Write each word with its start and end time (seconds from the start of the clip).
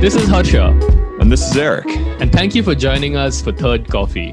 This 0.00 0.16
is 0.16 0.26
Harsha, 0.28 0.68
And 1.20 1.30
this 1.30 1.50
is 1.50 1.54
Eric. 1.56 1.86
and 2.20 2.32
thank 2.32 2.54
you 2.54 2.62
for 2.62 2.74
joining 2.74 3.16
us 3.16 3.42
for 3.42 3.52
Third 3.52 3.86
Coffee. 3.86 4.32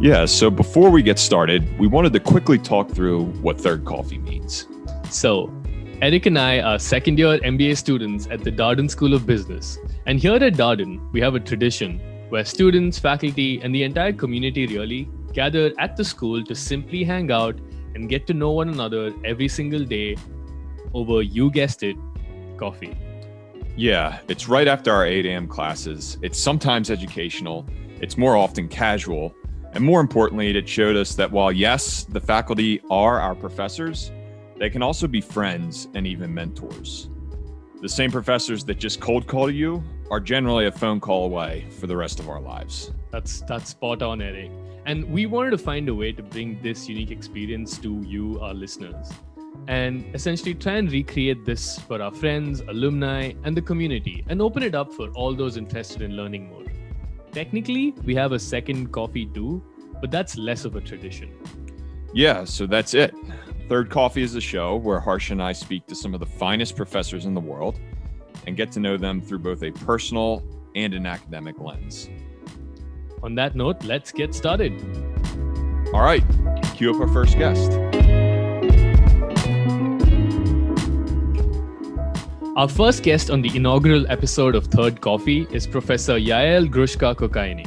Yeah, 0.00 0.24
so 0.26 0.48
before 0.48 0.90
we 0.90 1.02
get 1.02 1.18
started, 1.18 1.76
we 1.76 1.88
wanted 1.88 2.12
to 2.12 2.20
quickly 2.20 2.56
talk 2.56 2.88
through 2.88 3.24
what 3.42 3.60
third 3.60 3.84
coffee 3.84 4.18
means. 4.18 4.68
So, 5.10 5.52
Eric 6.00 6.26
and 6.26 6.38
I 6.38 6.60
are 6.60 6.78
second 6.78 7.18
year 7.18 7.38
MBA 7.40 7.76
students 7.76 8.28
at 8.30 8.44
the 8.44 8.52
Darden 8.52 8.88
School 8.88 9.12
of 9.12 9.26
Business. 9.26 9.78
And 10.06 10.20
here 10.20 10.36
at 10.36 10.54
Darden, 10.54 11.12
we 11.12 11.20
have 11.20 11.34
a 11.34 11.40
tradition 11.40 11.98
where 12.28 12.44
students, 12.44 13.00
faculty, 13.00 13.60
and 13.60 13.74
the 13.74 13.82
entire 13.82 14.12
community 14.12 14.68
really 14.68 15.10
gather 15.32 15.72
at 15.80 15.96
the 15.96 16.04
school 16.04 16.44
to 16.44 16.54
simply 16.54 17.02
hang 17.02 17.32
out 17.32 17.58
and 17.96 18.08
get 18.08 18.28
to 18.28 18.34
know 18.34 18.52
one 18.52 18.68
another 18.68 19.12
every 19.24 19.48
single 19.48 19.84
day 19.84 20.16
over, 20.94 21.22
you 21.22 21.50
guessed 21.50 21.82
it, 21.82 21.96
coffee. 22.56 22.96
Yeah, 23.78 24.18
it's 24.26 24.48
right 24.48 24.66
after 24.66 24.90
our 24.92 25.06
8 25.06 25.24
a.m. 25.24 25.46
classes. 25.46 26.18
It's 26.20 26.36
sometimes 26.36 26.90
educational, 26.90 27.64
it's 28.00 28.18
more 28.18 28.36
often 28.36 28.66
casual, 28.66 29.32
and 29.72 29.84
more 29.84 30.00
importantly, 30.00 30.50
it 30.50 30.68
showed 30.68 30.96
us 30.96 31.14
that 31.14 31.30
while, 31.30 31.52
yes, 31.52 32.02
the 32.02 32.18
faculty 32.18 32.80
are 32.90 33.20
our 33.20 33.36
professors, 33.36 34.10
they 34.56 34.68
can 34.68 34.82
also 34.82 35.06
be 35.06 35.20
friends 35.20 35.86
and 35.94 36.08
even 36.08 36.34
mentors. 36.34 37.08
The 37.80 37.88
same 37.88 38.10
professors 38.10 38.64
that 38.64 38.80
just 38.80 38.98
cold 38.98 39.28
call 39.28 39.48
you 39.48 39.84
are 40.10 40.18
generally 40.18 40.66
a 40.66 40.72
phone 40.72 40.98
call 40.98 41.26
away 41.26 41.68
for 41.78 41.86
the 41.86 41.96
rest 41.96 42.18
of 42.18 42.28
our 42.28 42.40
lives. 42.40 42.90
That's 43.12 43.42
that's 43.42 43.70
spot 43.70 44.02
on, 44.02 44.20
Eric. 44.20 44.50
And 44.86 45.04
we 45.04 45.26
wanted 45.26 45.50
to 45.50 45.58
find 45.58 45.88
a 45.88 45.94
way 45.94 46.10
to 46.10 46.22
bring 46.24 46.60
this 46.62 46.88
unique 46.88 47.12
experience 47.12 47.78
to 47.78 48.02
you, 48.04 48.40
our 48.40 48.54
listeners, 48.54 49.12
and 49.68 50.04
essentially 50.14 50.54
try 50.54 50.76
and 50.76 50.90
recreate 50.90 51.44
this 51.44 51.78
for 51.80 52.00
our 52.02 52.10
friends, 52.10 52.62
alumni, 52.62 53.32
and 53.44 53.54
the 53.54 53.62
community, 53.62 54.24
and 54.28 54.40
open 54.40 54.62
it 54.62 54.74
up 54.74 54.92
for 54.92 55.10
all 55.10 55.34
those 55.34 55.58
interested 55.58 56.00
in 56.00 56.16
learning 56.16 56.48
more. 56.48 56.64
Technically, 57.32 57.94
we 58.04 58.14
have 58.14 58.32
a 58.32 58.38
second 58.38 58.90
coffee 58.92 59.26
too, 59.26 59.62
but 60.00 60.10
that's 60.10 60.38
less 60.38 60.64
of 60.64 60.74
a 60.74 60.80
tradition. 60.80 61.30
Yeah, 62.14 62.44
so 62.44 62.66
that's 62.66 62.94
it. 62.94 63.14
Third 63.68 63.90
Coffee 63.90 64.22
is 64.22 64.34
a 64.34 64.40
show 64.40 64.76
where 64.76 64.98
Harsh 64.98 65.30
and 65.30 65.42
I 65.42 65.52
speak 65.52 65.86
to 65.88 65.94
some 65.94 66.14
of 66.14 66.20
the 66.20 66.26
finest 66.26 66.74
professors 66.74 67.26
in 67.26 67.34
the 67.34 67.40
world 67.40 67.78
and 68.46 68.56
get 68.56 68.72
to 68.72 68.80
know 68.80 68.96
them 68.96 69.20
through 69.20 69.40
both 69.40 69.62
a 69.62 69.70
personal 69.70 70.42
and 70.74 70.94
an 70.94 71.04
academic 71.04 71.60
lens. 71.60 72.08
On 73.22 73.34
that 73.34 73.54
note, 73.54 73.84
let's 73.84 74.10
get 74.12 74.34
started. 74.34 74.72
All 75.92 76.00
right, 76.00 76.24
cue 76.74 76.94
up 76.94 77.00
our 77.00 77.08
first 77.08 77.36
guest. 77.36 77.97
Our 82.58 82.66
first 82.66 83.04
guest 83.04 83.30
on 83.30 83.40
the 83.40 83.56
inaugural 83.56 84.04
episode 84.10 84.56
of 84.56 84.66
Third 84.66 85.00
Coffee 85.00 85.46
is 85.52 85.64
Professor 85.64 86.14
Yael 86.14 86.66
Grushka 86.68 87.14
Cockayne. 87.14 87.64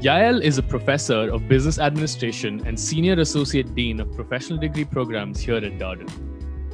Yael 0.00 0.42
is 0.42 0.56
a 0.56 0.62
professor 0.62 1.28
of 1.30 1.46
business 1.48 1.78
administration 1.78 2.62
and 2.64 2.80
senior 2.80 3.20
associate 3.20 3.74
dean 3.74 4.00
of 4.00 4.10
professional 4.14 4.58
degree 4.58 4.86
programs 4.86 5.40
here 5.40 5.56
at 5.56 5.76
Darden. 5.78 6.08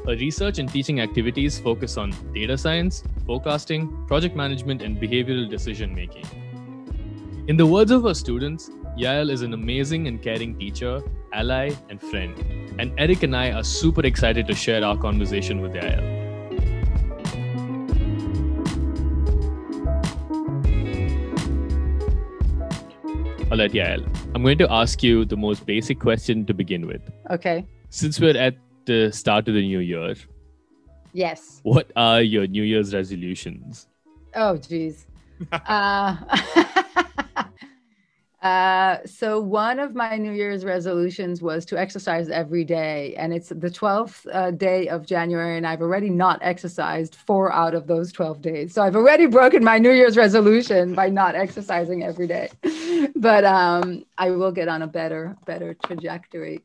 Her 0.07 0.13
research 0.13 0.61
and 0.61 0.69
teaching 0.69 1.01
activities 1.01 1.59
focus 1.59 1.97
on 1.97 2.15
data 2.33 2.57
science, 2.57 3.03
forecasting, 3.27 4.07
project 4.07 4.37
management, 4.37 4.81
and 4.81 4.99
behavioral 4.99 5.51
decision 5.51 5.93
making. 5.93 6.27
In 7.49 7.57
the 7.57 7.67
words 7.67 7.91
of 7.91 8.05
her 8.05 8.15
students, 8.15 8.71
Yael 8.97 9.33
is 9.33 9.43
an 9.43 9.53
amazing 9.53 10.07
and 10.07 10.23
caring 10.23 10.57
teacher, 10.57 11.03
ally, 11.33 11.73
and 11.91 12.01
friend. 12.01 12.39
And 12.79 12.93
Eric 12.99 13.25
and 13.25 13.35
I 13.35 13.51
are 13.51 13.65
super 13.65 14.07
excited 14.07 14.47
to 14.47 14.55
share 14.55 14.85
our 14.85 14.97
conversation 14.97 15.61
with 15.61 15.73
Yael. 15.73 16.22
All 23.53 23.59
right, 23.59 23.71
Yael. 23.71 24.03
I'm 24.35 24.43
going 24.43 24.57
to 24.57 24.73
ask 24.73 25.03
you 25.03 25.27
the 25.27 25.37
most 25.37 25.67
basic 25.67 26.01
question 26.01 26.47
to 26.47 26.55
begin 26.55 26.87
with. 26.87 27.03
Okay. 27.29 27.67
Since 27.91 28.19
we're 28.19 28.35
at 28.35 28.57
the 28.87 29.13
start 29.13 29.47
of 29.47 29.53
the 29.53 29.61
new 29.61 29.81
year, 29.81 30.15
Yes. 31.13 31.61
what 31.63 31.93
are 31.95 32.23
your 32.23 32.47
New 32.47 32.63
Year's 32.63 32.95
resolutions? 32.95 33.89
Oh, 34.35 34.57
geez. 34.57 35.07
uh, 35.53 36.17
uh, 38.43 38.99
so 39.07 39.41
one 39.41 39.79
of 39.79 39.95
my 39.95 40.17
New 40.17 40.33
Year's 40.33 40.65
resolutions 40.65 41.41
was 41.41 41.65
to 41.67 41.79
exercise 41.79 42.29
every 42.29 42.65
day, 42.65 43.15
and 43.17 43.33
it's 43.33 43.51
the 43.51 43.71
twelfth 43.71 44.27
uh, 44.33 44.51
day 44.51 44.89
of 44.89 45.07
January, 45.07 45.57
and 45.57 45.65
I've 45.65 45.81
already 45.81 46.11
not 46.11 46.41
exercised 46.43 47.15
four 47.15 47.53
out 47.53 47.73
of 47.73 47.87
those 47.87 48.11
twelve 48.11 48.43
days. 48.43 48.75
So 48.75 48.83
I've 48.83 48.97
already 48.97 49.27
broken 49.27 49.63
my 49.63 49.79
New 49.79 49.93
Year's 49.93 50.17
resolution 50.17 50.93
by 50.93 51.09
not 51.09 51.37
exercising 51.37 52.03
every 52.03 52.27
day. 52.27 52.51
but 53.15 53.45
um, 53.45 54.05
I 54.19 54.31
will 54.31 54.51
get 54.51 54.67
on 54.67 54.83
a 54.83 54.89
better, 54.89 55.37
better 55.47 55.75
trajectory. 55.75 56.63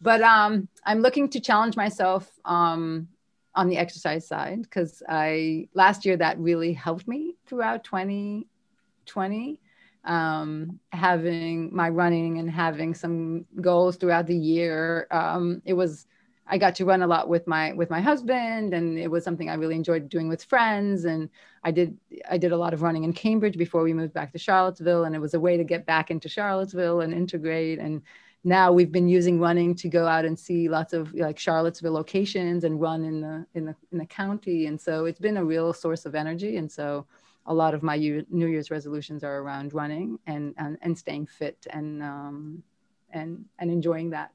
But 0.00 0.22
um, 0.22 0.68
I'm 0.86 1.00
looking 1.00 1.28
to 1.30 1.40
challenge 1.40 1.76
myself. 1.76 2.30
Um, 2.46 3.08
on 3.52 3.68
the 3.68 3.76
exercise 3.76 4.28
side 4.28 4.62
because 4.62 5.02
I 5.08 5.66
last 5.74 6.06
year 6.06 6.16
that 6.16 6.38
really 6.38 6.72
helped 6.72 7.08
me 7.08 7.34
throughout 7.46 7.82
2020 7.82 9.60
um, 10.04 10.80
having 10.92 11.74
my 11.74 11.88
running 11.88 12.38
and 12.38 12.50
having 12.50 12.94
some 12.94 13.44
goals 13.60 13.96
throughout 13.96 14.26
the 14.26 14.36
year. 14.36 15.06
Um, 15.10 15.62
it 15.64 15.74
was 15.74 16.06
I 16.50 16.58
got 16.58 16.74
to 16.76 16.84
run 16.84 17.02
a 17.02 17.06
lot 17.06 17.28
with 17.28 17.46
my 17.46 17.72
with 17.74 17.90
my 17.90 18.00
husband 18.00 18.74
and 18.74 18.98
it 18.98 19.08
was 19.08 19.22
something 19.22 19.48
I 19.48 19.54
really 19.54 19.76
enjoyed 19.76 20.08
doing 20.08 20.28
with 20.28 20.42
friends. 20.42 21.04
And 21.04 21.30
I 21.62 21.70
did 21.70 21.96
I 22.28 22.38
did 22.38 22.52
a 22.52 22.56
lot 22.56 22.74
of 22.74 22.82
running 22.82 23.04
in 23.04 23.12
Cambridge 23.12 23.56
before 23.56 23.82
we 23.82 23.94
moved 23.94 24.14
back 24.14 24.32
to 24.32 24.38
Charlottesville 24.38 25.04
and 25.04 25.14
it 25.14 25.20
was 25.20 25.34
a 25.34 25.40
way 25.40 25.56
to 25.56 25.64
get 25.64 25.86
back 25.86 26.10
into 26.10 26.28
Charlottesville 26.28 27.02
and 27.02 27.14
integrate. 27.14 27.78
And 27.78 28.02
now 28.42 28.72
we've 28.72 28.90
been 28.90 29.08
using 29.08 29.38
running 29.38 29.76
to 29.76 29.88
go 29.88 30.06
out 30.06 30.24
and 30.24 30.36
see 30.36 30.68
lots 30.68 30.92
of 30.92 31.14
like 31.14 31.38
Charlottesville 31.38 31.92
locations 31.92 32.64
and 32.64 32.80
run 32.80 33.04
in 33.04 33.20
the 33.20 33.46
in 33.54 33.64
the 33.66 33.76
in 33.92 33.98
the 33.98 34.06
county. 34.06 34.66
And 34.66 34.80
so 34.80 35.04
it's 35.04 35.20
been 35.20 35.36
a 35.36 35.44
real 35.44 35.72
source 35.72 36.04
of 36.04 36.16
energy. 36.16 36.56
And 36.56 36.70
so 36.70 37.06
a 37.46 37.54
lot 37.54 37.74
of 37.74 37.82
my 37.82 37.96
New 37.96 38.46
Year's 38.46 38.70
resolutions 38.70 39.24
are 39.24 39.38
around 39.38 39.74
running 39.74 40.18
and 40.26 40.54
and, 40.58 40.78
and 40.82 40.96
staying 40.96 41.26
fit 41.26 41.66
and 41.70 42.02
um, 42.02 42.62
and 43.10 43.44
and 43.58 43.70
enjoying 43.70 44.10
that. 44.10 44.32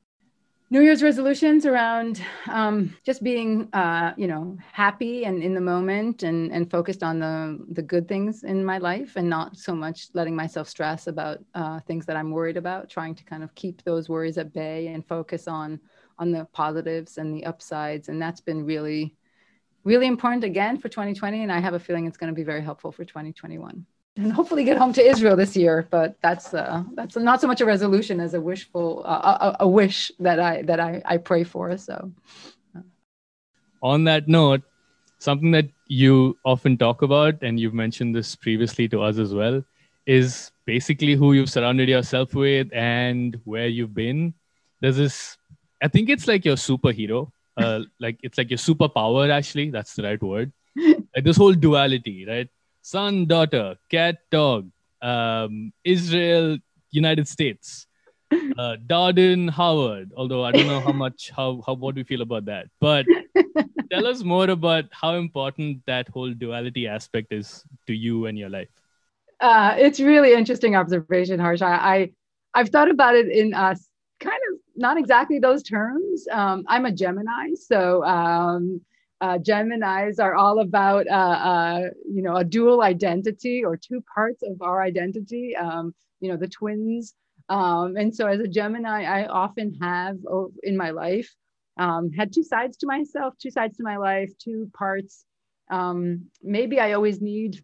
New 0.72 0.82
Year's 0.82 1.04
resolutions 1.04 1.68
around 1.68 2.24
um, 2.50 2.98
just 3.06 3.22
being, 3.24 3.70
uh, 3.74 4.16
you 4.18 4.26
know, 4.26 4.58
happy 4.72 5.26
and 5.26 5.44
in 5.44 5.54
the 5.54 5.62
moment 5.62 6.24
and, 6.24 6.52
and 6.52 6.72
focused 6.72 7.04
on 7.04 7.20
the, 7.20 7.64
the 7.74 7.84
good 7.84 8.08
things 8.08 8.44
in 8.44 8.66
my 8.66 8.80
life 8.80 9.16
and 9.16 9.30
not 9.30 9.58
so 9.58 9.76
much 9.76 10.08
letting 10.14 10.36
myself 10.36 10.68
stress 10.68 11.06
about 11.06 11.38
uh, 11.54 11.80
things 11.82 12.08
that 12.08 12.16
I'm 12.16 12.32
worried 12.32 12.58
about, 12.58 12.90
trying 12.90 13.14
to 13.14 13.24
kind 13.24 13.44
of 13.44 13.54
keep 13.54 13.84
those 13.84 14.10
worries 14.10 14.40
at 14.40 14.54
bay 14.54 14.88
and 14.88 15.06
focus 15.08 15.48
on, 15.48 15.80
on 16.18 16.32
the 16.32 16.46
positives 16.52 17.20
and 17.20 17.32
the 17.32 17.46
upsides. 17.46 18.10
And 18.10 18.20
that's 18.20 18.42
been 18.42 18.66
really, 18.66 19.14
really 19.86 20.08
important 20.08 20.44
again 20.44 20.78
for 20.78 20.90
2020. 20.90 21.44
And 21.44 21.52
I 21.52 21.60
have 21.60 21.74
a 21.74 21.80
feeling 21.80 22.06
it's 22.06 22.18
going 22.18 22.32
to 22.32 22.36
be 22.36 22.44
very 22.44 22.62
helpful 22.62 22.92
for 22.92 23.06
2021 23.06 23.86
and 24.18 24.34
hopefully 24.34 24.64
get 24.64 24.78
home 24.78 24.94
to 24.94 25.06
Israel 25.06 25.36
this 25.36 25.56
year. 25.56 25.88
But 25.90 26.18
that's 26.22 26.54
uh, 26.54 26.84
that's 26.94 27.16
not 27.16 27.40
so 27.40 27.48
much 27.48 27.62
a 27.62 27.66
resolution 27.66 28.20
as 28.20 28.34
a 28.34 28.42
wishful 28.42 29.04
uh, 29.06 29.54
a, 29.60 29.64
a, 29.64 29.68
wish 29.68 30.12
that 30.20 30.40
I 30.40 30.64
that 30.64 30.80
I, 30.80 31.02
I 31.06 31.18
pray 31.18 31.44
for. 31.44 31.78
So, 31.78 32.12
on 33.82 34.04
that 34.06 34.28
note, 34.28 34.64
something 35.20 35.52
that 35.52 35.70
you 35.88 36.38
often 36.44 36.78
talk 36.78 37.02
about, 37.02 37.42
and 37.42 37.60
you've 37.60 37.74
mentioned 37.74 38.16
this 38.16 38.36
previously 38.36 38.88
to 38.90 39.02
us 39.02 39.18
as 39.18 39.34
well, 39.34 39.64
is 40.06 40.52
basically 40.66 41.16
who 41.16 41.34
you've 41.34 41.50
surrounded 41.50 41.90
yourself 41.90 42.34
with 42.34 42.68
and 42.74 43.40
where 43.44 43.68
you've 43.68 43.94
been. 43.94 44.34
There's 44.82 44.98
this, 44.98 45.38
I 45.82 45.88
think 45.88 46.10
it's 46.10 46.28
like 46.28 46.46
your 46.46 46.56
superhero. 46.56 47.32
Uh, 47.58 47.82
like 48.00 48.20
it's 48.22 48.38
like 48.38 48.50
your 48.50 48.58
superpower. 48.58 49.30
Actually, 49.30 49.70
that's 49.70 49.96
the 49.96 50.04
right 50.04 50.22
word. 50.22 50.52
Like 51.16 51.24
this 51.24 51.38
whole 51.38 51.54
duality, 51.54 52.26
right? 52.26 52.50
son, 52.86 53.26
daughter, 53.26 53.78
cat, 53.90 54.18
dog, 54.30 54.70
um, 55.02 55.74
Israel, 55.84 56.58
United 56.92 57.28
States, 57.28 57.88
uh, 58.32 58.78
Darden, 58.86 59.50
Harvard 59.50 60.12
Although 60.16 60.44
I 60.44 60.52
don't 60.52 60.68
know 60.68 60.80
how 60.80 60.92
much, 60.92 61.32
how, 61.36 61.64
how, 61.66 61.74
what 61.74 61.96
we 61.96 62.04
feel 62.04 62.22
about 62.22 62.46
that. 62.46 62.68
But 62.80 63.08
tell 63.92 64.06
us 64.06 64.24
more 64.24 64.50
about 64.50 64.86
how 64.92 65.16
important 65.16 65.82
that 65.88 66.10
whole 66.10 66.32
duality 66.32 66.88
aspect 66.88 67.34
is 67.34 67.64
to 67.88 67.94
you 67.94 68.28
and 68.28 68.38
your 68.38 68.50
life. 68.50 68.70
Uh, 69.42 69.76
it's 69.78 70.00
really 70.00 70.34
interesting 70.34 70.76
observation, 70.76 71.40
Harsh. 71.40 71.62
I, 71.62 71.74
I 71.74 72.12
I've 72.54 72.70
thought 72.70 72.90
about 72.90 73.16
it 73.16 73.28
in 73.28 73.54
uh, 73.54 73.74
kind 73.74 73.74
of 73.74 73.80
not 74.76 74.98
exactly 74.98 75.40
those 75.40 75.64
terms. 75.64 76.28
Um, 76.32 76.64
I'm 76.68 76.86
a 76.86 76.92
Gemini, 76.92 77.54
so. 77.56 78.04
Um, 78.04 78.82
uh, 79.22 79.38
Geminis 79.38 80.20
are 80.20 80.36
all 80.36 80.60
about, 80.60 81.08
uh, 81.08 81.12
uh, 81.12 81.82
you 82.06 82.22
know, 82.22 82.36
a 82.36 82.44
dual 82.44 82.82
identity 82.82 83.64
or 83.64 83.78
two 83.78 84.04
parts 84.14 84.44
of 84.44 84.62
our 84.62 84.84
identity, 84.84 85.56
um, 85.56 85.96
you 86.20 86.30
know, 86.30 86.38
the 86.38 86.50
twins. 86.50 87.14
Um, 87.48 87.96
and 87.96 88.14
so 88.14 88.28
as 88.28 88.42
a 88.42 88.48
Gemini, 88.48 89.04
I 89.04 89.26
often 89.28 89.74
have 89.82 90.18
oh, 90.30 90.52
in 90.64 90.76
my 90.76 90.90
life 90.90 91.34
um, 91.78 92.12
had 92.12 92.34
two 92.34 92.44
sides 92.44 92.78
to 92.78 92.88
myself, 92.88 93.36
two 93.38 93.52
sides 93.52 93.78
to 93.78 93.84
my 93.84 93.98
life, 93.98 94.32
two 94.38 94.70
parts. 94.78 95.26
Um, 95.72 96.26
maybe 96.44 96.80
I 96.80 96.94
always 96.94 97.22
need 97.22 97.64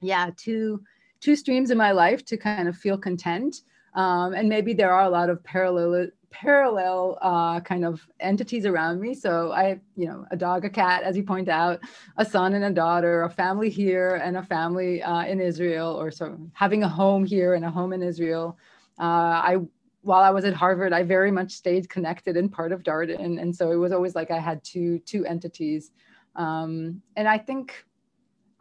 yeah, 0.00 0.30
two 0.36 0.82
two 1.20 1.36
streams 1.36 1.70
in 1.70 1.78
my 1.78 1.92
life 1.92 2.24
to 2.26 2.36
kind 2.36 2.68
of 2.68 2.76
feel 2.76 2.98
content. 2.98 3.56
Um, 3.94 4.34
and 4.34 4.48
maybe 4.48 4.74
there 4.74 4.92
are 4.92 5.04
a 5.04 5.10
lot 5.10 5.30
of 5.30 5.44
parallel 5.44 6.08
parallel 6.32 7.18
uh, 7.22 7.60
kind 7.60 7.84
of 7.84 8.06
entities 8.18 8.66
around 8.66 9.00
me. 9.00 9.14
So 9.14 9.52
I, 9.52 9.80
you 9.96 10.06
know, 10.06 10.26
a 10.30 10.36
dog, 10.36 10.64
a 10.64 10.70
cat, 10.70 11.02
as 11.04 11.16
you 11.16 11.22
point 11.22 11.48
out, 11.48 11.80
a 12.16 12.24
son 12.24 12.54
and 12.54 12.64
a 12.64 12.70
daughter, 12.70 13.22
a 13.22 13.30
family 13.30 13.70
here 13.70 14.16
and 14.16 14.36
a 14.36 14.42
family 14.42 15.02
uh, 15.02 15.24
in 15.24 15.40
Israel, 15.40 15.90
or 15.90 16.10
so 16.10 16.38
having 16.54 16.82
a 16.82 16.88
home 16.88 17.24
here 17.24 17.54
and 17.54 17.64
a 17.64 17.70
home 17.70 17.92
in 17.92 18.02
Israel. 18.02 18.58
Uh, 18.98 19.38
I, 19.50 19.56
while 20.00 20.22
I 20.22 20.30
was 20.30 20.44
at 20.44 20.54
Harvard, 20.54 20.92
I 20.92 21.02
very 21.04 21.30
much 21.30 21.52
stayed 21.52 21.88
connected 21.88 22.36
and 22.36 22.50
part 22.50 22.72
of 22.72 22.82
Darden, 22.82 23.40
and 23.40 23.54
so 23.54 23.70
it 23.70 23.76
was 23.76 23.92
always 23.92 24.14
like 24.14 24.30
I 24.30 24.38
had 24.38 24.64
two 24.64 24.98
two 25.00 25.24
entities. 25.26 25.92
Um, 26.34 27.02
and 27.16 27.28
I 27.28 27.38
think 27.38 27.84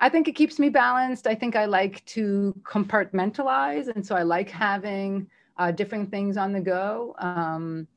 I 0.02 0.10
think 0.10 0.28
it 0.28 0.34
keeps 0.34 0.58
me 0.58 0.70
balanced. 0.70 1.28
I 1.28 1.36
think 1.36 1.56
I 1.56 1.66
like 1.66 2.04
to 2.06 2.56
compartmentalize. 2.64 3.88
And 3.88 4.06
so 4.06 4.16
I 4.16 4.24
like 4.24 4.50
having 4.50 5.28
uh, 5.62 5.70
different 5.70 6.10
things 6.10 6.38
on 6.38 6.52
the 6.54 6.60
go. 6.60 7.16
Um, 7.20 7.88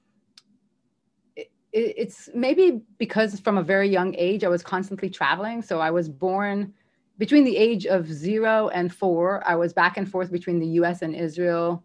it, 1.37 1.51
it's 1.73 2.29
maybe 2.35 2.83
because 2.99 3.41
from 3.41 3.57
a 3.57 3.63
very 3.63 3.89
young 3.89 4.15
age, 4.19 4.45
I 4.45 4.49
was 4.49 4.63
constantly 4.63 5.09
traveling. 5.09 5.63
So 5.63 5.81
I 5.81 5.91
was 5.91 6.07
born 6.11 6.75
between 7.17 7.45
the 7.45 7.57
age 7.57 7.87
of 7.87 8.07
zero 8.07 8.69
and 8.69 8.93
four. 8.93 9.43
I 9.47 9.55
was 9.57 9.73
back 9.73 9.97
and 9.97 10.07
forth 10.11 10.31
between 10.31 10.59
the 10.59 10.67
US 10.81 11.01
and 11.01 11.17
Israel 11.17 11.83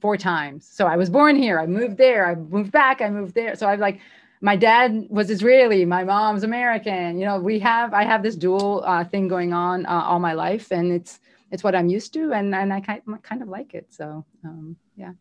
four 0.00 0.16
times. 0.16 0.68
So 0.78 0.86
I 0.86 0.96
was 0.96 1.08
born 1.10 1.36
here, 1.36 1.60
I 1.60 1.66
moved 1.66 1.96
there, 1.96 2.26
I 2.26 2.34
moved 2.34 2.72
back, 2.72 3.00
I 3.00 3.08
moved 3.08 3.34
there. 3.34 3.54
So 3.54 3.68
I've 3.68 3.78
like, 3.78 4.00
my 4.40 4.56
dad 4.56 5.06
was 5.08 5.30
Israeli, 5.30 5.84
my 5.84 6.02
mom's 6.02 6.42
American. 6.42 7.18
You 7.20 7.26
know, 7.26 7.38
we 7.38 7.60
have 7.60 7.94
I 7.94 8.02
have 8.02 8.22
this 8.24 8.36
dual 8.36 8.82
uh, 8.84 9.04
thing 9.04 9.28
going 9.28 9.52
on 9.52 9.86
uh, 9.86 10.02
all 10.08 10.18
my 10.18 10.34
life, 10.34 10.72
and 10.72 10.92
it's 10.92 11.20
it's 11.50 11.62
what 11.62 11.74
I'm 11.74 11.88
used 11.88 12.12
to, 12.14 12.32
and 12.32 12.54
and 12.54 12.72
I 12.72 12.80
kind 12.80 13.02
kind 13.22 13.42
of 13.42 13.48
like 13.48 13.74
it. 13.74 13.86
So 13.92 14.24
um, 14.44 14.76
yeah. 14.96 15.12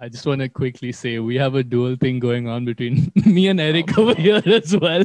I 0.00 0.08
just 0.08 0.26
want 0.26 0.40
to 0.40 0.48
quickly 0.48 0.90
say 0.90 1.20
we 1.20 1.36
have 1.36 1.54
a 1.54 1.62
dual 1.62 1.94
thing 1.94 2.18
going 2.18 2.48
on 2.48 2.64
between 2.64 3.12
me 3.26 3.46
and 3.48 3.60
Eric 3.60 3.96
over 3.96 4.14
here 4.14 4.42
as 4.46 4.76
well. 4.76 5.04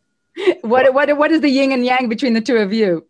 what 0.62 0.92
what 0.94 1.16
what 1.16 1.30
is 1.30 1.40
the 1.40 1.48
yin 1.48 1.72
and 1.72 1.84
yang 1.84 2.08
between 2.08 2.34
the 2.34 2.40
two 2.40 2.56
of 2.56 2.72
you? 2.72 3.06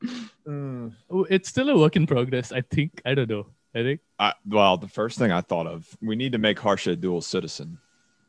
Mm. 0.47 0.93
It's 1.31 1.49
still 1.49 1.71
a 1.71 1.79
work 1.79 1.97
in 1.97 2.07
progress. 2.07 2.53
I 2.53 2.61
think 2.61 3.01
I 3.05 3.15
don't 3.15 3.31
know. 3.31 3.47
Eric. 3.75 4.01
I, 4.19 4.35
well, 4.47 4.77
the 4.77 4.89
first 4.89 5.19
thing 5.19 5.33
I 5.33 5.41
thought 5.41 5.67
of, 5.67 5.89
we 6.03 6.17
need 6.17 6.33
to 6.33 6.39
make 6.39 6.59
Harsha 6.59 6.91
a 6.91 6.97
dual 6.97 7.23
citizen. 7.23 7.79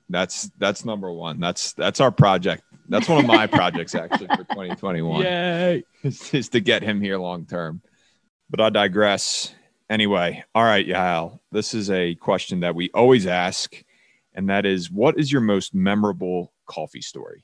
That's 0.10 0.50
that's 0.58 0.86
number 0.86 1.12
one. 1.12 1.40
That's 1.40 1.74
that's 1.74 2.00
our 2.00 2.12
project. 2.12 2.64
That's 2.90 3.08
one 3.08 3.20
of 3.20 3.26
my 3.26 3.48
projects 3.60 3.96
actually 3.96 4.28
for 4.28 4.44
2021. 4.44 5.24
Yay! 5.24 5.84
Is, 6.04 6.34
is 6.34 6.50
to 6.50 6.60
get 6.60 6.84
him 6.84 7.02
here 7.02 7.18
long 7.18 7.46
term. 7.46 7.82
But 8.54 8.62
I 8.62 8.70
digress. 8.70 9.52
Anyway, 9.90 10.44
all 10.54 10.64
right, 10.64 10.88
Yael. 10.88 11.40
This 11.52 11.74
is 11.74 11.90
a 11.90 12.14
question 12.14 12.60
that 12.60 12.76
we 12.76 12.92
always 12.94 13.26
ask, 13.26 13.84
and 14.36 14.48
that 14.48 14.64
is, 14.64 14.92
what 14.92 15.18
is 15.18 15.32
your 15.32 15.42
most 15.42 15.74
memorable 15.74 16.54
coffee 16.68 17.02
story? 17.02 17.44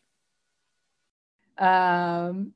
Um, 1.58 2.54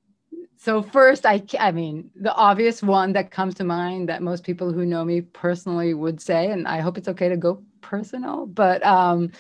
so 0.56 0.84
first, 0.84 1.26
I 1.26 1.42
I 1.60 1.72
mean 1.72 2.12
the 2.16 2.32
obvious 2.36 2.84
one 2.84 3.14
that 3.14 3.32
comes 3.32 3.56
to 3.56 3.64
mind 3.64 4.08
that 4.10 4.22
most 4.22 4.44
people 4.44 4.72
who 4.72 4.86
know 4.86 5.04
me 5.04 5.22
personally 5.22 5.96
would 5.96 6.22
say, 6.22 6.52
and 6.52 6.68
I 6.68 6.80
hope 6.80 7.00
it's 7.00 7.08
okay 7.08 7.30
to 7.30 7.38
go 7.38 7.60
personal, 7.82 8.46
but 8.46 8.86
um, 8.86 9.32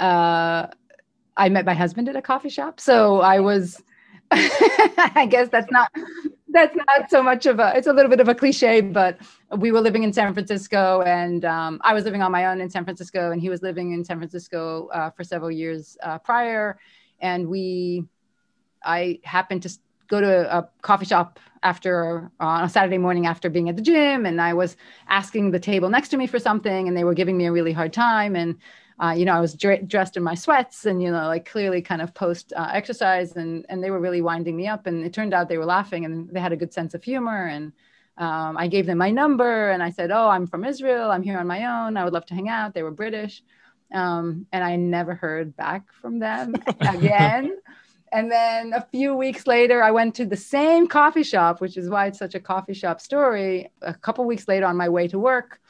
uh, 0.00 0.66
I 1.36 1.48
met 1.50 1.66
my 1.66 1.74
husband 1.74 2.08
at 2.08 2.16
a 2.16 2.22
coffee 2.22 2.48
shop. 2.48 2.80
So 2.80 3.20
I 3.20 3.38
was, 3.38 3.80
I 4.32 5.28
guess 5.30 5.50
that's 5.50 5.70
not 5.70 5.92
that's 6.48 6.76
not 6.76 7.10
so 7.10 7.22
much 7.22 7.46
of 7.46 7.58
a 7.58 7.72
it's 7.76 7.86
a 7.86 7.92
little 7.92 8.10
bit 8.10 8.20
of 8.20 8.28
a 8.28 8.34
cliche 8.34 8.80
but 8.80 9.18
we 9.58 9.72
were 9.72 9.80
living 9.80 10.04
in 10.04 10.12
san 10.12 10.32
francisco 10.32 11.02
and 11.02 11.44
um, 11.44 11.80
i 11.82 11.92
was 11.92 12.04
living 12.04 12.22
on 12.22 12.30
my 12.30 12.46
own 12.46 12.60
in 12.60 12.70
san 12.70 12.84
francisco 12.84 13.32
and 13.32 13.40
he 13.40 13.48
was 13.48 13.62
living 13.62 13.92
in 13.92 14.04
san 14.04 14.18
francisco 14.18 14.88
uh, 14.88 15.10
for 15.10 15.24
several 15.24 15.50
years 15.50 15.96
uh, 16.02 16.18
prior. 16.18 16.78
And 17.20 17.48
we 17.48 18.04
i 18.84 19.18
happened 19.24 19.62
to 19.62 19.70
go 20.08 20.20
to 20.20 20.56
a 20.56 20.68
coffee 20.82 21.06
shop 21.06 21.40
after 21.62 22.30
uh, 22.40 22.44
on 22.44 22.64
a 22.64 22.68
saturday 22.68 22.98
morning 22.98 23.26
after 23.26 23.50
being 23.50 23.68
at 23.68 23.76
the 23.76 23.82
gym 23.82 24.26
and 24.26 24.40
i 24.40 24.54
was 24.54 24.76
asking 25.08 25.50
the 25.50 25.58
table 25.58 25.88
next 25.88 26.10
to 26.10 26.16
me 26.16 26.26
for 26.26 26.38
something 26.38 26.86
and 26.86 26.96
they 26.96 27.04
were 27.04 27.14
giving 27.14 27.36
me 27.36 27.46
a 27.46 27.52
really 27.52 27.72
hard 27.72 27.92
time 27.92 28.36
and 28.36 28.56
uh, 29.02 29.14
you 29.16 29.26
know, 29.26 29.34
I 29.34 29.40
was 29.40 29.54
dressed 29.54 30.16
in 30.16 30.22
my 30.22 30.34
sweats 30.34 30.86
and, 30.86 31.02
you 31.02 31.10
know, 31.10 31.26
like 31.26 31.48
clearly 31.48 31.82
kind 31.82 32.00
of 32.00 32.14
post 32.14 32.54
uh, 32.56 32.70
exercise 32.72 33.36
and, 33.36 33.66
and 33.68 33.84
they 33.84 33.90
were 33.90 34.00
really 34.00 34.22
winding 34.22 34.56
me 34.56 34.68
up. 34.68 34.86
And 34.86 35.04
it 35.04 35.12
turned 35.12 35.34
out 35.34 35.48
they 35.48 35.58
were 35.58 35.66
laughing 35.66 36.06
and 36.06 36.30
they 36.30 36.40
had 36.40 36.52
a 36.52 36.56
good 36.56 36.72
sense 36.72 36.94
of 36.94 37.04
humor. 37.04 37.46
And 37.46 37.72
um, 38.16 38.56
I 38.56 38.68
gave 38.68 38.86
them 38.86 38.96
my 38.96 39.10
number 39.10 39.70
and 39.70 39.82
I 39.82 39.90
said, 39.90 40.10
Oh, 40.10 40.28
I'm 40.28 40.46
from 40.46 40.64
Israel. 40.64 41.10
I'm 41.10 41.22
here 41.22 41.38
on 41.38 41.46
my 41.46 41.66
own. 41.66 41.98
I 41.98 42.04
would 42.04 42.14
love 42.14 42.24
to 42.26 42.34
hang 42.34 42.48
out. 42.48 42.72
They 42.72 42.82
were 42.82 42.90
British. 42.90 43.42
Um, 43.92 44.46
and 44.50 44.64
I 44.64 44.76
never 44.76 45.14
heard 45.14 45.54
back 45.56 45.92
from 45.92 46.18
them 46.18 46.54
again. 46.80 47.58
and 48.12 48.32
then 48.32 48.72
a 48.72 48.80
few 48.80 49.14
weeks 49.14 49.46
later, 49.46 49.82
I 49.82 49.90
went 49.90 50.14
to 50.14 50.24
the 50.24 50.36
same 50.36 50.86
coffee 50.86 51.22
shop, 51.22 51.60
which 51.60 51.76
is 51.76 51.90
why 51.90 52.06
it's 52.06 52.18
such 52.18 52.34
a 52.34 52.40
coffee 52.40 52.74
shop 52.74 53.02
story. 53.02 53.70
A 53.82 53.92
couple 53.92 54.24
weeks 54.24 54.48
later, 54.48 54.64
on 54.64 54.76
my 54.76 54.88
way 54.88 55.06
to 55.08 55.18
work, 55.18 55.60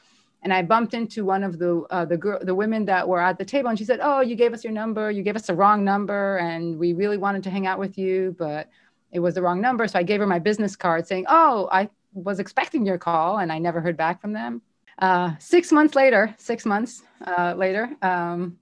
and 0.43 0.53
I 0.53 0.61
bumped 0.61 0.93
into 0.93 1.25
one 1.25 1.43
of 1.43 1.59
the 1.59 1.83
uh, 1.89 2.05
the 2.05 2.17
girl, 2.17 2.39
the 2.41 2.55
women 2.55 2.85
that 2.85 3.07
were 3.07 3.19
at 3.19 3.37
the 3.37 3.45
table, 3.45 3.69
and 3.69 3.77
she 3.77 3.85
said, 3.85 3.99
"Oh, 4.01 4.21
you 4.21 4.35
gave 4.35 4.53
us 4.53 4.63
your 4.63 4.73
number. 4.73 5.09
You 5.11 5.23
gave 5.23 5.35
us 5.35 5.47
the 5.47 5.55
wrong 5.55 5.83
number, 5.83 6.37
and 6.37 6.77
we 6.77 6.93
really 6.93 7.17
wanted 7.17 7.43
to 7.43 7.49
hang 7.49 7.65
out 7.67 7.79
with 7.79 7.97
you, 7.97 8.35
but 8.37 8.69
it 9.11 9.19
was 9.19 9.35
the 9.35 9.41
wrong 9.41 9.61
number." 9.61 9.87
So 9.87 9.97
I 9.99 10.03
gave 10.03 10.19
her 10.19 10.27
my 10.27 10.39
business 10.39 10.75
card, 10.75 11.07
saying, 11.07 11.25
"Oh, 11.27 11.67
I 11.71 11.89
was 12.13 12.39
expecting 12.39 12.85
your 12.85 12.97
call, 12.97 13.39
and 13.39 13.51
I 13.51 13.59
never 13.59 13.81
heard 13.81 13.97
back 13.97 14.21
from 14.21 14.33
them." 14.33 14.61
Uh, 14.99 15.31
six 15.39 15.71
months 15.71 15.95
later, 15.95 16.33
six 16.37 16.65
months 16.65 17.03
uh, 17.25 17.53
later, 17.55 17.95
um, 18.01 18.57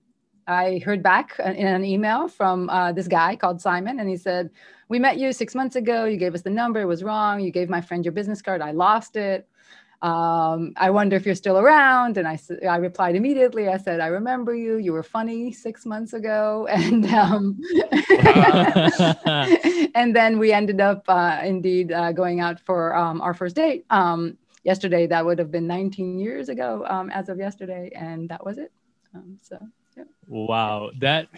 I 0.46 0.80
heard 0.84 1.02
back 1.02 1.38
in 1.38 1.66
an 1.66 1.84
email 1.84 2.28
from 2.28 2.68
uh, 2.70 2.92
this 2.92 3.08
guy 3.08 3.36
called 3.36 3.60
Simon, 3.60 4.00
and 4.00 4.08
he 4.08 4.16
said, 4.16 4.50
"We 4.88 4.98
met 4.98 5.18
you 5.18 5.32
six 5.32 5.54
months 5.54 5.76
ago. 5.76 6.06
You 6.06 6.16
gave 6.16 6.34
us 6.34 6.42
the 6.42 6.50
number. 6.50 6.80
It 6.80 6.86
was 6.86 7.04
wrong. 7.04 7.40
You 7.40 7.50
gave 7.50 7.68
my 7.68 7.82
friend 7.82 8.02
your 8.02 8.12
business 8.12 8.40
card. 8.40 8.62
I 8.62 8.70
lost 8.70 9.16
it." 9.16 9.46
Um, 10.02 10.72
I 10.76 10.90
wonder 10.90 11.16
if 11.16 11.24
you're 11.24 11.34
still 11.34 11.58
around. 11.58 12.18
And 12.18 12.28
I, 12.28 12.38
I 12.68 12.76
replied 12.76 13.16
immediately. 13.16 13.68
I 13.68 13.78
said, 13.78 14.00
I 14.00 14.08
remember 14.08 14.54
you. 14.54 14.76
You 14.76 14.92
were 14.92 15.02
funny 15.02 15.52
six 15.52 15.86
months 15.86 16.12
ago. 16.12 16.68
And, 16.76 17.06
um, 17.06 17.58
and 19.94 20.14
then 20.14 20.38
we 20.38 20.52
ended 20.52 20.80
up 20.80 21.04
uh, 21.08 21.40
indeed 21.42 21.90
uh, 21.90 22.12
going 22.12 22.40
out 22.40 22.60
for 22.60 22.94
um, 22.94 23.20
our 23.20 23.34
first 23.34 23.56
date. 23.56 23.86
Um, 23.90 24.36
yesterday, 24.62 25.06
that 25.06 25.24
would 25.24 25.38
have 25.38 25.50
been 25.50 25.66
19 25.66 26.18
years 26.18 26.48
ago 26.48 26.84
um, 26.86 27.10
as 27.10 27.28
of 27.28 27.38
yesterday. 27.38 27.90
And 27.94 28.28
that 28.28 28.44
was 28.44 28.58
it. 28.58 28.70
Um, 29.14 29.38
so, 29.42 29.58
yeah. 29.96 30.04
Wow. 30.28 30.90
That, 31.00 31.28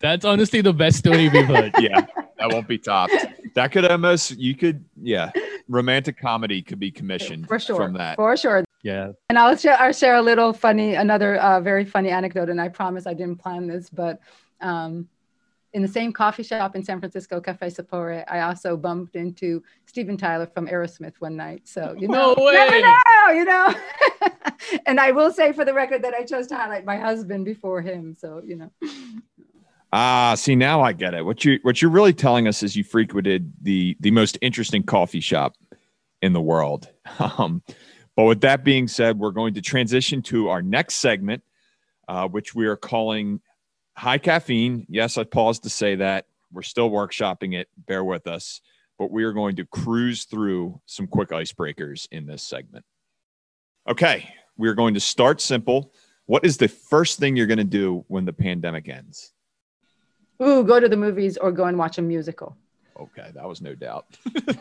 that's 0.00 0.24
honestly 0.24 0.60
the 0.60 0.74
best 0.74 0.98
story 0.98 1.28
we've 1.28 1.46
heard. 1.46 1.72
yeah. 1.78 2.06
That 2.38 2.52
won't 2.52 2.68
be 2.68 2.78
topped. 2.78 3.14
That 3.54 3.72
could 3.72 3.90
almost, 3.90 4.36
you 4.38 4.54
could, 4.54 4.84
yeah 5.00 5.30
romantic 5.68 6.18
comedy 6.18 6.62
could 6.62 6.78
be 6.78 6.90
commissioned 6.90 7.48
for 7.48 7.58
sure 7.58 7.76
from 7.76 7.94
that. 7.94 8.16
For 8.16 8.36
sure. 8.36 8.64
Yeah. 8.82 9.12
And 9.28 9.38
I'll 9.38 9.56
share, 9.56 9.78
I'll 9.80 9.92
share 9.92 10.16
a 10.16 10.22
little 10.22 10.52
funny, 10.52 10.94
another 10.94 11.36
uh, 11.36 11.60
very 11.60 11.84
funny 11.84 12.10
anecdote. 12.10 12.48
And 12.48 12.60
I 12.60 12.68
promise 12.68 13.06
I 13.06 13.14
didn't 13.14 13.36
plan 13.36 13.66
this, 13.66 13.90
but 13.90 14.20
um, 14.60 15.08
in 15.72 15.82
the 15.82 15.88
same 15.88 16.12
coffee 16.12 16.42
shop 16.42 16.76
in 16.76 16.84
San 16.84 17.00
Francisco, 17.00 17.40
Cafe 17.40 17.66
Sapore, 17.68 18.24
I 18.28 18.40
also 18.40 18.76
bumped 18.76 19.16
into 19.16 19.62
Steven 19.86 20.16
Tyler 20.16 20.46
from 20.46 20.68
Aerosmith 20.68 21.14
one 21.18 21.36
night. 21.36 21.62
So 21.64 21.94
you 21.98 22.08
know, 22.08 22.34
no 22.36 22.44
way. 22.44 22.52
never 22.54 22.80
know, 22.80 23.32
you 23.34 23.44
know. 23.44 23.74
and 24.86 25.00
I 25.00 25.10
will 25.10 25.32
say 25.32 25.52
for 25.52 25.64
the 25.64 25.74
record 25.74 26.02
that 26.02 26.14
I 26.14 26.22
chose 26.22 26.46
to 26.48 26.56
highlight 26.56 26.84
my 26.84 26.96
husband 26.96 27.44
before 27.44 27.82
him. 27.82 28.14
So 28.14 28.40
you 28.46 28.56
know. 28.56 28.70
Ah, 29.92 30.34
see 30.36 30.56
now 30.56 30.82
I 30.82 30.92
get 30.92 31.14
it. 31.14 31.24
What 31.24 31.44
you 31.44 31.58
what 31.62 31.80
you're 31.80 31.90
really 31.90 32.12
telling 32.12 32.48
us 32.48 32.62
is 32.62 32.76
you 32.76 32.84
frequented 32.84 33.52
the 33.62 33.96
the 34.00 34.10
most 34.10 34.38
interesting 34.42 34.82
coffee 34.82 35.20
shop 35.20 35.54
in 36.22 36.32
the 36.32 36.40
world. 36.40 36.88
Um, 37.38 37.62
but 38.16 38.24
with 38.24 38.40
that 38.40 38.64
being 38.64 38.88
said, 38.88 39.18
we're 39.18 39.30
going 39.30 39.54
to 39.54 39.60
transition 39.60 40.22
to 40.22 40.48
our 40.48 40.62
next 40.62 40.96
segment, 40.96 41.42
uh, 42.08 42.26
which 42.26 42.54
we 42.54 42.66
are 42.66 42.76
calling 42.76 43.40
high 43.94 44.18
caffeine. 44.18 44.86
Yes, 44.88 45.18
I 45.18 45.24
paused 45.24 45.64
to 45.64 45.70
say 45.70 45.96
that. 45.96 46.26
We're 46.50 46.62
still 46.62 46.90
workshopping 46.90 47.54
it. 47.54 47.68
Bear 47.76 48.02
with 48.02 48.26
us. 48.26 48.62
But 48.98 49.10
we 49.10 49.24
are 49.24 49.32
going 49.32 49.56
to 49.56 49.66
cruise 49.66 50.24
through 50.24 50.80
some 50.86 51.06
quick 51.06 51.28
icebreakers 51.28 52.08
in 52.10 52.26
this 52.26 52.42
segment. 52.42 52.86
Okay, 53.86 54.30
we're 54.56 54.74
going 54.74 54.94
to 54.94 55.00
start 55.00 55.40
simple. 55.40 55.92
What 56.24 56.44
is 56.44 56.56
the 56.56 56.68
first 56.68 57.18
thing 57.18 57.36
you're 57.36 57.46
going 57.46 57.58
to 57.58 57.64
do 57.64 58.04
when 58.08 58.24
the 58.24 58.32
pandemic 58.32 58.88
ends? 58.88 59.32
Ooh, 60.42 60.64
go 60.64 60.80
to 60.80 60.88
the 60.88 60.96
movies 60.96 61.36
or 61.36 61.52
go 61.52 61.64
and 61.64 61.78
watch 61.78 61.98
a 61.98 62.02
musical. 62.02 62.56
Okay, 62.98 63.30
that 63.34 63.46
was 63.46 63.60
no 63.60 63.74
doubt. 63.74 64.06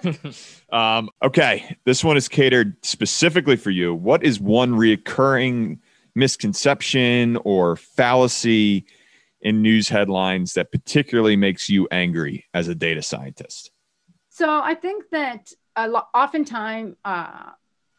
um, 0.71 1.09
okay, 1.23 1.77
this 1.85 2.03
one 2.03 2.17
is 2.17 2.27
catered 2.27 2.75
specifically 2.83 3.55
for 3.55 3.71
you. 3.71 3.93
What 3.93 4.23
is 4.23 4.39
one 4.39 4.71
reoccurring 4.73 5.79
misconception 6.15 7.37
or 7.43 7.75
fallacy 7.77 8.85
in 9.41 9.61
news 9.61 9.87
headlines 9.87 10.53
that 10.53 10.71
particularly 10.71 11.35
makes 11.35 11.69
you 11.69 11.87
angry 11.91 12.45
as 12.53 12.67
a 12.67 12.75
data 12.75 13.01
scientist? 13.01 13.71
So 14.29 14.59
I 14.61 14.75
think 14.75 15.05
that 15.11 15.51
a 15.77 15.87
lo- 15.87 16.07
oftentimes 16.13 16.95
uh, 17.05 17.51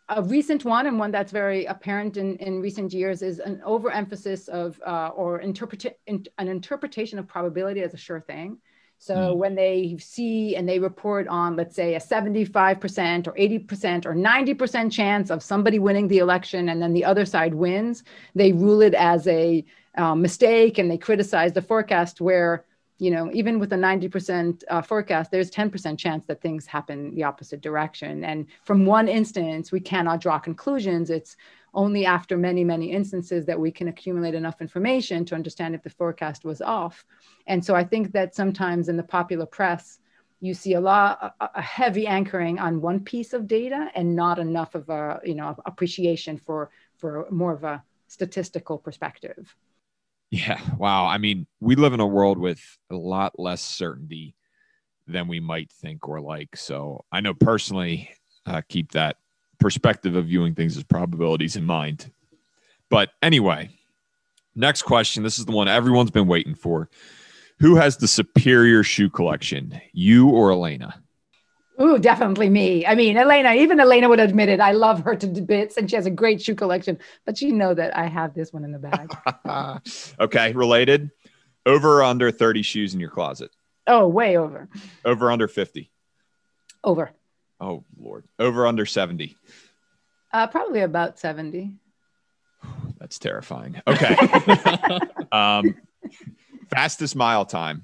a 0.09 0.23
recent 0.23 0.65
one 0.65 0.87
and 0.87 0.99
one 0.99 1.11
that's 1.11 1.33
very 1.33 1.65
apparent 1.65 2.17
in, 2.17 2.37
in 2.37 2.61
recent 2.61 2.93
years 2.93 3.23
is 3.23 3.41
an 3.41 3.61
overemphasis 3.65 4.49
of 4.49 4.81
uh, 4.87 5.09
or 5.09 5.41
interpret 5.41 5.85
in, 6.07 6.25
an 6.39 6.49
interpretation 6.49 7.19
of 7.19 7.27
probability 7.27 7.83
as 7.83 7.93
a 7.93 7.97
sure 7.97 8.21
thing. 8.21 8.59
So 8.99 9.15
mm. 9.15 9.37
when 9.37 9.55
they 9.55 9.97
see 9.99 10.57
and 10.57 10.69
they 10.69 10.79
report 10.79 11.29
on, 11.29 11.57
let's 11.57 11.77
say, 11.77 11.97
a 11.97 12.01
75% 12.01 13.27
or 13.27 13.33
80% 13.33 14.07
or 14.07 14.15
90% 14.15 14.93
chance 14.93 15.31
of 15.31 15.43
somebody 15.43 15.79
winning 15.79 16.09
the 16.09 16.19
election 16.19 16.69
and 16.69 16.81
then 16.81 16.93
the 16.93 17.05
other 17.05 17.27
side 17.27 17.55
wins, 17.55 18.05
they 18.35 18.53
rule 18.53 18.81
it 18.81 18.95
as 18.95 19.27
a 19.27 19.65
uh, 19.97 20.15
mistake 20.15 20.79
and 20.79 20.91
they 20.91 20.99
criticize 20.99 21.53
the 21.53 21.63
forecast 21.63 22.21
where 22.21 22.65
you 22.99 23.11
know, 23.11 23.31
even 23.33 23.59
with 23.59 23.73
a 23.73 23.77
90% 23.77 24.65
uh, 24.71 24.81
forecast, 24.81 25.31
there's 25.31 25.51
10% 25.51 25.99
chance 25.99 26.25
that 26.27 26.41
things 26.41 26.67
happen 26.67 27.15
the 27.15 27.25
opposite 27.25 27.61
direction. 27.61 28.25
And 28.25 28.47
from 28.65 28.87
one 28.87 29.07
instance, 29.07 29.71
we 29.71 29.81
cannot 29.81 30.21
draw 30.21 30.39
conclusions. 30.39 31.11
It's 31.11 31.37
only 31.75 32.07
after 32.07 32.39
many, 32.39 32.65
many 32.65 32.91
instances 32.91 33.45
that 33.47 33.61
we 33.61 33.71
can 33.71 33.89
accumulate 33.89 34.35
enough 34.35 34.63
information 34.63 35.27
to 35.27 35.35
understand 35.35 35.75
if 35.75 35.83
the 35.83 35.91
forecast 35.91 36.45
was 36.45 36.63
off. 36.63 37.05
And 37.47 37.63
so 37.63 37.75
I 37.75 37.85
think 37.85 38.13
that 38.13 38.35
sometimes 38.35 38.89
in 38.89 38.97
the 38.97 39.03
popular 39.03 39.45
press, 39.45 39.99
you 40.41 40.55
see 40.55 40.75
a 40.75 40.81
lot 40.81 41.35
a, 41.41 41.63
heavy 41.63 42.07
anchoring 42.07 42.59
on 42.59 42.81
one 42.81 43.01
piece 43.01 43.33
of 43.33 43.47
data 43.47 43.89
and 43.95 44.15
not 44.15 44.39
enough 44.39 44.75
of 44.75 44.89
a 44.91 45.19
you 45.25 45.35
know 45.35 45.57
appreciation 45.65 46.37
for 46.37 46.71
for 46.99 47.27
more 47.31 47.55
of 47.55 47.65
a 47.65 47.83
statistical 48.07 48.77
perspective 48.77 49.57
yeah. 50.31 50.61
Wow. 50.77 51.07
I 51.07 51.19
mean, 51.19 51.47
we 51.61 51.77
live 51.77 51.93
in 51.93 52.01
a 52.01 52.07
world 52.07 52.39
with 52.39 52.61
a 52.91 52.97
lot 52.97 53.39
less 53.39 53.63
certainty 53.63 54.35
than 55.07 55.29
we 55.29 55.41
might 55.41 55.71
think 55.71 56.09
or 56.09 56.21
like. 56.21 56.57
So 56.57 57.05
I 57.13 57.21
know 57.21 57.35
personally, 57.35 58.11
uh, 58.45 58.63
keep 58.69 58.93
that 58.93 59.17
perspective 59.59 60.17
of 60.17 60.27
viewing 60.27 60.55
things 60.55 60.77
as 60.77 60.85
probabilities 60.85 61.57
in 61.57 61.65
mind. 61.65 62.11
But 62.91 63.11
anyway, 63.23 63.71
next 64.55 64.83
question. 64.83 65.23
This 65.23 65.39
is 65.39 65.47
the 65.47 65.53
one 65.53 65.69
everyone's 65.69 66.11
been 66.11 66.29
waiting 66.29 66.55
for. 66.55 66.91
Who 67.59 67.77
has 67.77 67.97
the 67.97 68.09
superior 68.09 68.83
shoe 68.83 69.09
collection, 69.09 69.81
you 69.93 70.29
or 70.29 70.53
Elena? 70.53 71.03
Ooh, 71.81 71.99
definitely 71.99 72.49
me. 72.49 72.87
I 72.87 72.95
mean, 72.95 73.17
Elena, 73.17 73.53
even 73.53 73.79
Elena 73.81 74.09
would 74.09 74.21
admit 74.21 74.49
it. 74.49 74.61
I 74.61 74.73
love 74.73 75.01
her 75.05 75.15
to 75.15 75.27
bits 75.27 75.77
and 75.77 75.91
she 75.91 75.97
has 75.97 76.07
a 76.07 76.11
great 76.11 76.41
shoe 76.41 76.55
collection, 76.55 76.99
but 77.27 77.41
you 77.43 77.53
know 77.53 77.75
that 77.75 77.97
I 77.97 78.07
have 78.07 78.35
this 78.35 78.53
one 78.53 78.65
in 78.65 78.73
the 78.73 78.79
bag. 78.79 79.83
okay, 80.21 80.53
related. 80.53 81.11
Over 81.67 81.99
or 81.99 82.05
under 82.05 82.31
30 82.31 82.63
shoes 82.63 82.95
in 82.95 83.01
your 83.01 83.11
closet? 83.11 83.51
Oh, 83.87 84.07
way 84.07 84.39
over. 84.39 84.69
Over 85.05 85.31
under 85.31 85.49
50? 85.49 85.91
Over. 86.83 87.11
Oh, 87.61 87.85
Lord. 87.99 88.25
Over 88.39 88.67
under 88.67 88.87
70? 88.87 89.37
Uh, 90.33 90.47
probably 90.47 90.81
about 90.81 91.19
70. 91.19 91.75
That's 92.99 93.19
terrifying. 93.19 93.81
Okay. 93.87 94.17
um, 95.33 95.75
fastest 96.71 97.17
mile 97.17 97.45
time? 97.45 97.83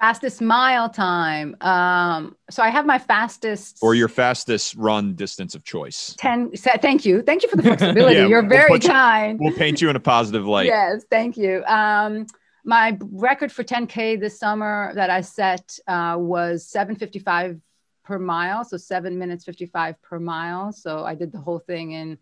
Fastest 0.00 0.40
mile 0.40 0.88
time. 0.88 1.54
Um, 1.60 2.34
so 2.48 2.62
I 2.62 2.70
have 2.70 2.86
my 2.86 2.98
fastest 2.98 3.78
or 3.82 3.94
your 3.94 4.08
fastest 4.08 4.74
run 4.76 5.14
distance 5.14 5.54
of 5.54 5.62
choice. 5.62 6.14
10 6.18 6.52
thank 6.52 7.04
you. 7.04 7.20
Thank 7.20 7.42
you 7.42 7.50
for 7.50 7.56
the 7.56 7.62
flexibility. 7.62 8.16
yeah, 8.16 8.26
You're 8.26 8.48
very 8.48 8.70
we'll 8.70 8.80
kind. 8.80 9.38
You, 9.38 9.48
we'll 9.48 9.58
paint 9.58 9.82
you 9.82 9.90
in 9.90 9.96
a 9.96 10.00
positive 10.00 10.46
light. 10.46 10.66
yes, 10.66 11.04
thank 11.10 11.36
you. 11.36 11.62
Um, 11.64 12.26
my 12.64 12.96
record 13.00 13.52
for 13.52 13.62
10K 13.62 14.18
this 14.18 14.38
summer 14.38 14.92
that 14.94 15.10
I 15.10 15.20
set 15.20 15.78
uh, 15.86 16.16
was 16.18 16.66
755 16.68 17.60
per 18.04 18.18
mile. 18.18 18.64
So 18.64 18.76
seven 18.76 19.18
minutes 19.18 19.44
55 19.44 20.00
per 20.02 20.18
mile. 20.18 20.72
So 20.72 21.04
I 21.04 21.14
did 21.14 21.30
the 21.30 21.40
whole 21.40 21.58
thing 21.58 21.92
in 21.92 22.18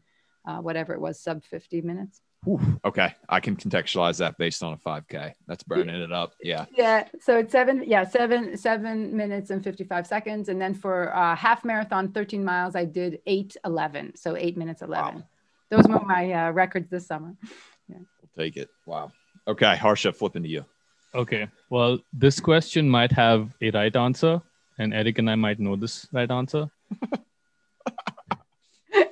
uh, 0.46 0.58
whatever 0.58 0.94
it 0.94 1.00
was, 1.00 1.20
sub 1.20 1.44
50 1.44 1.82
minutes. 1.82 2.20
Whew. 2.44 2.80
Okay, 2.84 3.14
I 3.28 3.40
can 3.40 3.56
contextualize 3.56 4.18
that 4.18 4.38
based 4.38 4.62
on 4.62 4.72
a 4.72 4.76
5K. 4.76 5.32
That's 5.46 5.64
burning 5.64 6.00
it 6.00 6.12
up. 6.12 6.34
Yeah. 6.40 6.66
Yeah. 6.74 7.08
So 7.20 7.38
it's 7.38 7.52
seven. 7.52 7.82
Yeah, 7.86 8.04
seven 8.04 8.56
seven 8.56 9.16
minutes 9.16 9.50
and 9.50 9.62
55 9.62 10.06
seconds, 10.06 10.48
and 10.48 10.60
then 10.60 10.74
for 10.74 11.14
uh, 11.14 11.34
half 11.34 11.64
marathon, 11.64 12.12
13 12.12 12.44
miles, 12.44 12.76
I 12.76 12.84
did 12.84 13.20
eight 13.26 13.56
11. 13.64 14.16
So 14.16 14.36
eight 14.36 14.56
minutes 14.56 14.82
11. 14.82 15.16
Wow. 15.16 15.22
Those 15.70 15.86
were 15.88 16.00
my 16.00 16.32
uh, 16.32 16.50
records 16.52 16.88
this 16.88 17.06
summer. 17.06 17.34
Yeah. 17.88 17.98
We'll 17.98 18.44
take 18.44 18.56
it. 18.56 18.70
Wow. 18.86 19.12
Okay, 19.46 19.76
Harsha, 19.76 20.12
flipping 20.12 20.44
to 20.44 20.48
you. 20.48 20.64
Okay. 21.14 21.48
Well, 21.70 21.98
this 22.12 22.38
question 22.38 22.88
might 22.88 23.12
have 23.12 23.54
a 23.60 23.70
right 23.70 23.94
answer, 23.94 24.40
and 24.78 24.94
Eric 24.94 25.18
and 25.18 25.30
I 25.30 25.34
might 25.34 25.58
know 25.58 25.74
this 25.74 26.06
right 26.12 26.30
answer. 26.30 26.70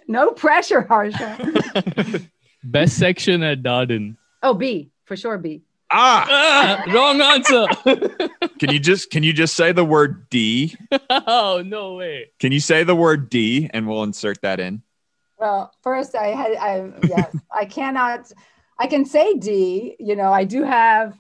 no 0.09 0.33
pressure, 0.33 0.83
Harsha. 0.83 2.21
Best 2.67 2.99
section 2.99 3.45
at 3.45 3.63
Darden. 3.63 4.17
Oh, 4.43 4.53
B 4.53 4.91
for 5.05 5.17
sure. 5.17 5.39
B. 5.39 5.63
Ah, 5.93 6.27
ah 6.29 6.93
wrong 6.93 7.21
answer. 7.21 7.69
can 8.59 8.73
you 8.73 8.81
just 8.81 9.11
can 9.11 9.23
you 9.23 9.33
just 9.33 9.55
say 9.55 9.71
the 9.71 9.85
word 9.85 10.29
D? 10.31 10.77
oh 11.11 11.63
no 11.65 11.95
way. 11.95 12.33
Can 12.41 12.51
you 12.51 12.59
say 12.59 12.83
the 12.83 12.97
word 12.97 13.31
D 13.31 13.71
and 13.73 13.87
we'll 13.87 14.03
insert 14.03 14.43
that 14.43 14.59
in? 14.59 14.83
Well, 15.39 15.73
first 15.83 16.17
I 16.17 16.29
had 16.29 16.57
I 16.57 16.91
yes 17.05 17.33
I 17.55 17.67
cannot. 17.67 18.33
I 18.81 18.89
can 18.89 19.05
say 19.05 19.35
D. 19.35 19.95
You 20.01 20.17
know 20.17 20.33
I 20.33 20.43
do 20.43 20.65
have. 20.65 21.17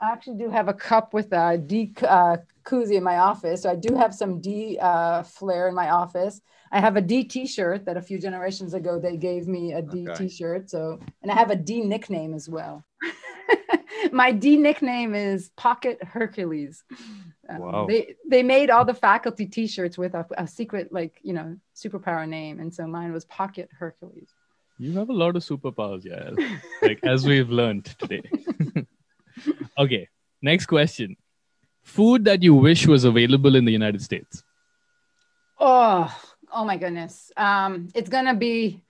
I 0.00 0.12
actually 0.12 0.38
do 0.38 0.48
have 0.48 0.68
a 0.68 0.74
cup 0.74 1.12
with 1.12 1.32
a 1.32 1.58
D 1.58 1.92
uh, 2.00 2.38
koozie 2.64 2.96
in 2.96 3.02
my 3.02 3.18
office. 3.18 3.62
So 3.62 3.70
I 3.70 3.76
do 3.76 3.94
have 3.94 4.14
some 4.14 4.40
D 4.40 4.78
uh, 4.80 5.22
flair 5.22 5.68
in 5.68 5.74
my 5.74 5.90
office. 5.90 6.40
I 6.72 6.80
have 6.80 6.96
a 6.96 7.00
D 7.00 7.24
T-shirt 7.24 7.84
that 7.86 7.96
a 7.96 8.02
few 8.02 8.18
generations 8.18 8.74
ago 8.74 8.98
they 8.98 9.16
gave 9.16 9.46
me 9.46 9.72
a 9.72 9.82
D 9.82 10.08
okay. 10.08 10.28
T-shirt. 10.28 10.70
So, 10.70 11.00
and 11.22 11.30
I 11.30 11.34
have 11.34 11.50
a 11.50 11.56
D 11.56 11.80
nickname 11.80 12.34
as 12.34 12.48
well. 12.48 12.84
my 14.12 14.32
D 14.32 14.56
nickname 14.56 15.14
is 15.14 15.50
Pocket 15.56 16.02
Hercules. 16.02 16.84
Um, 17.48 17.58
wow. 17.58 17.86
They 17.86 18.16
they 18.28 18.42
made 18.42 18.70
all 18.70 18.84
the 18.84 18.94
faculty 18.94 19.46
T-shirts 19.46 19.96
with 19.96 20.14
a, 20.14 20.26
a 20.36 20.46
secret 20.46 20.92
like 20.92 21.20
you 21.22 21.32
know 21.32 21.56
superpower 21.74 22.28
name, 22.28 22.60
and 22.60 22.74
so 22.74 22.86
mine 22.86 23.12
was 23.12 23.24
Pocket 23.24 23.70
Hercules. 23.78 24.30
You 24.78 24.92
have 24.98 25.08
a 25.08 25.12
lot 25.12 25.36
of 25.36 25.42
superpowers, 25.42 26.04
yeah. 26.04 26.30
like 26.82 27.00
as 27.04 27.26
we've 27.26 27.48
learned 27.48 27.86
today. 27.98 28.22
okay, 29.78 30.08
next 30.42 30.66
question. 30.66 31.16
Food 31.82 32.24
that 32.24 32.42
you 32.42 32.54
wish 32.54 32.86
was 32.86 33.04
available 33.04 33.54
in 33.54 33.64
the 33.64 33.72
United 33.72 34.02
States. 34.02 34.42
Oh, 35.58 36.14
oh 36.56 36.64
my 36.64 36.78
goodness. 36.78 37.30
Um, 37.36 37.88
it's 37.94 38.08
gonna 38.08 38.34
be 38.34 38.82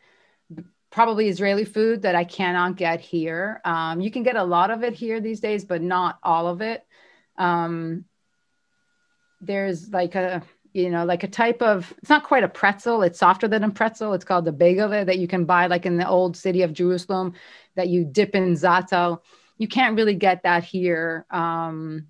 probably 0.90 1.28
Israeli 1.28 1.64
food 1.64 2.02
that 2.02 2.14
I 2.14 2.22
cannot 2.22 2.76
get 2.76 3.00
here. 3.00 3.60
Um, 3.64 4.00
you 4.00 4.10
can 4.10 4.22
get 4.22 4.36
a 4.36 4.44
lot 4.44 4.70
of 4.70 4.84
it 4.84 4.94
here 4.94 5.20
these 5.20 5.40
days, 5.40 5.64
but 5.64 5.82
not 5.82 6.18
all 6.22 6.46
of 6.46 6.62
it. 6.62 6.86
Um, 7.36 8.04
there's 9.40 9.90
like 9.90 10.14
a 10.14 10.42
you 10.74 10.90
know 10.90 11.04
like 11.04 11.24
a 11.24 11.28
type 11.28 11.60
of 11.60 11.92
it's 11.98 12.08
not 12.08 12.24
quite 12.24 12.44
a 12.44 12.48
pretzel 12.48 13.02
it's 13.02 13.18
softer 13.18 13.48
than 13.48 13.64
a 13.64 13.70
pretzel 13.70 14.14
it's 14.14 14.24
called 14.24 14.44
the 14.44 14.52
bagel 14.52 14.88
that 14.88 15.18
you 15.18 15.28
can 15.28 15.44
buy 15.44 15.66
like 15.66 15.84
in 15.86 15.98
the 15.98 16.08
old 16.08 16.36
city 16.36 16.62
of 16.62 16.72
jerusalem 16.72 17.34
that 17.74 17.88
you 17.88 18.04
dip 18.04 18.34
in 18.34 18.54
za'atar 18.54 19.18
you 19.58 19.68
can't 19.68 19.96
really 19.96 20.14
get 20.14 20.42
that 20.42 20.64
here 20.64 21.26
um, 21.30 22.06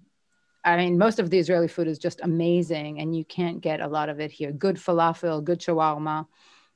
I 0.66 0.76
mean, 0.76 0.98
most 0.98 1.20
of 1.20 1.30
the 1.30 1.38
Israeli 1.38 1.68
food 1.68 1.86
is 1.86 1.98
just 1.98 2.20
amazing, 2.22 2.98
and 2.98 3.16
you 3.16 3.24
can't 3.24 3.60
get 3.60 3.80
a 3.80 3.86
lot 3.86 4.08
of 4.08 4.18
it 4.18 4.32
here. 4.32 4.50
Good 4.50 4.76
falafel, 4.76 5.42
good 5.42 5.60
shawarma. 5.60 6.26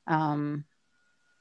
Um, 0.07 0.63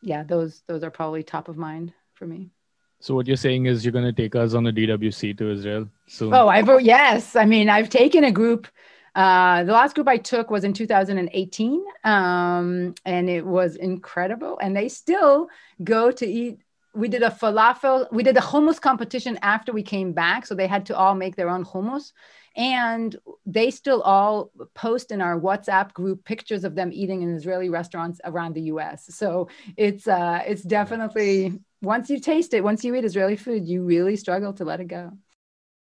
yeah, 0.03 0.25
those 0.25 0.63
those 0.67 0.83
are 0.83 0.91
probably 0.91 1.23
top 1.23 1.49
of 1.49 1.57
mind 1.57 1.93
for 2.15 2.27
me. 2.27 2.51
So 2.99 3.15
what 3.15 3.29
you're 3.29 3.37
saying 3.37 3.67
is 3.67 3.85
you're 3.85 3.93
going 3.93 4.05
to 4.05 4.13
take 4.13 4.35
us 4.35 4.53
on 4.53 4.67
a 4.67 4.73
DWC 4.73 5.39
to 5.39 5.51
Israel 5.53 5.89
soon? 6.07 6.35
Oh, 6.35 6.49
I've 6.49 6.69
yes. 6.83 7.37
I 7.37 7.47
mean, 7.47 7.71
I've 7.71 7.89
taken 7.89 8.25
a 8.25 8.33
group. 8.33 8.67
Uh, 9.15 9.65
the 9.65 9.73
last 9.73 9.95
group 9.95 10.09
I 10.09 10.19
took 10.19 10.51
was 10.51 10.65
in 10.65 10.73
2018, 10.73 11.85
um, 12.05 12.95
and 13.05 13.31
it 13.31 13.47
was 13.47 13.77
incredible. 13.77 14.59
And 14.61 14.77
they 14.77 14.89
still 14.89 15.49
go 15.85 16.11
to 16.11 16.27
eat 16.27 16.59
we 16.93 17.09
did 17.09 17.23
a 17.23 17.31
falafel 17.31 18.11
we 18.13 18.25
did 18.25 18.37
a 18.37 18.41
hummus 18.41 18.81
competition 18.81 19.39
after 19.43 19.73
we 19.73 19.83
came 19.83 20.13
back 20.13 20.45
so 20.45 20.55
they 20.55 20.67
had 20.67 20.85
to 20.87 20.97
all 20.97 21.15
make 21.15 21.37
their 21.37 21.49
own 21.49 21.65
hummus 21.65 22.13
and 22.57 23.17
they 23.47 23.71
still 23.71 24.03
all 24.03 24.51
post 24.75 25.13
in 25.13 25.21
our 25.21 25.39
whatsapp 25.39 25.93
group 25.93 26.25
pictures 26.25 26.65
of 26.65 26.75
them 26.75 26.91
eating 26.93 27.23
in 27.23 27.35
israeli 27.35 27.69
restaurants 27.69 28.21
around 28.25 28.55
the 28.55 28.63
us 28.63 29.07
so 29.11 29.49
it's 29.77 30.07
uh 30.09 30.43
it's 30.47 30.63
definitely 30.63 31.59
once 31.83 32.11
you 32.11 32.19
taste 32.19 32.53
it 32.55 32.63
once 32.63 32.85
you 32.85 32.95
eat 32.95 33.05
israeli 33.05 33.37
food 33.37 33.67
you 33.69 33.83
really 33.83 34.17
struggle 34.17 34.53
to 34.53 34.65
let 34.65 34.81
it 34.81 34.89
go 34.89 35.13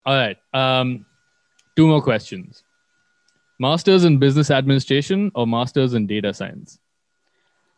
all 0.06 0.14
right 0.14 0.37
um 0.52 1.04
two 1.76 1.87
more 1.87 2.02
questions 2.02 2.62
masters 3.58 4.04
in 4.04 4.18
business 4.18 4.50
administration 4.50 5.30
or 5.34 5.46
masters 5.46 5.94
in 5.94 6.06
data 6.06 6.32
science 6.32 6.78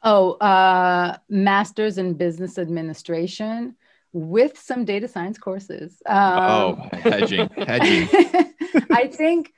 Oh, 0.09 0.33
uh, 0.35 1.16
master's 1.28 1.99
in 1.99 2.14
business 2.14 2.59
administration 2.59 3.75
with 4.12 4.56
some 4.56 4.85
data 4.85 5.09
science 5.09 5.37
courses. 5.37 6.00
Um, 6.06 6.38
oh, 6.38 6.88
hedging, 6.92 7.49
hedging. 7.49 8.09
I 8.90 9.09
think 9.09 9.52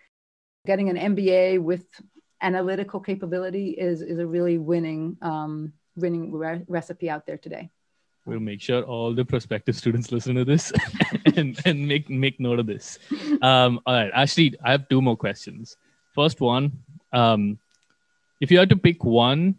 getting 0.67 0.89
an 0.91 1.15
MBA 1.15 1.61
with 1.61 1.85
analytical 2.41 3.01
capability 3.01 3.71
is 3.71 4.03
is 4.03 4.19
a 4.19 4.27
really 4.27 4.59
winning 4.59 5.17
um, 5.23 5.73
winning 5.97 6.33
re- 6.33 6.65
recipe 6.69 7.11
out 7.11 7.27
there 7.27 7.39
today. 7.39 7.71
We'll 8.27 8.41
make 8.41 8.61
sure 8.61 8.83
all 8.83 9.15
the 9.15 9.25
prospective 9.25 9.75
students 9.75 10.13
listen 10.13 10.35
to 10.35 10.45
this 10.45 10.73
and, 11.37 11.59
and 11.65 11.89
make 11.89 12.11
make 12.11 12.39
note 12.39 12.59
of 12.59 12.67
this. 12.67 12.99
Um, 13.41 13.81
all 13.87 13.95
right, 13.95 14.11
Ashley, 14.15 14.55
I 14.63 14.73
have 14.73 14.89
two 14.89 15.01
more 15.01 15.17
questions. 15.17 15.77
First 16.15 16.41
one, 16.41 16.73
um, 17.13 17.59
if 18.41 18.51
you 18.51 18.59
had 18.59 18.69
to 18.69 18.77
pick 18.77 19.05
one, 19.05 19.57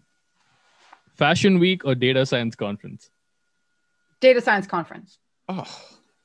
Fashion 1.15 1.59
Week 1.59 1.83
or 1.83 1.95
Data 1.95 2.25
Science 2.25 2.55
Conference? 2.55 3.09
Data 4.21 4.41
Science 4.41 4.67
Conference. 4.67 5.17
Oh, 5.47 5.65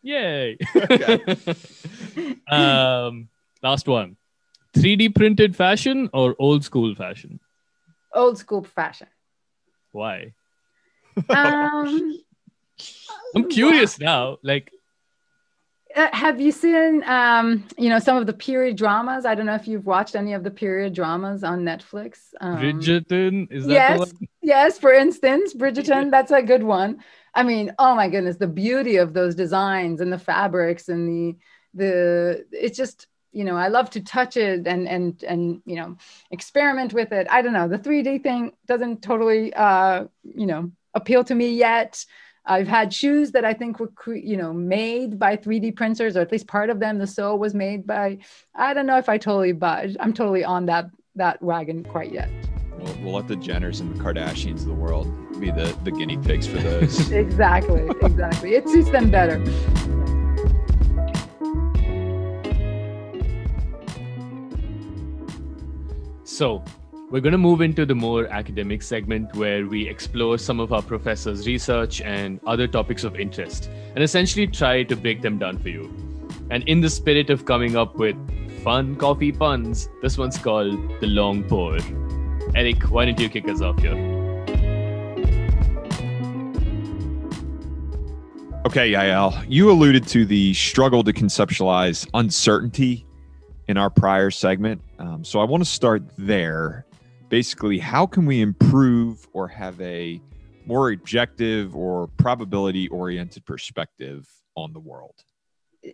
Yay! 0.05 0.59
um, 2.51 3.29
last 3.63 3.89
one, 3.89 4.17
3D 4.75 5.09
printed 5.09 5.57
fashion 5.57 6.11
or 6.13 6.37
old 6.39 6.63
school 6.63 6.95
fashion? 6.95 7.41
Old 8.13 8.37
school 8.37 8.63
fashion. 8.63 9.07
Why? 9.93 10.35
Um, 11.31 12.19
I'm 13.35 13.49
curious 13.49 13.99
now. 13.99 14.37
Like, 14.43 14.71
uh, 15.97 16.09
have 16.13 16.39
you 16.39 16.53
seen 16.53 17.03
um, 17.05 17.65
you 17.79 17.89
know 17.89 17.99
some 17.99 18.19
of 18.19 18.27
the 18.27 18.33
period 18.33 18.77
dramas 18.77 19.25
i 19.25 19.35
don't 19.35 19.47
know 19.47 19.55
if 19.55 19.69
you've 19.69 19.87
watched 19.87 20.17
any 20.17 20.33
of 20.33 20.43
the 20.43 20.51
period 20.51 20.93
dramas 20.93 21.45
on 21.45 21.61
netflix 21.61 22.19
um, 22.41 22.59
Bridgerton 22.59 23.47
is 23.51 23.67
that 23.67 23.73
yes 23.73 23.93
the 23.93 23.99
one? 24.01 24.29
yes 24.43 24.79
for 24.79 24.93
instance 24.93 25.55
bridgerton 25.55 26.11
that's 26.11 26.33
a 26.33 26.43
good 26.43 26.65
one 26.65 26.99
i 27.35 27.43
mean 27.43 27.73
oh 27.79 27.95
my 27.95 28.09
goodness 28.09 28.37
the 28.37 28.47
beauty 28.47 28.97
of 28.97 29.15
those 29.15 29.35
designs 29.35 30.01
and 30.01 30.13
the 30.13 30.19
fabrics 30.19 30.89
and 30.89 31.09
the 31.09 31.37
the 31.75 32.47
it's 32.53 32.77
just 32.77 33.07
you 33.33 33.45
know 33.45 33.57
i 33.57 33.69
love 33.69 33.91
to 33.91 34.01
touch 34.01 34.37
it 34.37 34.67
and 34.67 34.89
and 34.89 35.25
and 35.25 35.61
you 35.65 35.77
know 35.77 35.97
experiment 36.31 36.93
with 36.93 37.13
it 37.13 37.27
i 37.31 37.43
don't 37.43 37.53
know 37.53 37.69
the 37.69 37.79
3d 37.79 38.23
thing 38.23 38.53
doesn't 38.67 39.03
totally 39.03 39.53
uh 39.55 40.05
you 40.23 40.47
know 40.47 40.71
appeal 40.95 41.25
to 41.25 41.35
me 41.35 41.49
yet 41.51 42.05
I've 42.47 42.69
had 42.69 42.93
shoes 42.93 43.33
that 43.33 43.45
I 43.45 43.55
think 43.55 43.81
were, 43.81 43.91
you 44.15 44.37
know, 44.37 44.53
made 44.53 45.19
by 45.19 45.37
3D 45.37 45.77
printers, 45.77 46.17
or 46.17 46.21
at 46.21 46.31
least 46.31 46.47
part 46.47 46.69
of 46.69 46.79
them. 46.79 46.99
The 46.99 47.07
sole 47.07 47.39
was 47.39 47.55
made 47.55 47.87
by. 47.87 48.19
I 48.55 48.75
don't 48.75 48.87
know 48.87 48.99
if 48.99 49.09
I 49.09 49.17
totally 49.17 49.53
budge. 49.53 49.97
I'm 49.99 50.13
totally 50.13 50.45
on 50.45 50.67
that 50.67 50.91
that 51.17 51.41
wagon 51.41 51.85
quite 51.85 52.13
yet. 52.13 52.29
We'll, 52.85 52.97
we'll 53.03 53.15
let 53.15 53.29
the 53.29 53.37
Jenners 53.37 53.81
and 53.81 53.95
the 53.95 54.03
Kardashians 54.03 54.61
of 54.61 54.67
the 54.67 54.75
world 54.75 55.09
be 55.41 55.51
the 55.51 55.77
the 55.85 55.91
guinea 55.91 56.19
pigs 56.19 56.47
for 56.47 56.59
those. 56.59 57.11
exactly, 57.13 57.89
exactly. 58.03 58.55
It 58.55 58.69
suits 58.69 58.91
them 58.91 59.11
better. 59.11 59.43
So, 66.25 66.65
we're 67.11 67.21
going 67.21 67.33
to 67.33 67.39
move 67.39 67.61
into 67.61 67.87
the 67.87 67.95
more 67.95 68.27
academic 68.27 68.83
segment 68.83 69.35
where 69.37 69.67
we 69.67 69.89
explore 69.89 70.37
some 70.37 70.59
of 70.59 70.73
our 70.73 70.83
professors' 70.83 71.47
research 71.47 72.01
and 72.01 72.41
other 72.47 72.67
topics 72.67 73.05
of 73.05 73.19
interest 73.19 73.71
and 73.95 74.03
essentially 74.03 74.47
try 74.47 74.83
to 74.83 74.97
break 74.97 75.23
them 75.23 75.39
down 75.39 75.59
for 75.59 75.69
you. 75.69 75.95
And 76.51 76.65
in 76.69 76.81
the 76.81 76.91
spirit 76.91 77.31
of 77.31 77.45
coming 77.45 77.77
up 77.77 77.97
with 77.97 78.17
fun 78.65 78.97
coffee 78.97 79.33
puns, 79.33 79.89
this 80.03 80.19
one's 80.19 80.39
called 80.39 80.77
The 81.01 81.07
Long 81.07 81.45
Pour. 81.45 81.79
Eric, 82.57 82.85
why 82.85 83.05
don't 83.05 83.19
you 83.19 83.29
kick 83.29 83.49
us 83.49 83.61
off 83.61 83.79
here? 83.81 83.93
Okay, 88.65 88.93
Yael, 88.93 89.45
you 89.49 89.71
alluded 89.71 90.07
to 90.09 90.25
the 90.25 90.55
struggle 90.55 91.03
to 91.03 91.13
conceptualize 91.13 92.09
uncertainty 92.15 93.05
in 93.67 93.77
our 93.77 93.91
prior 93.91 94.31
segment. 94.31 94.81
Um, 95.01 95.25
so 95.25 95.41
I 95.41 95.45
want 95.45 95.65
to 95.65 95.69
start 95.69 96.03
there 96.17 96.87
basically 97.29 97.79
how 97.79 98.07
can 98.07 98.25
we 98.25 98.41
improve 98.41 99.27
or 99.33 99.49
have 99.49 99.81
a 99.81 100.21
more 100.67 100.93
objective 100.93 101.75
or 101.75 102.07
probability 102.17 102.87
oriented 102.89 103.45
perspective 103.45 104.29
on 104.57 104.73
the 104.73 104.79
world 104.79 105.25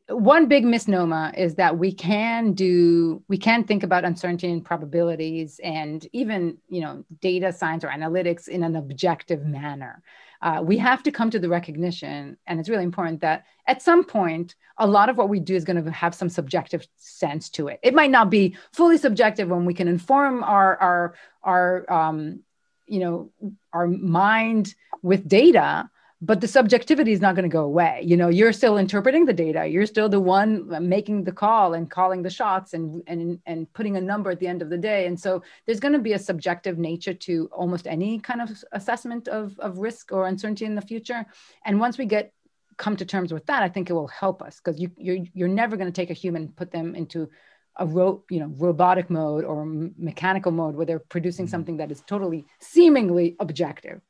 one 0.09 0.47
big 0.47 0.65
misnomer 0.65 1.33
is 1.37 1.57
that 1.57 1.79
we 1.79 1.93
can 1.93 2.53
do 2.53 3.23
we 3.29 3.37
can 3.37 3.65
think 3.65 3.83
about 3.83 4.05
uncertainty 4.05 4.51
and 4.51 4.65
probabilities 4.65 5.61
and 5.65 6.07
even 6.13 6.59
you 6.69 6.81
know 6.81 7.05
data 7.21 7.53
science 7.53 7.83
or 7.85 7.89
analytics 7.89 8.49
in 8.49 8.63
an 8.63 8.77
objective 8.77 9.45
manner. 9.45 10.03
Uh, 10.43 10.63
we 10.65 10.79
have 10.79 11.03
to 11.03 11.11
come 11.11 11.31
to 11.31 11.39
the 11.39 11.49
recognition 11.49 12.37
and 12.47 12.61
it's 12.61 12.69
really 12.69 12.85
important 12.85 13.21
that 13.21 13.45
at 13.67 13.83
some 13.83 14.05
point 14.05 14.55
a 14.79 14.87
lot 14.87 15.09
of 15.09 15.19
what 15.19 15.29
we 15.29 15.41
do 15.41 15.55
is 15.55 15.65
going 15.65 15.83
to 15.83 15.91
have 15.91 16.15
some 16.15 16.29
subjective 16.29 16.87
sense 16.97 17.51
to 17.51 17.69
it. 17.69 17.79
It 17.83 17.95
might 17.95 18.11
not 18.11 18.31
be 18.31 18.57
fully 18.73 18.97
subjective 18.97 19.49
when 19.49 19.65
we 19.65 19.75
can 19.75 19.89
inform 19.89 20.43
our 20.45 20.77
our 20.77 21.15
our 21.43 21.93
um, 21.93 22.41
you 22.87 23.01
know 23.01 23.31
our 23.73 23.87
mind 23.87 24.75
with 25.03 25.27
data 25.29 25.91
but 26.23 26.41
the 26.41 26.49
subjectivity 26.49 27.13
is 27.13 27.21
not 27.21 27.35
going 27.35 27.49
to 27.49 27.53
go 27.53 27.65
away. 27.65 28.03
You 28.05 28.17
know 28.17 28.29
you're 28.29 28.53
still 28.53 28.77
interpreting 28.77 29.25
the 29.25 29.33
data. 29.33 29.67
You're 29.67 29.87
still 29.87 30.09
the 30.09 30.21
one 30.21 30.89
making 30.89 31.25
the 31.25 31.33
call 31.33 31.75
and 31.75 31.91
calling 31.91 32.23
the 32.23 32.31
shots 32.31 32.75
and 32.75 33.03
and 33.07 33.39
and 33.47 33.73
putting 33.73 33.97
a 33.97 34.01
number 34.01 34.31
at 34.31 34.41
the 34.41 34.47
end 34.47 34.63
of 34.63 34.71
the 34.71 34.79
day. 34.79 35.07
And 35.07 35.19
so 35.19 35.43
there's 35.67 35.81
going 35.81 35.95
to 35.95 35.99
be 35.99 36.13
a 36.13 36.19
subjective 36.19 36.79
nature 36.79 37.15
to 37.15 37.49
almost 37.53 37.87
any 37.87 38.19
kind 38.19 38.43
of 38.43 38.51
assessment 38.73 39.29
of 39.29 39.59
of 39.59 39.79
risk 39.79 40.13
or 40.13 40.27
uncertainty 40.27 40.67
in 40.67 40.75
the 40.75 40.83
future. 40.83 41.25
And 41.65 41.81
once 41.81 41.97
we 41.97 42.07
get 42.07 42.33
come 42.77 42.97
to 42.97 43.05
terms 43.05 43.31
with 43.31 43.45
that 43.45 43.63
i 43.63 43.69
think 43.69 43.91
it 43.91 43.93
will 43.93 44.09
help 44.09 44.41
us 44.41 44.59
because 44.59 44.81
you 44.81 44.91
you're, 44.97 45.19
you're 45.35 45.49
never 45.49 45.77
going 45.77 45.87
to 45.87 45.93
take 45.93 46.09
a 46.09 46.15
human 46.15 46.49
put 46.49 46.71
them 46.71 46.95
into 46.95 47.29
a 47.77 47.85
ro- 47.87 48.25
you 48.31 48.41
know 48.41 48.51
robotic 48.57 49.11
mode 49.11 49.45
or 49.45 49.67
mechanical 49.67 50.51
mode 50.51 50.75
where 50.75 50.87
they're 50.87 50.99
producing 50.99 51.45
mm-hmm. 51.45 51.51
something 51.51 51.77
that 51.77 51.93
is 51.93 52.03
totally 52.07 52.47
seemingly 52.59 53.37
objective 53.39 54.01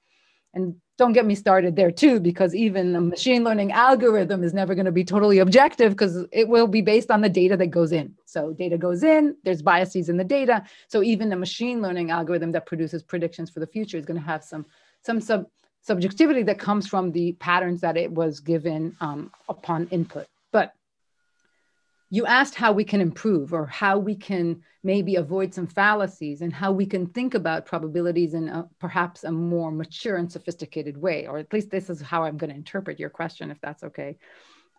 and 0.54 0.74
don't 0.98 1.12
get 1.12 1.24
me 1.24 1.34
started 1.34 1.76
there 1.76 1.90
too 1.90 2.20
because 2.20 2.54
even 2.54 2.94
a 2.94 3.00
machine 3.00 3.42
learning 3.42 3.72
algorithm 3.72 4.44
is 4.44 4.52
never 4.52 4.74
going 4.74 4.84
to 4.84 4.92
be 4.92 5.04
totally 5.04 5.38
objective 5.38 5.92
because 5.92 6.26
it 6.30 6.48
will 6.48 6.66
be 6.66 6.82
based 6.82 7.10
on 7.10 7.22
the 7.22 7.28
data 7.28 7.56
that 7.56 7.68
goes 7.68 7.92
in. 7.92 8.14
So 8.26 8.52
data 8.52 8.76
goes 8.76 9.02
in 9.02 9.34
there's 9.44 9.62
biases 9.62 10.08
in 10.08 10.16
the 10.18 10.24
data. 10.24 10.62
So 10.88 11.02
even 11.02 11.32
a 11.32 11.36
machine 11.36 11.80
learning 11.80 12.10
algorithm 12.10 12.52
that 12.52 12.66
produces 12.66 13.02
predictions 13.02 13.48
for 13.48 13.60
the 13.60 13.66
future 13.66 13.96
is 13.96 14.04
going 14.04 14.20
to 14.20 14.26
have 14.26 14.44
some 14.44 14.66
some 15.02 15.20
sub 15.20 15.46
subjectivity 15.82 16.42
that 16.42 16.58
comes 16.58 16.86
from 16.86 17.12
the 17.12 17.32
patterns 17.34 17.80
that 17.80 17.96
it 17.96 18.12
was 18.12 18.40
given 18.40 18.94
um, 19.00 19.30
upon 19.48 19.88
input 19.88 20.26
you 22.10 22.26
asked 22.26 22.56
how 22.56 22.72
we 22.72 22.84
can 22.84 23.00
improve 23.00 23.52
or 23.52 23.66
how 23.66 23.96
we 23.98 24.16
can 24.16 24.60
maybe 24.82 25.16
avoid 25.16 25.54
some 25.54 25.66
fallacies 25.66 26.42
and 26.42 26.52
how 26.52 26.72
we 26.72 26.84
can 26.84 27.06
think 27.06 27.34
about 27.34 27.66
probabilities 27.66 28.34
in 28.34 28.48
a, 28.48 28.68
perhaps 28.80 29.24
a 29.24 29.30
more 29.30 29.70
mature 29.70 30.16
and 30.16 30.30
sophisticated 30.30 30.96
way 30.96 31.26
or 31.26 31.38
at 31.38 31.52
least 31.52 31.70
this 31.70 31.88
is 31.88 32.00
how 32.00 32.24
i'm 32.24 32.36
going 32.36 32.50
to 32.50 32.56
interpret 32.56 32.98
your 32.98 33.10
question 33.10 33.50
if 33.50 33.60
that's 33.60 33.84
okay. 33.84 34.16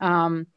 Um, 0.02 0.48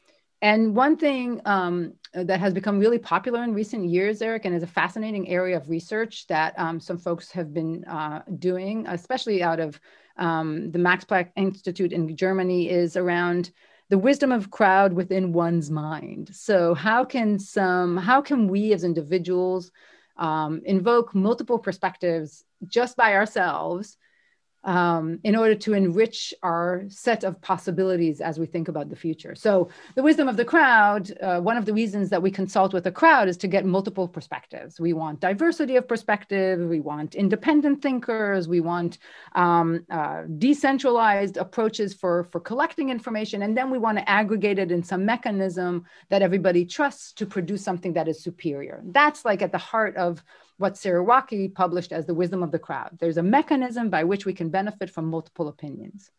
and 0.44 0.76
one 0.76 0.98
thing 0.98 1.40
um, 1.46 1.94
that 2.12 2.38
has 2.38 2.52
become 2.52 2.78
really 2.78 2.98
popular 2.98 3.42
in 3.42 3.54
recent 3.54 3.88
years, 3.88 4.20
Eric, 4.20 4.44
and 4.44 4.54
is 4.54 4.62
a 4.62 4.66
fascinating 4.66 5.26
area 5.28 5.56
of 5.56 5.70
research 5.70 6.26
that 6.26 6.52
um, 6.58 6.78
some 6.80 6.98
folks 6.98 7.30
have 7.30 7.54
been 7.54 7.82
uh, 7.84 8.20
doing, 8.38 8.86
especially 8.86 9.42
out 9.42 9.58
of 9.58 9.80
um, 10.18 10.70
the 10.70 10.78
Max 10.78 11.04
Planck 11.06 11.30
Institute 11.36 11.94
in 11.94 12.14
Germany, 12.14 12.68
is 12.68 12.94
around 12.94 13.52
the 13.94 13.98
wisdom 13.98 14.32
of 14.32 14.50
crowd 14.50 14.92
within 14.92 15.32
one's 15.32 15.70
mind. 15.70 16.28
So 16.34 16.74
how 16.74 17.04
can 17.04 17.38
some 17.38 17.96
how 17.96 18.20
can 18.20 18.48
we 18.48 18.72
as 18.72 18.82
individuals 18.82 19.70
um, 20.16 20.62
invoke 20.64 21.14
multiple 21.14 21.60
perspectives 21.60 22.44
just 22.66 22.96
by 22.96 23.14
ourselves 23.14 23.96
um, 24.64 25.18
in 25.24 25.36
order 25.36 25.54
to 25.54 25.74
enrich 25.74 26.34
our 26.42 26.84
set 26.88 27.22
of 27.22 27.40
possibilities 27.40 28.20
as 28.20 28.38
we 28.38 28.46
think 28.46 28.68
about 28.68 28.88
the 28.88 28.96
future. 28.96 29.34
So, 29.34 29.68
the 29.94 30.02
wisdom 30.02 30.28
of 30.28 30.36
the 30.36 30.44
crowd, 30.44 31.12
uh, 31.22 31.40
one 31.40 31.56
of 31.56 31.66
the 31.66 31.72
reasons 31.72 32.10
that 32.10 32.22
we 32.22 32.30
consult 32.30 32.72
with 32.72 32.86
a 32.86 32.92
crowd 32.92 33.28
is 33.28 33.36
to 33.38 33.48
get 33.48 33.64
multiple 33.64 34.08
perspectives. 34.08 34.80
We 34.80 34.92
want 34.92 35.20
diversity 35.20 35.76
of 35.76 35.86
perspective, 35.86 36.60
we 36.68 36.80
want 36.80 37.14
independent 37.14 37.82
thinkers, 37.82 38.48
we 38.48 38.60
want 38.60 38.98
um, 39.34 39.84
uh, 39.90 40.22
decentralized 40.38 41.36
approaches 41.36 41.94
for, 41.94 42.24
for 42.24 42.40
collecting 42.40 42.90
information, 42.90 43.42
and 43.42 43.56
then 43.56 43.70
we 43.70 43.78
want 43.78 43.98
to 43.98 44.08
aggregate 44.08 44.58
it 44.58 44.72
in 44.72 44.82
some 44.82 45.04
mechanism 45.04 45.84
that 46.08 46.22
everybody 46.22 46.64
trusts 46.64 47.12
to 47.12 47.26
produce 47.26 47.62
something 47.62 47.92
that 47.92 48.08
is 48.08 48.22
superior. 48.22 48.82
That's 48.86 49.24
like 49.24 49.42
at 49.42 49.52
the 49.52 49.58
heart 49.58 49.96
of 49.96 50.24
what 50.56 50.74
Surowiecki 50.74 51.54
published 51.54 51.92
as 51.92 52.06
the 52.06 52.14
wisdom 52.14 52.42
of 52.42 52.52
the 52.52 52.58
crowd. 52.58 52.96
There's 53.00 53.16
a 53.16 53.22
mechanism 53.22 53.90
by 53.90 54.04
which 54.04 54.24
we 54.24 54.32
can 54.32 54.50
benefit 54.50 54.90
from 54.90 55.06
multiple 55.06 55.48
opinions. 55.48 56.10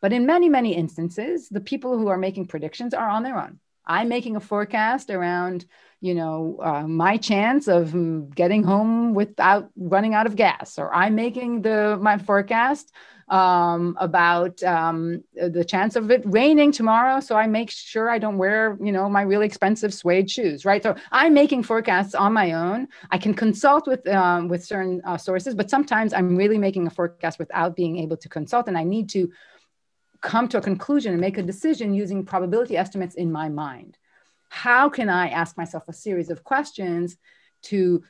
But 0.00 0.12
in 0.12 0.26
many, 0.26 0.48
many 0.48 0.74
instances, 0.74 1.48
the 1.48 1.60
people 1.60 1.98
who 1.98 2.08
are 2.08 2.18
making 2.18 2.46
predictions 2.46 2.94
are 2.94 3.08
on 3.08 3.22
their 3.22 3.38
own. 3.38 3.58
I'm 3.86 4.08
making 4.08 4.36
a 4.36 4.40
forecast 4.40 5.10
around, 5.10 5.64
you 6.00 6.14
know, 6.14 6.58
uh, 6.62 6.86
my 6.86 7.16
chance 7.16 7.66
of 7.66 8.34
getting 8.34 8.62
home 8.62 9.14
without 9.14 9.70
running 9.76 10.14
out 10.14 10.26
of 10.26 10.36
gas, 10.36 10.78
or 10.78 10.94
I'm 10.94 11.14
making 11.14 11.62
the 11.62 11.98
my 12.00 12.18
forecast 12.18 12.92
um, 13.30 13.96
about 14.00 14.60
um, 14.64 15.22
the 15.34 15.64
chance 15.64 15.94
of 15.94 16.10
it 16.10 16.22
raining 16.24 16.72
tomorrow. 16.72 17.20
So 17.20 17.36
I 17.36 17.46
make 17.46 17.70
sure 17.70 18.10
I 18.10 18.18
don't 18.18 18.38
wear, 18.38 18.76
you 18.82 18.90
know, 18.90 19.08
my 19.08 19.22
really 19.22 19.46
expensive 19.46 19.94
suede 19.94 20.28
shoes, 20.28 20.64
right? 20.64 20.82
So 20.82 20.96
I'm 21.12 21.32
making 21.32 21.62
forecasts 21.62 22.14
on 22.14 22.32
my 22.32 22.52
own. 22.52 22.88
I 23.10 23.18
can 23.18 23.32
consult 23.32 23.86
with 23.86 24.06
um, 24.08 24.48
with 24.48 24.64
certain 24.64 25.00
uh, 25.04 25.16
sources, 25.16 25.54
but 25.54 25.70
sometimes 25.70 26.12
I'm 26.12 26.36
really 26.36 26.58
making 26.58 26.88
a 26.88 26.90
forecast 26.90 27.38
without 27.38 27.76
being 27.76 27.98
able 27.98 28.16
to 28.16 28.28
consult, 28.28 28.66
and 28.66 28.76
I 28.76 28.82
need 28.82 29.08
to 29.10 29.30
come 30.20 30.48
to 30.48 30.58
a 30.58 30.60
conclusion 30.60 31.12
and 31.12 31.20
make 31.20 31.38
a 31.38 31.42
decision 31.42 31.94
using 31.94 32.24
probability 32.24 32.76
estimates 32.76 33.14
in 33.14 33.30
my 33.32 33.48
mind. 33.48 33.96
How 34.48 34.88
can 34.88 35.08
I 35.08 35.28
ask 35.28 35.56
myself 35.56 35.84
a 35.88 35.92
series 35.92 36.30
of 36.30 36.42
questions 36.42 37.16
to 37.62 38.02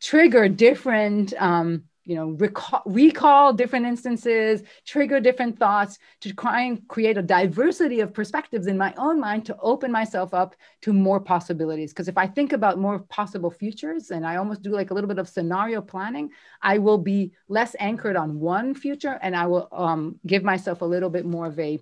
trigger 0.00 0.48
different 0.48 1.32
um, 1.38 1.84
you 2.04 2.14
know 2.14 2.28
recall, 2.38 2.82
recall 2.86 3.52
different 3.52 3.86
instances 3.86 4.62
trigger 4.84 5.20
different 5.20 5.58
thoughts 5.58 5.98
to 6.20 6.32
try 6.34 6.62
and 6.62 6.86
create 6.88 7.16
a 7.16 7.22
diversity 7.22 8.00
of 8.00 8.12
perspectives 8.12 8.66
in 8.66 8.76
my 8.76 8.94
own 8.98 9.18
mind 9.18 9.44
to 9.46 9.56
open 9.60 9.90
myself 9.90 10.34
up 10.34 10.54
to 10.82 10.92
more 10.92 11.20
possibilities. 11.20 11.92
Because 11.92 12.08
if 12.08 12.18
i 12.18 12.26
think 12.26 12.52
about 12.52 12.78
more 12.78 12.98
possible 12.98 13.50
futures 13.50 14.10
and 14.10 14.26
i 14.26 14.36
almost 14.36 14.62
do 14.62 14.70
like 14.70 14.90
a 14.90 14.94
little 14.94 15.08
bit 15.08 15.18
of 15.18 15.28
scenario 15.28 15.80
planning 15.80 16.30
i 16.62 16.78
will 16.78 16.98
be 16.98 17.32
less 17.48 17.74
anchored 17.78 18.16
on 18.16 18.38
one 18.38 18.74
future 18.74 19.18
and 19.22 19.34
i 19.34 19.46
will 19.46 19.68
um, 19.72 20.18
give 20.26 20.42
myself 20.42 20.82
a 20.82 20.84
little 20.84 21.10
bit 21.10 21.24
more 21.24 21.46
of 21.46 21.58
a 21.58 21.78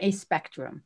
a 0.00 0.10
spectrum 0.10 0.82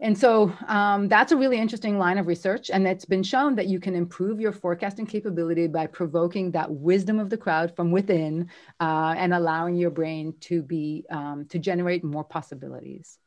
and 0.00 0.16
so 0.16 0.52
um, 0.68 1.08
that's 1.08 1.32
a 1.32 1.36
really 1.36 1.58
interesting 1.58 1.98
line 1.98 2.18
of 2.18 2.28
research. 2.28 2.70
And 2.70 2.86
it's 2.86 3.04
been 3.04 3.24
shown 3.24 3.56
that 3.56 3.66
you 3.66 3.80
can 3.80 3.96
improve 3.96 4.40
your 4.40 4.52
forecasting 4.52 5.06
capability 5.06 5.66
by 5.66 5.88
provoking 5.88 6.52
that 6.52 6.70
wisdom 6.70 7.18
of 7.18 7.30
the 7.30 7.36
crowd 7.36 7.74
from 7.74 7.90
within 7.90 8.48
uh, 8.78 9.14
and 9.16 9.34
allowing 9.34 9.74
your 9.74 9.90
brain 9.90 10.34
to 10.42 10.62
be, 10.62 11.04
um, 11.10 11.46
to 11.48 11.58
generate 11.58 12.04
more 12.04 12.22
possibilities. 12.22 13.18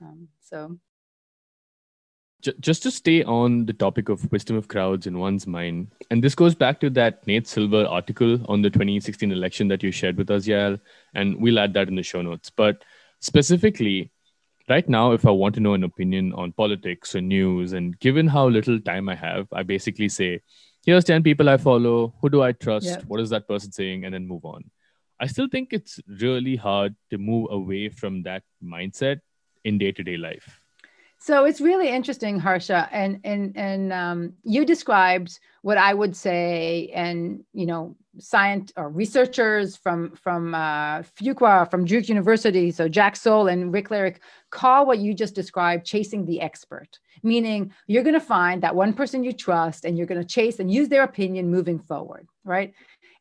Um, 0.00 0.28
so. 0.40 0.78
Just 2.60 2.84
to 2.84 2.90
stay 2.90 3.22
on 3.24 3.66
the 3.66 3.74
topic 3.74 4.08
of 4.08 4.30
wisdom 4.32 4.56
of 4.56 4.68
crowds 4.68 5.06
in 5.06 5.18
one's 5.18 5.46
mind, 5.46 5.88
and 6.10 6.24
this 6.24 6.34
goes 6.34 6.54
back 6.54 6.80
to 6.80 6.88
that 6.90 7.26
Nate 7.26 7.46
Silver 7.46 7.84
article 7.84 8.38
on 8.48 8.62
the 8.62 8.70
2016 8.70 9.30
election 9.30 9.68
that 9.68 9.82
you 9.82 9.90
shared 9.90 10.16
with 10.16 10.30
us, 10.30 10.46
Yael, 10.46 10.80
and 11.12 11.38
we'll 11.38 11.58
add 11.58 11.74
that 11.74 11.88
in 11.88 11.96
the 11.96 12.02
show 12.02 12.22
notes. 12.22 12.48
But 12.48 12.82
specifically, 13.18 14.10
right 14.70 14.88
now, 14.88 15.12
if 15.12 15.26
I 15.26 15.30
want 15.30 15.56
to 15.56 15.60
know 15.60 15.74
an 15.74 15.84
opinion 15.84 16.32
on 16.34 16.52
politics 16.52 17.14
or 17.14 17.20
news, 17.20 17.72
and 17.72 17.98
given 17.98 18.28
how 18.28 18.46
little 18.48 18.80
time 18.80 19.08
I 19.08 19.16
have, 19.16 19.48
I 19.52 19.64
basically 19.64 20.08
say, 20.08 20.40
here's 20.86 21.04
10 21.04 21.22
people 21.22 21.48
I 21.48 21.56
follow. 21.56 22.14
Who 22.20 22.30
do 22.30 22.42
I 22.42 22.52
trust? 22.52 22.86
Yeah. 22.86 23.00
What 23.06 23.20
is 23.20 23.30
that 23.30 23.48
person 23.48 23.72
saying? 23.72 24.04
And 24.04 24.14
then 24.14 24.28
move 24.28 24.44
on. 24.44 24.70
I 25.18 25.26
still 25.26 25.48
think 25.48 25.72
it's 25.72 26.00
really 26.06 26.56
hard 26.56 26.94
to 27.10 27.18
move 27.18 27.48
away 27.50 27.88
from 27.90 28.22
that 28.22 28.44
mindset 28.64 29.20
in 29.64 29.76
day 29.76 29.92
to 29.92 30.02
day 30.02 30.16
life. 30.16 30.59
So 31.22 31.44
it's 31.44 31.60
really 31.60 31.90
interesting, 31.90 32.38
Harsha, 32.38 32.88
and 32.90 33.20
and 33.24 33.52
and 33.54 33.92
um, 33.92 34.32
you 34.42 34.64
described 34.64 35.38
what 35.60 35.76
I 35.76 35.92
would 35.92 36.16
say, 36.16 36.90
and 36.94 37.44
you 37.52 37.66
know, 37.66 37.94
science 38.18 38.72
or 38.74 38.88
researchers 38.88 39.76
from 39.76 40.12
from 40.12 40.54
uh, 40.54 41.02
Fuqua, 41.02 41.70
from 41.70 41.84
Duke 41.84 42.08
University, 42.08 42.70
so 42.70 42.88
Jack 42.88 43.16
Soll 43.16 43.48
and 43.48 43.70
Rick 43.70 43.90
Larrick 43.90 44.16
call 44.48 44.86
what 44.86 44.98
you 44.98 45.12
just 45.12 45.34
described 45.34 45.84
chasing 45.84 46.24
the 46.24 46.40
expert, 46.40 46.98
meaning 47.22 47.70
you're 47.86 48.02
going 48.02 48.14
to 48.14 48.20
find 48.20 48.62
that 48.62 48.74
one 48.74 48.94
person 48.94 49.22
you 49.22 49.34
trust, 49.34 49.84
and 49.84 49.98
you're 49.98 50.06
going 50.06 50.22
to 50.22 50.26
chase 50.26 50.58
and 50.58 50.72
use 50.72 50.88
their 50.88 51.02
opinion 51.02 51.50
moving 51.50 51.78
forward, 51.78 52.26
right? 52.44 52.72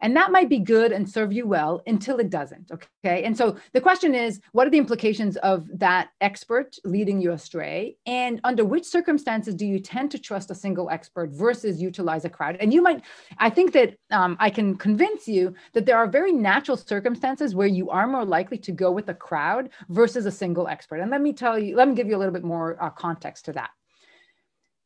And 0.02 0.16
that 0.16 0.32
might 0.32 0.50
be 0.50 0.60
good 0.60 0.92
and 0.92 1.10
serve 1.10 1.34
you 1.34 1.46
well 1.46 1.82
until 1.86 2.20
it 2.20 2.30
doesn't. 2.30 2.72
Okay. 2.72 3.24
And 3.24 3.36
so 3.38 3.58
the 3.74 3.82
question 3.82 4.16
is 4.16 4.40
what 4.54 4.66
are 4.68 4.70
the 4.70 4.78
implications 4.78 5.36
of 5.38 5.68
that 5.78 6.10
expert 6.22 6.76
leading 6.86 7.22
you 7.22 7.32
astray? 7.32 7.98
And 8.06 8.40
under 8.44 8.64
which 8.64 8.86
circumstances 8.86 9.56
do 9.56 9.66
you 9.66 9.80
tend 9.80 10.12
to 10.12 10.20
trust 10.20 10.52
a 10.52 10.56
single 10.56 10.90
expert 10.90 11.32
versus 11.32 11.82
utilize 11.82 12.26
a 12.26 12.30
crowd? 12.30 12.58
And 12.60 12.74
you 12.74 12.82
might, 12.82 13.04
I 13.38 13.50
think 13.50 13.74
that 13.74 13.96
um, 14.12 14.38
I 14.40 14.50
can 14.50 14.76
convince 14.76 15.28
you 15.28 15.54
that 15.74 15.86
there 15.86 15.98
are 15.98 16.08
very 16.08 16.32
natural 16.32 16.78
circumstances 16.78 17.56
where 17.56 17.68
you 17.68 17.90
are 17.90 18.08
more 18.08 18.26
likely 18.26 18.58
to 18.60 18.72
go 18.72 18.92
with 18.92 19.10
a 19.10 19.14
crowd 19.14 19.70
versus 19.90 20.26
a 20.26 20.32
single 20.32 20.68
expert. 20.68 21.00
And 21.00 21.12
let 21.12 21.22
me 21.22 21.34
tell 21.34 21.60
you, 21.60 21.76
let 21.76 21.88
me 21.88 21.96
give 21.96 22.08
you 22.08 22.16
a 22.16 22.20
little 22.20 22.34
bit 22.34 22.44
more 22.44 22.82
uh, 22.82 22.90
context 22.90 23.46
to 23.46 23.54
that 23.54 23.72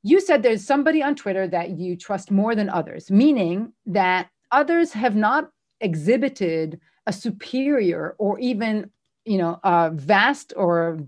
you 0.04 0.20
said 0.20 0.44
there's 0.44 0.66
somebody 0.66 1.02
on 1.02 1.16
Twitter 1.16 1.48
that 1.48 1.72
you 1.72 1.96
trust 1.96 2.30
more 2.30 2.56
than 2.56 2.70
others, 2.70 3.10
meaning 3.10 3.72
that 3.86 4.28
others 4.54 4.94
have 4.94 5.16
not 5.16 5.50
exhibited 5.82 6.80
a 7.08 7.12
superior 7.12 8.16
or 8.18 8.40
even 8.40 8.90
you 9.26 9.38
know 9.38 9.60
a 9.64 9.90
vast 9.94 10.54
or 10.56 11.00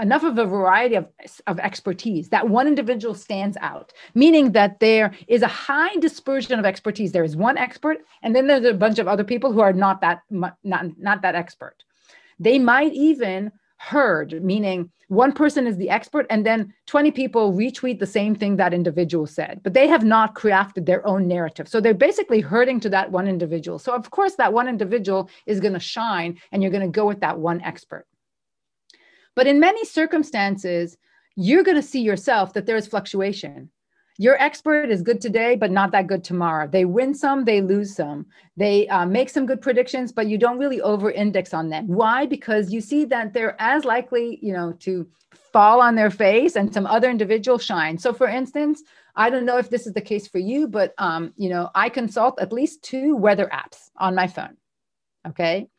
enough 0.00 0.24
of 0.24 0.36
a 0.38 0.44
variety 0.44 0.96
of, 0.96 1.06
of 1.46 1.58
expertise 1.60 2.28
that 2.28 2.48
one 2.48 2.66
individual 2.66 3.14
stands 3.14 3.56
out 3.60 3.92
meaning 4.14 4.52
that 4.52 4.80
there 4.80 5.12
is 5.28 5.42
a 5.42 5.48
high 5.48 5.94
dispersion 5.96 6.58
of 6.58 6.64
expertise. 6.64 7.12
There 7.12 7.24
is 7.24 7.36
one 7.36 7.56
expert 7.56 7.98
and 8.22 8.34
then 8.34 8.46
there's 8.46 8.64
a 8.64 8.74
bunch 8.74 8.98
of 8.98 9.08
other 9.08 9.24
people 9.24 9.52
who 9.52 9.60
are 9.60 9.72
not 9.72 10.00
that 10.00 10.22
not, 10.30 10.56
not 10.62 11.22
that 11.22 11.34
expert. 11.34 11.84
They 12.38 12.58
might 12.58 12.92
even 12.94 13.52
herd, 13.80 14.44
meaning 14.44 14.90
one 15.08 15.32
person 15.32 15.66
is 15.66 15.78
the 15.78 15.88
expert 15.88 16.26
and 16.28 16.44
then 16.44 16.72
20 16.86 17.10
people 17.12 17.54
retweet 17.54 17.98
the 17.98 18.06
same 18.06 18.34
thing 18.34 18.56
that 18.56 18.74
individual 18.74 19.26
said, 19.26 19.58
but 19.64 19.72
they 19.72 19.88
have 19.88 20.04
not 20.04 20.34
crafted 20.34 20.84
their 20.84 21.04
own 21.06 21.26
narrative. 21.26 21.66
So 21.66 21.80
they're 21.80 21.94
basically 21.94 22.40
herding 22.40 22.78
to 22.80 22.90
that 22.90 23.10
one 23.10 23.26
individual. 23.26 23.78
So, 23.78 23.94
of 23.94 24.10
course, 24.10 24.34
that 24.34 24.52
one 24.52 24.68
individual 24.68 25.30
is 25.46 25.60
going 25.60 25.72
to 25.72 25.80
shine 25.80 26.38
and 26.52 26.62
you're 26.62 26.70
going 26.70 26.86
to 26.86 27.00
go 27.00 27.06
with 27.06 27.20
that 27.20 27.38
one 27.38 27.62
expert. 27.62 28.06
But 29.34 29.46
in 29.46 29.58
many 29.58 29.84
circumstances, 29.86 30.98
you're 31.34 31.64
going 31.64 31.76
to 31.76 31.82
see 31.82 32.02
yourself 32.02 32.52
that 32.52 32.66
there 32.66 32.76
is 32.76 32.86
fluctuation 32.86 33.70
your 34.20 34.36
expert 34.38 34.90
is 34.90 35.00
good 35.00 35.18
today, 35.18 35.56
but 35.56 35.70
not 35.70 35.92
that 35.92 36.06
good 36.06 36.22
tomorrow. 36.22 36.68
They 36.68 36.84
win 36.84 37.14
some, 37.14 37.46
they 37.46 37.62
lose 37.62 37.96
some. 37.96 38.26
They 38.54 38.86
uh, 38.88 39.06
make 39.06 39.30
some 39.30 39.46
good 39.46 39.62
predictions, 39.62 40.12
but 40.12 40.26
you 40.26 40.36
don't 40.36 40.58
really 40.58 40.82
over 40.82 41.10
index 41.10 41.54
on 41.54 41.70
them. 41.70 41.88
Why? 41.88 42.26
Because 42.26 42.70
you 42.70 42.82
see 42.82 43.06
that 43.06 43.32
they're 43.32 43.56
as 43.58 43.86
likely, 43.86 44.38
you 44.42 44.52
know, 44.52 44.72
to 44.80 45.08
fall 45.54 45.80
on 45.80 45.94
their 45.94 46.10
face 46.10 46.54
and 46.54 46.70
some 46.74 46.84
other 46.84 47.08
individual 47.08 47.56
shine. 47.56 47.96
So 47.96 48.12
for 48.12 48.28
instance, 48.28 48.82
I 49.16 49.30
don't 49.30 49.46
know 49.46 49.56
if 49.56 49.70
this 49.70 49.86
is 49.86 49.94
the 49.94 50.02
case 50.02 50.28
for 50.28 50.38
you, 50.38 50.68
but 50.68 50.92
um, 50.98 51.32
you 51.38 51.48
know, 51.48 51.70
I 51.74 51.88
consult 51.88 52.38
at 52.42 52.52
least 52.52 52.82
two 52.82 53.16
weather 53.16 53.48
apps 53.50 53.88
on 53.96 54.14
my 54.14 54.26
phone. 54.26 54.58
Okay. 55.26 55.70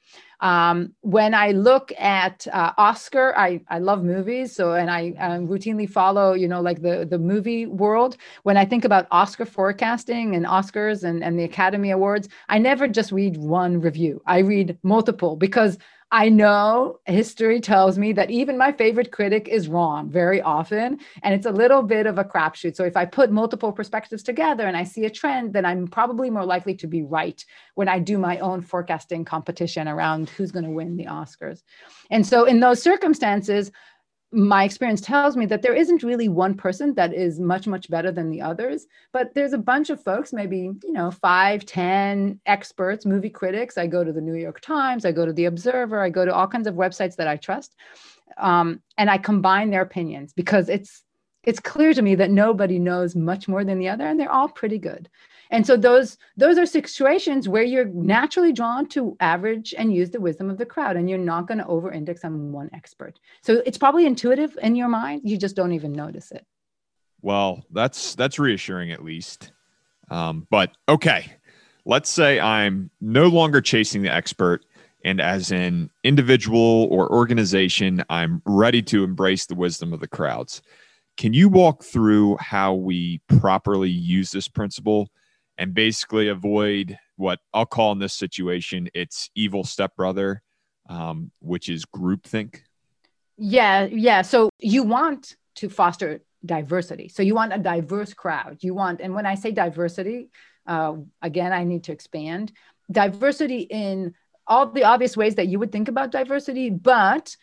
Um, 0.42 0.94
when 1.02 1.34
I 1.34 1.52
look 1.52 1.92
at 2.00 2.48
uh, 2.52 2.74
Oscar, 2.78 3.34
I, 3.38 3.62
I 3.70 3.80
love 3.80 4.04
movies. 4.04 4.56
So, 4.56 4.74
and 4.74 4.90
I 4.90 5.14
um, 5.20 5.48
routinely 5.48 5.90
follow, 5.90 6.34
you 6.34 6.48
know, 6.48 6.62
like 6.62 6.82
the, 6.82 7.06
the 7.10 7.20
movie 7.20 7.68
world. 7.68 8.18
When 8.44 8.58
I 8.58 8.66
think 8.66 8.84
about 8.84 9.08
Oscar 9.12 9.46
forecasting 9.46 10.36
and 10.36 10.46
Oscars 10.46 11.04
and, 11.04 11.24
and 11.24 11.38
the 11.38 11.44
Academy 11.44 11.92
Awards, 11.92 12.28
I 12.50 12.58
never 12.58 12.88
just 12.88 13.12
read 13.12 13.38
one 13.38 13.80
review. 13.80 14.22
I 14.26 14.40
read 14.40 14.78
multiple 14.84 15.36
because 15.36 15.78
I 16.14 16.28
know 16.28 17.00
history 17.06 17.62
tells 17.62 17.98
me 17.98 18.12
that 18.14 18.30
even 18.30 18.58
my 18.58 18.74
favorite 18.74 19.14
critic 19.14 19.48
is 19.48 19.70
wrong 19.70 20.10
very 20.10 20.42
often. 20.42 21.00
And 21.24 21.34
it's 21.34 21.46
a 21.46 21.52
little 21.52 21.84
bit 21.84 22.06
of 22.06 22.18
a 22.18 22.26
crapshoot. 22.26 22.76
So 22.76 22.84
if 22.84 22.98
I 22.98 23.06
put 23.06 23.32
multiple 23.32 23.72
perspectives 23.72 24.22
together 24.22 24.68
and 24.68 24.76
I 24.76 24.84
see 24.84 25.06
a 25.06 25.10
trend, 25.10 25.54
then 25.54 25.64
I'm 25.64 25.88
probably 25.88 26.30
more 26.30 26.46
likely 26.46 26.76
to 26.76 26.88
be 26.88 27.02
right 27.02 27.44
when 27.76 27.88
I 27.88 28.00
do 28.00 28.18
my 28.18 28.40
own 28.40 28.62
forecasting 28.62 29.24
competition 29.24 29.88
around 29.88 30.30
who's 30.30 30.52
going 30.52 30.66
to 30.66 30.72
win 30.72 30.98
the 30.98 31.06
Oscars. 31.06 31.64
And 32.10 32.28
so 32.28 32.44
in 32.44 32.60
those 32.60 32.82
circumstances, 32.82 33.72
my 34.32 34.64
experience 34.64 35.02
tells 35.02 35.36
me 35.36 35.46
that 35.46 35.62
there 35.62 35.74
isn't 35.74 36.04
really 36.04 36.30
one 36.30 36.54
person 36.54 36.94
that 36.94 37.14
is 37.14 37.40
much 37.40 37.68
much 37.68 37.90
better 37.90 38.12
than 38.12 38.30
the 38.30 38.42
others 38.42 38.88
but 39.12 39.34
there's 39.34 39.52
a 39.52 39.58
bunch 39.58 39.90
of 39.90 40.02
folks 40.02 40.32
maybe 40.32 40.72
you 40.84 40.92
know 40.92 41.12
five 41.12 41.66
ten 41.66 42.40
experts 42.46 43.06
movie 43.06 43.30
critics. 43.30 43.78
I 43.78 43.88
go 43.88 44.04
to 44.04 44.14
the 44.14 44.22
new 44.22 44.36
york 44.36 44.62
times 44.62 45.06
i 45.06 45.12
go 45.12 45.26
to 45.26 45.34
the 45.34 45.46
observer 45.46 46.02
i 46.02 46.10
go 46.10 46.26
to 46.26 46.34
all 46.34 46.48
kinds 46.48 46.68
of 46.68 46.76
websites 46.76 47.16
that 47.18 47.28
i 47.28 47.36
trust 47.36 47.76
um, 48.38 48.82
and 48.98 49.10
i 49.10 49.18
combine 49.18 49.70
their 49.70 49.82
opinions 49.82 50.34
because 50.34 50.70
it's 50.70 51.04
it's 51.44 51.60
clear 51.60 51.94
to 51.94 52.02
me 52.02 52.16
that 52.16 52.30
nobody 52.30 52.80
knows 52.80 53.16
much 53.16 53.48
more 53.48 53.64
than 53.64 53.80
the 53.80 53.90
other 53.90 54.06
and 54.06 54.20
they're 54.20 54.32
all 54.32 54.48
pretty 54.48 54.78
good 54.78 55.10
and 55.52 55.68
so 55.68 55.76
those 55.76 56.18
those 56.38 56.58
are 56.58 56.66
situations 56.66 57.48
where 57.48 57.64
you're 57.64 57.86
naturally 57.86 58.54
drawn 58.54 58.88
to 58.90 59.16
average 59.20 59.76
and 59.78 59.94
use 59.94 60.10
the 60.10 60.20
wisdom 60.20 60.50
of 60.50 60.58
the 60.58 60.66
crowd 60.66 60.96
and 60.96 61.10
you're 61.10 61.20
not 61.20 61.48
going 61.48 61.58
to 61.58 61.68
over 61.68 61.92
index 61.92 62.24
on 62.24 62.52
one 62.54 62.70
expert. 62.74 63.20
So 63.42 63.62
it's 63.66 63.78
probably 63.78 64.06
intuitive 64.06 64.58
in 64.62 64.76
your 64.76 64.88
mind 64.88 65.22
you 65.26 65.38
just 65.38 65.56
don't 65.56 65.74
even 65.74 65.92
notice 65.92 66.32
it. 66.32 66.46
Well 67.22 67.64
that's 67.72 68.16
that's 68.16 68.40
reassuring 68.40 68.92
at 68.92 69.04
least. 69.04 69.52
Um, 70.10 70.48
but 70.50 70.72
okay. 70.90 71.34
Let's 71.84 72.10
say 72.10 72.40
i'm 72.40 72.90
no 73.02 73.28
longer 73.28 73.60
chasing 73.60 74.04
the 74.04 74.14
expert 74.14 74.66
and 75.04 75.20
as 75.20 75.52
an 75.52 75.90
individual 76.04 76.88
or 76.92 77.12
organization 77.12 78.06
i'm 78.10 78.42
ready 78.46 78.84
to 78.84 79.04
embrace 79.04 79.48
the 79.48 79.56
wisdom 79.56 79.92
of 79.92 80.00
the 80.00 80.08
crowds. 80.08 80.62
Can 81.18 81.34
you 81.34 81.50
walk 81.50 81.84
through 81.84 82.38
how 82.38 82.74
we 82.74 83.20
properly 83.28 83.90
use 83.90 84.32
this 84.32 84.48
principle 84.48 85.10
and 85.58 85.74
basically 85.74 86.28
avoid 86.28 86.98
what 87.18 87.40
I'll 87.54 87.66
call 87.66 87.92
in 87.92 88.00
this 88.00 88.14
situation 88.14 88.90
its 88.94 89.30
evil 89.36 89.64
stepbrother, 89.64 90.42
um, 90.90 91.32
which 91.40 91.70
is 91.70 91.86
groupthink? 91.86 92.62
Yeah, 93.38 93.86
yeah. 93.86 94.22
So 94.22 94.50
you 94.60 94.84
want 94.84 95.36
to 95.56 95.70
foster 95.70 96.22
diversity. 96.46 97.08
So 97.08 97.24
you 97.24 97.36
want 97.36 97.54
a 97.54 97.58
diverse 97.58 98.14
crowd. 98.14 98.58
You 98.62 98.74
want, 98.74 99.02
and 99.02 99.14
when 99.14 99.26
I 99.26 99.36
say 99.36 99.52
diversity, 99.52 100.30
uh, 100.66 100.96
again, 101.22 101.54
I 101.54 101.64
need 101.64 101.84
to 101.86 101.92
expand 101.92 102.52
diversity 102.92 103.62
in 103.62 104.14
all 104.48 104.72
the 104.72 104.84
obvious 104.84 105.16
ways 105.16 105.36
that 105.36 105.48
you 105.48 105.60
would 105.60 105.72
think 105.72 105.88
about 105.88 106.12
diversity, 106.12 106.70
but 106.70 107.36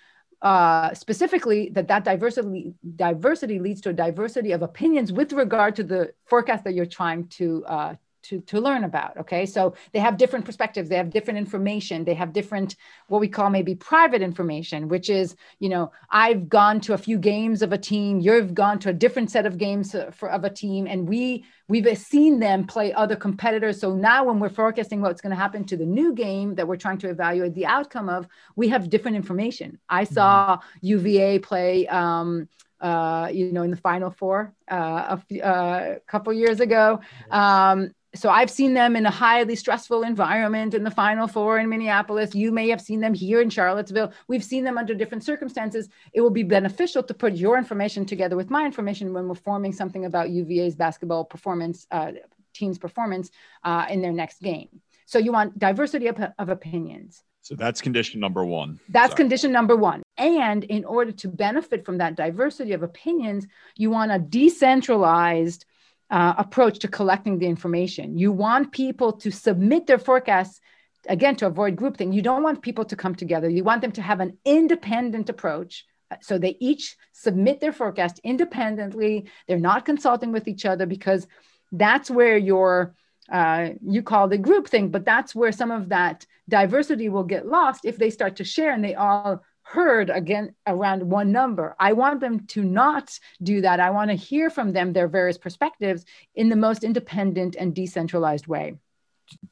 uh, 0.42 0.94
specifically 0.94 1.68
that 1.70 1.88
that 1.88 2.04
diversity 2.04 2.74
diversity 2.96 3.58
leads 3.58 3.80
to 3.80 3.90
a 3.90 3.92
diversity 3.92 4.52
of 4.52 4.62
opinions 4.62 5.12
with 5.12 5.32
regard 5.32 5.74
to 5.76 5.82
the 5.82 6.12
forecast 6.26 6.64
that 6.64 6.74
you're 6.74 6.86
trying 6.86 7.26
to 7.28 7.64
uh, 7.66 7.94
to, 8.28 8.40
to 8.42 8.60
learn 8.60 8.84
about. 8.84 9.16
Okay. 9.16 9.46
So 9.46 9.74
they 9.92 9.98
have 9.98 10.18
different 10.18 10.44
perspectives, 10.44 10.88
they 10.88 10.96
have 10.96 11.10
different 11.10 11.38
information, 11.38 12.04
they 12.04 12.14
have 12.14 12.32
different, 12.32 12.76
what 13.06 13.20
we 13.20 13.28
call 13.28 13.48
maybe 13.48 13.74
private 13.74 14.20
information, 14.20 14.88
which 14.88 15.08
is, 15.08 15.34
you 15.60 15.68
know, 15.68 15.90
I've 16.10 16.48
gone 16.48 16.80
to 16.82 16.92
a 16.92 16.98
few 16.98 17.18
games 17.18 17.62
of 17.62 17.72
a 17.72 17.78
team, 17.78 18.20
you've 18.20 18.54
gone 18.54 18.78
to 18.80 18.90
a 18.90 18.92
different 18.92 19.30
set 19.30 19.46
of 19.46 19.56
games 19.56 19.96
for, 20.12 20.30
of 20.30 20.44
a 20.44 20.50
team, 20.50 20.86
and 20.86 21.08
we, 21.08 21.44
we've 21.68 21.96
seen 21.96 22.38
them 22.38 22.66
play 22.66 22.92
other 22.92 23.16
competitors. 23.16 23.80
So 23.80 23.94
now 23.94 24.24
when 24.24 24.38
we're 24.40 24.48
forecasting 24.50 25.00
what's 25.00 25.22
going 25.22 25.30
to 25.30 25.36
happen 25.36 25.64
to 25.64 25.76
the 25.76 25.86
new 25.86 26.12
game 26.12 26.54
that 26.56 26.68
we're 26.68 26.76
trying 26.76 26.98
to 26.98 27.08
evaluate 27.08 27.54
the 27.54 27.66
outcome 27.66 28.08
of, 28.10 28.28
we 28.56 28.68
have 28.68 28.90
different 28.90 29.16
information. 29.16 29.78
I 29.88 30.04
mm-hmm. 30.04 30.14
saw 30.14 30.58
UVA 30.82 31.38
play, 31.38 31.86
um, 31.86 32.48
uh, 32.80 33.28
you 33.32 33.52
know, 33.52 33.62
in 33.62 33.70
the 33.70 33.76
final 33.76 34.10
four 34.10 34.54
uh, 34.70 35.18
a 35.30 35.42
uh, 35.42 35.98
couple 36.06 36.32
years 36.32 36.60
ago. 36.60 37.00
Um, 37.30 37.92
so 38.14 38.30
I've 38.30 38.50
seen 38.50 38.74
them 38.74 38.96
in 38.96 39.04
a 39.04 39.10
highly 39.10 39.54
stressful 39.54 40.02
environment 40.02 40.72
in 40.72 40.82
the 40.82 40.90
final 40.90 41.28
four 41.28 41.58
in 41.58 41.68
Minneapolis. 41.68 42.34
You 42.34 42.50
may 42.50 42.68
have 42.68 42.80
seen 42.80 43.00
them 43.00 43.12
here 43.12 43.40
in 43.40 43.50
Charlottesville. 43.50 44.12
We've 44.28 44.44
seen 44.44 44.64
them 44.64 44.78
under 44.78 44.94
different 44.94 45.24
circumstances. 45.24 45.88
It 46.14 46.22
will 46.22 46.30
be 46.30 46.42
beneficial 46.42 47.02
to 47.02 47.12
put 47.12 47.34
your 47.34 47.58
information 47.58 48.06
together 48.06 48.34
with 48.34 48.48
my 48.48 48.64
information 48.64 49.12
when 49.12 49.28
we're 49.28 49.34
forming 49.34 49.72
something 49.72 50.06
about 50.06 50.30
UVA's 50.30 50.74
basketball 50.74 51.24
performance, 51.24 51.86
uh, 51.90 52.12
team's 52.54 52.78
performance 52.78 53.30
uh, 53.64 53.86
in 53.90 54.00
their 54.00 54.12
next 54.12 54.40
game. 54.40 54.68
So 55.04 55.18
you 55.18 55.32
want 55.32 55.58
diversity 55.58 56.06
of, 56.06 56.18
of 56.38 56.48
opinions. 56.48 57.22
So 57.42 57.54
that's 57.54 57.80
condition 57.80 58.20
number 58.20 58.44
one. 58.44 58.80
That's 58.88 59.10
Sorry. 59.12 59.16
condition 59.16 59.52
number 59.52 59.76
one. 59.76 60.02
And 60.16 60.64
in 60.64 60.84
order 60.84 61.12
to 61.12 61.28
benefit 61.28 61.84
from 61.84 61.98
that 61.98 62.14
diversity 62.14 62.72
of 62.72 62.82
opinions, 62.82 63.46
you 63.76 63.90
want 63.90 64.12
a 64.12 64.18
decentralized 64.18 65.64
uh, 66.10 66.34
approach 66.38 66.78
to 66.80 66.88
collecting 66.88 67.38
the 67.38 67.46
information. 67.46 68.16
You 68.16 68.32
want 68.32 68.72
people 68.72 69.12
to 69.14 69.30
submit 69.30 69.86
their 69.86 69.98
forecasts 69.98 70.60
again 71.08 71.36
to 71.36 71.46
avoid 71.46 71.76
groupthink. 71.76 72.14
You 72.14 72.22
don't 72.22 72.42
want 72.42 72.62
people 72.62 72.84
to 72.86 72.96
come 72.96 73.14
together. 73.14 73.48
You 73.48 73.64
want 73.64 73.82
them 73.82 73.92
to 73.92 74.02
have 74.02 74.20
an 74.20 74.38
independent 74.44 75.28
approach. 75.28 75.84
So 76.22 76.38
they 76.38 76.56
each 76.60 76.96
submit 77.12 77.60
their 77.60 77.72
forecast 77.72 78.20
independently. 78.24 79.28
They're 79.46 79.58
not 79.58 79.84
consulting 79.84 80.32
with 80.32 80.48
each 80.48 80.64
other 80.64 80.86
because 80.86 81.26
that's 81.70 82.10
where 82.10 82.38
your 82.38 82.94
uh, 83.30 83.70
you 83.86 84.02
call 84.02 84.26
the 84.26 84.38
groupthink, 84.38 84.90
but 84.90 85.04
that's 85.04 85.34
where 85.34 85.52
some 85.52 85.70
of 85.70 85.90
that 85.90 86.24
diversity 86.48 87.10
will 87.10 87.24
get 87.24 87.46
lost 87.46 87.84
if 87.84 87.98
they 87.98 88.08
start 88.08 88.36
to 88.36 88.44
share 88.44 88.72
and 88.72 88.82
they 88.82 88.94
all 88.94 89.42
heard 89.70 90.08
again 90.08 90.54
around 90.66 91.02
one 91.02 91.30
number. 91.30 91.76
I 91.78 91.92
want 91.92 92.20
them 92.20 92.46
to 92.48 92.64
not 92.64 93.18
do 93.42 93.60
that. 93.60 93.80
I 93.80 93.90
want 93.90 94.10
to 94.10 94.16
hear 94.16 94.48
from 94.48 94.72
them 94.72 94.92
their 94.92 95.08
various 95.08 95.36
perspectives 95.36 96.06
in 96.34 96.48
the 96.48 96.56
most 96.56 96.84
independent 96.84 97.54
and 97.54 97.74
decentralized 97.74 98.46
way. 98.46 98.76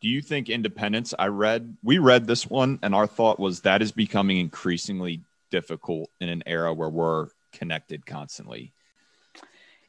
Do 0.01 0.09
you 0.09 0.23
think 0.23 0.49
independence? 0.49 1.13
I 1.19 1.27
read, 1.27 1.77
we 1.83 1.99
read 1.99 2.27
this 2.27 2.47
one, 2.49 2.79
and 2.83 2.95
our 2.95 3.07
thought 3.07 3.39
was 3.39 3.61
that 3.61 3.83
is 3.83 3.93
becoming 3.93 4.39
increasingly 4.39 5.21
difficult 5.51 6.09
in 6.19 6.31
an 6.31 6.43
era 6.47 6.73
where 6.73 6.89
we're 6.89 7.29
connected 7.53 8.07
constantly. 8.07 8.73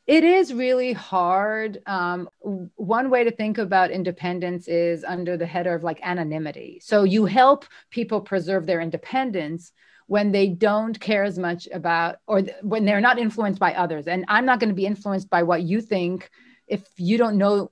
It 0.07 0.25
is 0.25 0.53
really 0.53 0.91
hard. 0.91 1.81
Um, 1.85 2.29
one 2.75 3.09
way 3.09 3.23
to 3.23 3.31
think 3.31 3.57
about 3.57 3.91
independence 3.91 4.67
is 4.67 5.05
under 5.05 5.37
the 5.37 5.45
header 5.45 5.73
of 5.73 5.83
like 5.83 5.99
anonymity. 6.03 6.79
So 6.81 7.03
you 7.03 7.25
help 7.25 7.65
people 7.91 8.19
preserve 8.19 8.65
their 8.65 8.81
independence 8.81 9.71
when 10.07 10.31
they 10.31 10.47
don't 10.47 10.99
care 10.99 11.23
as 11.23 11.37
much 11.37 11.67
about 11.71 12.17
or 12.27 12.41
th- 12.41 12.55
when 12.63 12.85
they're 12.85 13.01
not 13.01 13.19
influenced 13.19 13.59
by 13.59 13.73
others 13.73 14.07
and 14.07 14.25
i'm 14.27 14.45
not 14.45 14.59
going 14.59 14.69
to 14.69 14.75
be 14.75 14.85
influenced 14.85 15.29
by 15.29 15.43
what 15.43 15.61
you 15.61 15.79
think 15.81 16.29
if 16.67 16.83
you 16.97 17.17
don't 17.17 17.37
know 17.37 17.71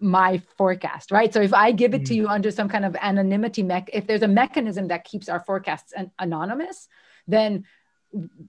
my 0.00 0.42
forecast 0.58 1.10
right 1.10 1.32
so 1.32 1.40
if 1.40 1.54
i 1.54 1.72
give 1.72 1.94
it 1.94 1.98
mm-hmm. 1.98 2.04
to 2.04 2.14
you 2.14 2.28
under 2.28 2.50
some 2.50 2.68
kind 2.68 2.84
of 2.84 2.94
anonymity 3.00 3.62
mech 3.62 3.88
if 3.92 4.06
there's 4.06 4.22
a 4.22 4.28
mechanism 4.28 4.88
that 4.88 5.04
keeps 5.04 5.28
our 5.28 5.40
forecasts 5.40 5.92
an- 5.92 6.10
anonymous 6.18 6.88
then 7.26 7.64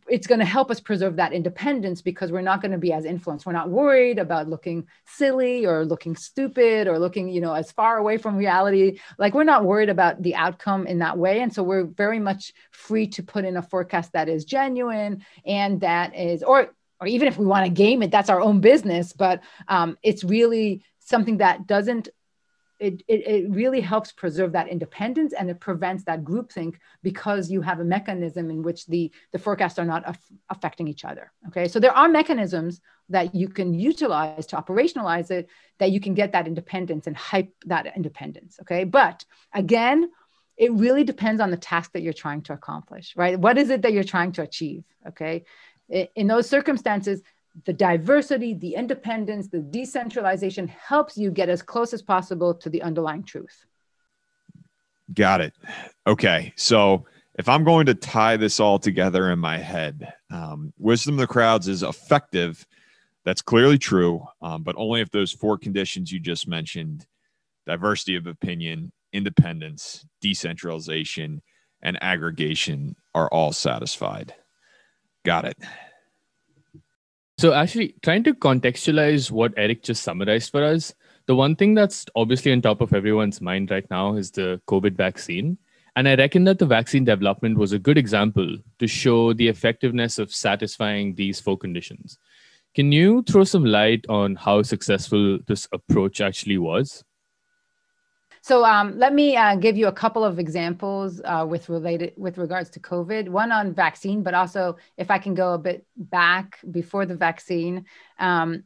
it's 0.07 0.27
going 0.27 0.39
to 0.39 0.45
help 0.45 0.69
us 0.69 0.79
preserve 0.79 1.15
that 1.15 1.33
independence 1.33 2.01
because 2.01 2.31
we're 2.31 2.41
not 2.41 2.61
going 2.61 2.71
to 2.71 2.77
be 2.77 2.93
as 2.93 3.05
influenced. 3.05 3.45
We're 3.45 3.53
not 3.53 3.69
worried 3.69 4.19
about 4.19 4.47
looking 4.47 4.87
silly 5.05 5.65
or 5.65 5.85
looking 5.85 6.15
stupid 6.15 6.87
or 6.87 6.99
looking, 6.99 7.29
you 7.29 7.41
know, 7.41 7.53
as 7.53 7.71
far 7.71 7.97
away 7.97 8.17
from 8.17 8.35
reality. 8.35 8.99
Like 9.17 9.33
we're 9.33 9.43
not 9.43 9.65
worried 9.65 9.89
about 9.89 10.21
the 10.21 10.35
outcome 10.35 10.85
in 10.87 10.99
that 10.99 11.17
way. 11.17 11.41
And 11.41 11.53
so 11.53 11.63
we're 11.63 11.85
very 11.85 12.19
much 12.19 12.53
free 12.71 13.07
to 13.07 13.23
put 13.23 13.45
in 13.45 13.57
a 13.57 13.61
forecast 13.61 14.13
that 14.13 14.29
is 14.29 14.45
genuine 14.45 15.25
and 15.45 15.81
that 15.81 16.15
is, 16.15 16.43
or 16.43 16.69
or 17.01 17.07
even 17.07 17.27
if 17.27 17.37
we 17.37 17.45
want 17.45 17.65
to 17.65 17.71
game 17.71 18.01
it, 18.03 18.11
that's 18.11 18.29
our 18.29 18.39
own 18.39 18.61
business. 18.61 19.11
But 19.11 19.41
um, 19.67 19.97
it's 20.01 20.23
really 20.23 20.81
something 20.99 21.37
that 21.37 21.67
doesn't 21.67 22.07
it, 22.79 23.03
it, 23.07 23.27
it, 23.27 23.49
really 23.49 23.79
helps 23.79 24.11
preserve 24.11 24.51
that 24.51 24.67
independence 24.67 25.33
and 25.33 25.49
it 25.49 25.59
prevents 25.59 26.03
that 26.03 26.23
groupthink 26.23 26.75
because 27.03 27.49
you 27.49 27.61
have 27.61 27.79
a 27.79 27.85
mechanism 27.85 28.49
in 28.49 28.63
which 28.63 28.85
the, 28.87 29.11
the 29.31 29.39
forecasts 29.39 29.79
are 29.79 29.85
not 29.85 30.03
af- 30.05 30.31
affecting 30.49 30.87
each 30.87 31.05
other. 31.05 31.31
Okay, 31.47 31.67
so 31.67 31.79
there 31.79 31.95
are 31.95 32.09
mechanisms 32.09 32.81
that 33.09 33.33
you 33.33 33.47
can 33.47 33.73
utilize 33.73 34.45
to 34.47 34.57
operationalize 34.57 35.31
it 35.31 35.47
that 35.79 35.91
you 35.91 35.99
can 35.99 36.13
get 36.13 36.33
that 36.33 36.47
independence 36.47 37.07
and 37.07 37.15
hype 37.15 37.53
that 37.65 37.95
independence. 37.95 38.57
Okay, 38.61 38.83
but 38.83 39.23
again, 39.53 40.09
it 40.57 40.71
really 40.73 41.03
depends 41.03 41.41
on 41.41 41.51
the 41.51 41.57
task 41.57 41.91
that 41.93 42.01
you're 42.01 42.13
trying 42.13 42.41
to 42.41 42.53
accomplish, 42.53 43.13
right? 43.15 43.39
What 43.39 43.57
is 43.57 43.69
it 43.69 43.81
that 43.83 43.93
you're 43.93 44.03
trying 44.03 44.33
to 44.33 44.41
achieve? 44.41 44.83
Okay, 45.07 45.45
in 45.89 46.27
those 46.27 46.49
circumstances, 46.49 47.21
the 47.63 47.73
diversity, 47.73 48.53
the 48.53 48.75
independence, 48.75 49.47
the 49.47 49.59
decentralization 49.59 50.67
helps 50.67 51.17
you 51.17 51.31
get 51.31 51.49
as 51.49 51.61
close 51.61 51.93
as 51.93 52.01
possible 52.01 52.53
to 52.53 52.69
the 52.69 52.81
underlying 52.81 53.23
truth. 53.23 53.65
Got 55.13 55.41
it. 55.41 55.53
Okay. 56.05 56.51
So 56.55 57.05
if 57.37 57.47
I'm 57.47 57.63
going 57.63 57.85
to 57.85 57.93
tie 57.93 58.37
this 58.37 58.59
all 58.59 58.79
together 58.79 59.31
in 59.31 59.39
my 59.39 59.57
head, 59.57 60.13
um, 60.31 60.73
wisdom 60.77 61.15
of 61.15 61.19
the 61.19 61.27
crowds 61.27 61.67
is 61.67 61.83
effective. 61.83 62.65
That's 63.23 63.41
clearly 63.41 63.77
true, 63.77 64.25
um, 64.41 64.63
but 64.63 64.75
only 64.77 65.01
if 65.01 65.09
those 65.11 65.31
four 65.31 65.57
conditions 65.57 66.11
you 66.11 66.19
just 66.19 66.47
mentioned 66.47 67.05
diversity 67.65 68.15
of 68.15 68.27
opinion, 68.27 68.91
independence, 69.13 70.05
decentralization, 70.21 71.41
and 71.81 71.97
aggregation 72.01 72.95
are 73.13 73.27
all 73.29 73.51
satisfied. 73.51 74.33
Got 75.23 75.45
it. 75.45 75.57
So, 77.37 77.53
actually, 77.53 77.95
trying 78.01 78.23
to 78.23 78.33
contextualize 78.33 79.29
what 79.29 79.53
Eric 79.57 79.83
just 79.83 80.03
summarized 80.03 80.51
for 80.51 80.63
us, 80.63 80.93
the 81.25 81.35
one 81.35 81.55
thing 81.55 81.73
that's 81.73 82.05
obviously 82.15 82.51
on 82.51 82.61
top 82.61 82.81
of 82.81 82.93
everyone's 82.93 83.41
mind 83.41 83.71
right 83.71 83.85
now 83.89 84.15
is 84.15 84.31
the 84.31 84.61
COVID 84.67 84.95
vaccine. 84.95 85.57
And 85.97 86.07
I 86.07 86.15
reckon 86.15 86.43
that 86.45 86.59
the 86.59 86.65
vaccine 86.65 87.03
development 87.03 87.57
was 87.57 87.73
a 87.73 87.79
good 87.79 87.97
example 87.97 88.57
to 88.79 88.87
show 88.87 89.33
the 89.33 89.47
effectiveness 89.47 90.17
of 90.17 90.33
satisfying 90.33 91.15
these 91.15 91.39
four 91.39 91.57
conditions. 91.57 92.17
Can 92.73 92.91
you 92.91 93.23
throw 93.23 93.43
some 93.43 93.65
light 93.65 94.05
on 94.07 94.35
how 94.35 94.61
successful 94.61 95.39
this 95.47 95.67
approach 95.71 96.21
actually 96.21 96.57
was? 96.57 97.03
So 98.45 98.63
um, 98.63 98.99
let 98.99 99.11
me 99.11 99.35
uh, 99.35 99.55
give 99.55 99.75
you 99.75 99.87
a 99.87 99.91
couple 99.91 100.23
of 100.23 100.37
examples 100.37 101.19
uh, 101.25 101.47
with 101.49 101.67
related 101.67 102.13
with 102.15 102.37
regards 102.37 102.69
to 102.69 102.79
COVID. 102.79 103.27
One 103.27 103.51
on 103.51 103.73
vaccine, 103.73 104.21
but 104.21 104.35
also 104.35 104.77
if 104.97 105.09
I 105.09 105.17
can 105.17 105.33
go 105.33 105.55
a 105.55 105.57
bit 105.57 105.83
back 105.97 106.59
before 106.69 107.07
the 107.07 107.15
vaccine. 107.15 107.85
Um, 108.19 108.65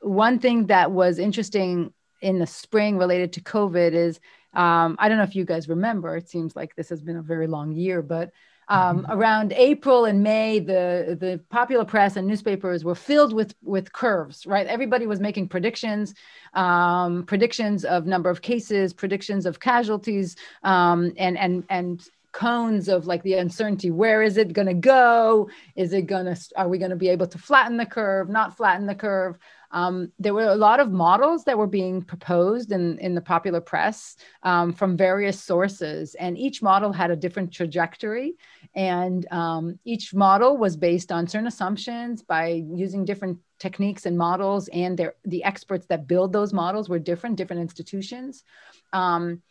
one 0.00 0.40
thing 0.40 0.66
that 0.66 0.90
was 0.90 1.20
interesting 1.20 1.92
in 2.20 2.40
the 2.40 2.46
spring 2.48 2.98
related 2.98 3.32
to 3.34 3.40
COVID 3.40 3.92
is 3.92 4.18
um, 4.52 4.96
I 4.98 5.08
don't 5.08 5.18
know 5.18 5.22
if 5.22 5.36
you 5.36 5.44
guys 5.44 5.68
remember. 5.68 6.16
It 6.16 6.28
seems 6.28 6.56
like 6.56 6.74
this 6.74 6.88
has 6.88 7.00
been 7.00 7.18
a 7.18 7.22
very 7.22 7.46
long 7.46 7.70
year, 7.70 8.02
but 8.02 8.32
um, 8.70 9.04
around 9.10 9.52
April 9.52 10.04
and 10.04 10.22
May, 10.22 10.60
the 10.60 11.18
the 11.20 11.40
popular 11.50 11.84
press 11.84 12.16
and 12.16 12.26
newspapers 12.26 12.84
were 12.84 12.94
filled 12.94 13.34
with 13.34 13.54
with 13.62 13.92
curves. 13.92 14.46
Right, 14.46 14.66
everybody 14.66 15.06
was 15.06 15.20
making 15.20 15.48
predictions, 15.48 16.14
um, 16.54 17.24
predictions 17.24 17.84
of 17.84 18.06
number 18.06 18.30
of 18.30 18.40
cases, 18.40 18.94
predictions 18.94 19.44
of 19.44 19.60
casualties, 19.60 20.36
um, 20.62 21.12
and 21.18 21.36
and 21.36 21.64
and 21.68 22.08
cones 22.32 22.88
of 22.88 23.06
like 23.08 23.24
the 23.24 23.34
uncertainty. 23.34 23.90
Where 23.90 24.22
is 24.22 24.36
it 24.36 24.52
going 24.52 24.68
to 24.68 24.74
go? 24.74 25.50
Is 25.74 25.92
it 25.92 26.02
going 26.02 26.26
to, 26.26 26.40
are 26.56 26.68
we 26.68 26.78
going 26.78 26.90
to 26.90 26.96
be 26.96 27.08
able 27.08 27.26
to 27.26 27.38
flatten 27.38 27.76
the 27.76 27.86
curve, 27.86 28.28
not 28.28 28.56
flatten 28.56 28.86
the 28.86 28.94
curve? 28.94 29.36
Um, 29.72 30.12
there 30.18 30.34
were 30.34 30.48
a 30.48 30.56
lot 30.56 30.80
of 30.80 30.90
models 30.90 31.44
that 31.44 31.56
were 31.56 31.66
being 31.66 32.02
proposed 32.02 32.72
in, 32.72 32.98
in 32.98 33.14
the 33.14 33.20
popular 33.20 33.60
press 33.60 34.16
um, 34.42 34.72
from 34.72 34.96
various 34.96 35.40
sources, 35.40 36.14
and 36.16 36.36
each 36.36 36.60
model 36.62 36.92
had 36.92 37.10
a 37.10 37.16
different 37.16 37.52
trajectory. 37.52 38.34
And 38.74 39.30
um, 39.32 39.78
each 39.84 40.12
model 40.14 40.56
was 40.56 40.76
based 40.76 41.12
on 41.12 41.28
certain 41.28 41.46
assumptions 41.46 42.22
by 42.22 42.64
using 42.72 43.04
different 43.04 43.38
techniques 43.58 44.06
and 44.06 44.16
models, 44.16 44.68
and 44.68 45.10
the 45.24 45.44
experts 45.44 45.86
that 45.86 46.06
build 46.06 46.32
those 46.32 46.52
models 46.52 46.88
were 46.88 46.98
different, 46.98 47.36
different 47.36 47.62
institutions. 47.62 48.44
Um, 48.92 49.42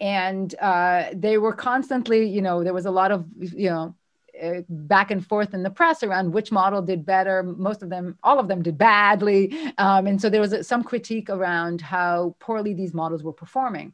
and 0.00 0.54
uh, 0.60 1.04
they 1.14 1.38
were 1.38 1.54
constantly, 1.54 2.28
you 2.28 2.42
know, 2.42 2.62
there 2.62 2.74
was 2.74 2.86
a 2.86 2.90
lot 2.90 3.12
of, 3.12 3.26
you 3.38 3.70
know, 3.70 3.94
uh, 4.42 4.60
back 4.68 5.10
and 5.10 5.26
forth 5.26 5.54
in 5.54 5.62
the 5.62 5.70
press 5.70 6.02
around 6.02 6.32
which 6.32 6.52
model 6.52 6.82
did 6.82 7.04
better. 7.04 7.42
Most 7.42 7.82
of 7.82 7.90
them, 7.90 8.18
all 8.22 8.38
of 8.38 8.48
them 8.48 8.62
did 8.62 8.78
badly. 8.78 9.56
Um, 9.78 10.06
and 10.06 10.20
so 10.20 10.28
there 10.28 10.40
was 10.40 10.66
some 10.66 10.82
critique 10.82 11.30
around 11.30 11.80
how 11.80 12.36
poorly 12.38 12.74
these 12.74 12.94
models 12.94 13.22
were 13.22 13.32
performing. 13.32 13.92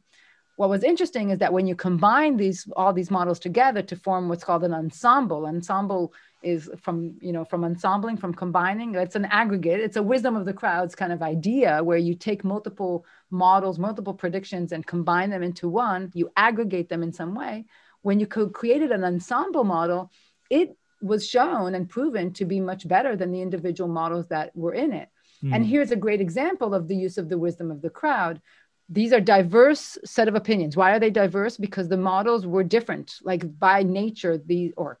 What 0.55 0.69
was 0.69 0.83
interesting 0.83 1.31
is 1.31 1.39
that 1.39 1.51
when 1.51 1.65
you 1.65 1.75
combine 1.75 2.37
these 2.37 2.67
all 2.75 2.93
these 2.93 3.09
models 3.09 3.39
together 3.39 3.81
to 3.81 3.95
form 3.95 4.29
what's 4.29 4.43
called 4.43 4.63
an 4.63 4.73
ensemble, 4.73 5.47
ensemble 5.47 6.13
is 6.43 6.69
from 6.81 7.15
you 7.21 7.31
know 7.31 7.45
from 7.45 7.63
ensembling 7.63 8.17
from 8.17 8.33
combining 8.33 8.93
it's 8.95 9.15
an 9.15 9.25
aggregate 9.25 9.79
it's 9.79 9.95
a 9.95 10.03
wisdom 10.03 10.35
of 10.35 10.45
the 10.45 10.53
crowds 10.53 10.93
kind 10.93 11.13
of 11.13 11.21
idea 11.21 11.81
where 11.83 11.97
you 11.97 12.13
take 12.13 12.43
multiple 12.43 13.05
models 13.31 13.79
multiple 13.79 14.13
predictions 14.13 14.71
and 14.71 14.85
combine 14.85 15.29
them 15.29 15.41
into 15.41 15.69
one 15.69 16.11
you 16.13 16.29
aggregate 16.35 16.89
them 16.89 17.01
in 17.01 17.11
some 17.13 17.33
way 17.33 17.65
when 18.01 18.19
you 18.19 18.27
created 18.27 18.91
an 18.91 19.03
ensemble 19.03 19.63
model 19.63 20.11
it 20.53 20.77
was 21.01 21.27
shown 21.27 21.75
and 21.75 21.89
proven 21.89 22.31
to 22.33 22.45
be 22.45 22.59
much 22.59 22.87
better 22.87 23.15
than 23.15 23.31
the 23.31 23.41
individual 23.41 23.89
models 23.89 24.27
that 24.27 24.55
were 24.55 24.73
in 24.73 24.93
it. 24.93 25.09
Mm. 25.43 25.55
And 25.55 25.65
here's 25.65 25.91
a 25.91 26.03
great 26.05 26.21
example 26.21 26.73
of 26.73 26.87
the 26.87 26.95
use 26.95 27.17
of 27.17 27.27
the 27.27 27.37
wisdom 27.37 27.71
of 27.71 27.81
the 27.81 27.89
crowd. 27.89 28.41
These 28.87 29.13
are 29.13 29.19
diverse 29.19 29.97
set 30.05 30.27
of 30.27 30.35
opinions. 30.35 30.77
Why 30.77 30.91
are 30.93 30.99
they 30.99 31.09
diverse? 31.09 31.57
Because 31.57 31.89
the 31.89 31.97
models 31.97 32.45
were 32.45 32.63
different. 32.63 33.15
Like 33.23 33.43
by 33.59 33.83
nature, 33.83 34.37
the 34.37 34.73
or 34.77 34.99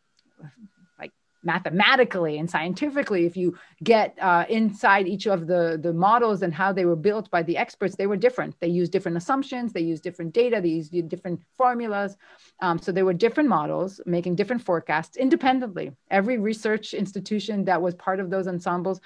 mathematically 1.43 2.37
and 2.37 2.49
scientifically 2.49 3.25
if 3.25 3.35
you 3.35 3.57
get 3.83 4.17
uh, 4.21 4.45
inside 4.49 5.07
each 5.07 5.25
of 5.27 5.47
the 5.47 5.79
the 5.81 5.93
models 5.93 6.41
and 6.41 6.53
how 6.53 6.71
they 6.71 6.85
were 6.85 6.95
built 6.95 7.29
by 7.29 7.43
the 7.43 7.57
experts 7.57 7.95
they 7.95 8.07
were 8.07 8.17
different. 8.17 8.55
They 8.59 8.67
used 8.67 8.91
different 8.91 9.17
assumptions 9.17 9.73
they 9.73 9.81
used 9.81 10.03
different 10.03 10.33
data 10.33 10.59
they 10.61 10.69
used 10.69 11.09
different 11.09 11.41
formulas. 11.57 12.17
Um, 12.61 12.79
so 12.79 12.91
there 12.91 13.05
were 13.05 13.13
different 13.13 13.49
models 13.49 13.99
making 14.05 14.35
different 14.35 14.63
forecasts 14.63 15.17
independently. 15.17 15.91
Every 16.09 16.37
research 16.37 16.93
institution 16.93 17.65
that 17.65 17.81
was 17.81 17.95
part 17.95 18.19
of 18.19 18.29
those 18.29 18.47
ensembles 18.47 19.01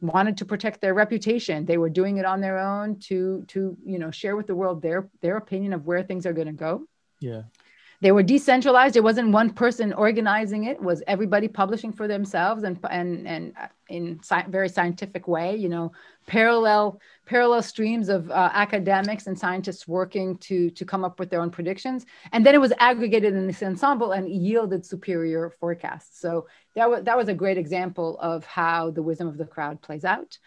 wanted 0.00 0.36
to 0.36 0.44
protect 0.44 0.80
their 0.80 0.94
reputation. 0.94 1.66
They 1.66 1.78
were 1.78 1.90
doing 1.90 2.18
it 2.18 2.24
on 2.24 2.40
their 2.40 2.58
own 2.58 3.00
to 3.08 3.44
to 3.48 3.76
you 3.84 3.98
know 3.98 4.10
share 4.10 4.36
with 4.36 4.46
the 4.46 4.54
world 4.54 4.82
their 4.82 5.08
their 5.20 5.36
opinion 5.36 5.72
of 5.72 5.86
where 5.86 6.02
things 6.02 6.26
are 6.26 6.32
going 6.32 6.46
to 6.46 6.52
go. 6.52 6.86
Yeah 7.20 7.42
they 8.00 8.12
were 8.12 8.22
decentralized. 8.22 8.96
It 8.96 9.02
wasn't 9.02 9.32
one 9.32 9.50
person 9.50 9.92
organizing 9.92 10.64
it, 10.64 10.76
it 10.76 10.82
was 10.82 11.02
everybody 11.06 11.48
publishing 11.48 11.92
for 11.92 12.06
themselves 12.06 12.62
and 12.62 12.78
and 12.90 13.26
and 13.26 13.54
uh, 13.60 13.66
in 13.88 14.20
sci- 14.22 14.48
very 14.48 14.68
scientific 14.68 15.26
way 15.26 15.56
you 15.56 15.68
know 15.68 15.92
parallel 16.26 17.00
parallel 17.26 17.62
streams 17.62 18.08
of 18.08 18.30
uh, 18.30 18.50
academics 18.52 19.26
and 19.26 19.38
scientists 19.38 19.88
working 19.88 20.38
to 20.38 20.70
to 20.70 20.84
come 20.84 21.04
up 21.04 21.18
with 21.18 21.30
their 21.30 21.40
own 21.40 21.50
predictions. 21.50 22.06
And 22.32 22.46
then 22.46 22.54
it 22.54 22.60
was 22.60 22.72
aggregated 22.78 23.34
in 23.34 23.46
this 23.46 23.62
ensemble 23.62 24.12
and 24.12 24.28
yielded 24.28 24.86
superior 24.86 25.50
forecasts. 25.58 26.20
So 26.20 26.46
that 26.76 26.88
was 26.88 27.02
that 27.04 27.16
was 27.16 27.28
a 27.28 27.34
great 27.34 27.58
example 27.58 28.18
of 28.20 28.44
how 28.44 28.90
the 28.90 29.02
wisdom 29.02 29.26
of 29.26 29.38
the 29.38 29.46
crowd 29.46 29.82
plays 29.82 30.04
out. 30.04 30.38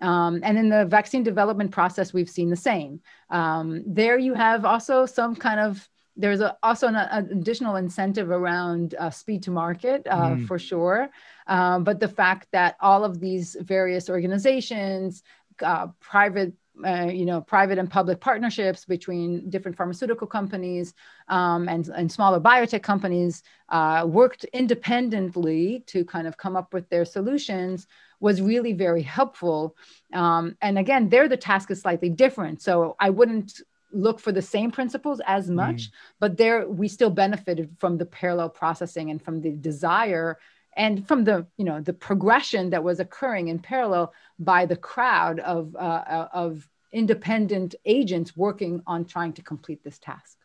Um, 0.00 0.40
and 0.44 0.58
in 0.58 0.68
the 0.68 0.84
vaccine 0.84 1.22
development 1.22 1.70
process 1.70 2.12
we've 2.12 2.30
seen 2.30 2.50
the 2.50 2.56
same. 2.56 3.00
Um, 3.30 3.82
there 3.86 4.18
you 4.18 4.34
have 4.34 4.64
also 4.64 5.06
some 5.06 5.34
kind 5.34 5.58
of 5.58 5.88
there's 6.18 6.40
a, 6.40 6.56
also 6.62 6.88
an, 6.88 6.96
an, 6.96 7.28
additional 7.30 7.76
incentive 7.76 8.30
around 8.30 8.94
uh, 8.98 9.08
speed 9.08 9.42
to 9.44 9.50
market 9.50 10.06
uh, 10.10 10.30
mm. 10.30 10.46
for 10.46 10.58
sure. 10.58 11.08
Um, 11.46 11.84
but 11.84 12.00
the 12.00 12.08
fact 12.08 12.48
that 12.52 12.76
all 12.80 13.04
of 13.04 13.20
these 13.20 13.56
various 13.60 14.10
organizations, 14.10 15.22
uh, 15.62 15.86
private, 16.00 16.52
uh, 16.84 17.06
you 17.06 17.24
know, 17.24 17.40
private 17.40 17.78
and 17.78 17.90
public 17.90 18.20
partnerships 18.20 18.84
between 18.84 19.48
different 19.48 19.76
pharmaceutical 19.76 20.26
companies 20.26 20.94
um, 21.28 21.68
and, 21.68 21.88
and 21.88 22.10
smaller 22.10 22.40
biotech 22.40 22.82
companies 22.82 23.42
uh, 23.70 24.04
worked 24.06 24.44
independently 24.52 25.82
to 25.86 26.04
kind 26.04 26.26
of 26.26 26.36
come 26.36 26.56
up 26.56 26.72
with 26.74 26.88
their 26.88 27.04
solutions 27.04 27.86
was 28.20 28.42
really 28.42 28.72
very 28.72 29.02
helpful. 29.02 29.76
Um, 30.12 30.56
and 30.60 30.78
again, 30.78 31.08
there 31.08 31.28
the 31.28 31.36
task 31.36 31.70
is 31.70 31.80
slightly 31.80 32.10
different. 32.10 32.60
So 32.60 32.96
I 32.98 33.10
wouldn't 33.10 33.60
look 33.92 34.20
for 34.20 34.32
the 34.32 34.42
same 34.42 34.70
principles 34.70 35.20
as 35.26 35.48
much 35.48 35.82
mm. 35.82 35.92
but 36.20 36.36
there 36.36 36.68
we 36.68 36.88
still 36.88 37.10
benefited 37.10 37.70
from 37.78 37.96
the 37.96 38.04
parallel 38.04 38.48
processing 38.48 39.10
and 39.10 39.22
from 39.22 39.40
the 39.40 39.50
desire 39.50 40.38
and 40.76 41.06
from 41.06 41.24
the 41.24 41.46
you 41.56 41.64
know 41.64 41.80
the 41.80 41.92
progression 41.92 42.70
that 42.70 42.84
was 42.84 43.00
occurring 43.00 43.48
in 43.48 43.58
parallel 43.58 44.12
by 44.38 44.66
the 44.66 44.76
crowd 44.76 45.40
of 45.40 45.74
uh, 45.76 45.78
uh 45.78 46.28
of 46.32 46.68
independent 46.92 47.74
agents 47.84 48.36
working 48.36 48.82
on 48.86 49.04
trying 49.04 49.32
to 49.32 49.42
complete 49.42 49.82
this 49.84 49.98
task 49.98 50.38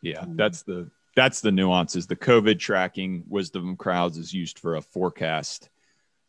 yeah 0.00 0.22
mm. 0.22 0.36
that's 0.36 0.62
the 0.62 0.88
that's 1.16 1.40
the 1.40 1.52
nuances 1.52 2.06
the 2.06 2.16
covid 2.16 2.58
tracking 2.58 3.24
wisdom 3.28 3.70
of 3.70 3.78
crowds 3.78 4.18
is 4.18 4.32
used 4.32 4.58
for 4.58 4.76
a 4.76 4.82
forecast 4.82 5.68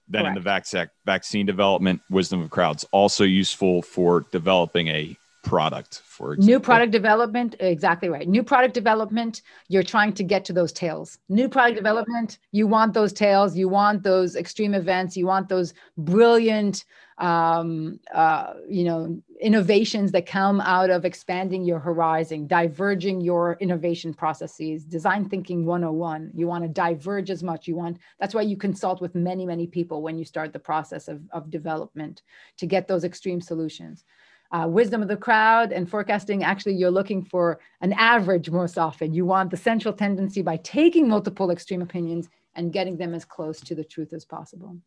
then 0.07 0.21
Correct. 0.21 0.37
in 0.37 0.43
the 0.43 0.49
vac- 0.49 0.91
vaccine 1.05 1.45
development 1.47 2.01
wisdom 2.09 2.41
of 2.41 2.49
crowds 2.49 2.85
also 2.91 3.23
useful 3.23 3.81
for 3.81 4.25
developing 4.31 4.87
a 4.87 5.17
product 5.45 6.01
for 6.03 6.33
example. 6.33 6.53
new 6.53 6.59
product 6.59 6.91
development 6.91 7.55
exactly 7.59 8.09
right. 8.09 8.27
New 8.27 8.43
product 8.43 8.73
development 8.73 9.43
you're 9.69 9.83
trying 9.83 10.11
to 10.13 10.23
get 10.23 10.43
to 10.45 10.53
those 10.53 10.73
tails. 10.73 11.19
New 11.29 11.47
product 11.47 11.77
development 11.77 12.39
you 12.51 12.65
want 12.67 12.93
those 12.93 13.13
tails 13.13 13.55
you 13.55 13.69
want 13.69 14.03
those 14.03 14.35
extreme 14.35 14.73
events 14.73 15.15
you 15.15 15.27
want 15.27 15.47
those 15.47 15.73
brilliant 15.97 16.83
um, 17.17 17.99
uh, 18.13 18.55
you 18.67 18.83
know 18.83 19.21
innovations 19.39 20.11
that 20.11 20.25
come 20.25 20.59
out 20.61 20.89
of 20.89 21.05
expanding 21.05 21.63
your 21.63 21.79
horizon 21.79 22.47
diverging 22.47 23.21
your 23.21 23.57
innovation 23.59 24.13
processes. 24.13 24.83
Design 24.83 25.29
thinking 25.29 25.65
101 25.65 26.31
you 26.33 26.47
want 26.47 26.63
to 26.63 26.69
diverge 26.69 27.29
as 27.29 27.43
much 27.43 27.67
you 27.67 27.75
want 27.75 27.99
that's 28.19 28.33
why 28.33 28.41
you 28.41 28.57
consult 28.57 28.99
with 28.99 29.13
many 29.13 29.45
many 29.45 29.67
people 29.67 30.01
when 30.01 30.17
you 30.17 30.25
start 30.25 30.51
the 30.51 30.59
process 30.59 31.07
of, 31.07 31.21
of 31.31 31.51
development 31.51 32.23
to 32.57 32.65
get 32.65 32.87
those 32.87 33.03
extreme 33.03 33.39
solutions 33.39 34.03
uh, 34.55 34.65
wisdom 34.65 35.01
of 35.01 35.09
the 35.09 35.17
crowd 35.17 35.73
and 35.73 35.89
forecasting, 35.89 36.43
actually, 36.43 36.75
you're 36.75 36.91
looking 36.91 37.21
for 37.21 37.59
an 37.81 37.91
average 37.93 38.49
most 38.49 38.77
often. 38.77 39.13
You 39.13 39.25
want 39.25 39.51
the 39.51 39.57
central 39.57 39.93
tendency 39.93 40.41
by 40.41 40.57
taking 40.57 41.09
multiple 41.09 41.51
extreme 41.51 41.81
opinions 41.81 42.29
and 42.55 42.71
getting 42.71 42.95
them 42.95 43.13
as 43.13 43.25
close 43.25 43.59
to 43.59 43.75
the 43.75 43.83
truth 43.83 44.13
as 44.13 44.23
possible. 44.23 44.77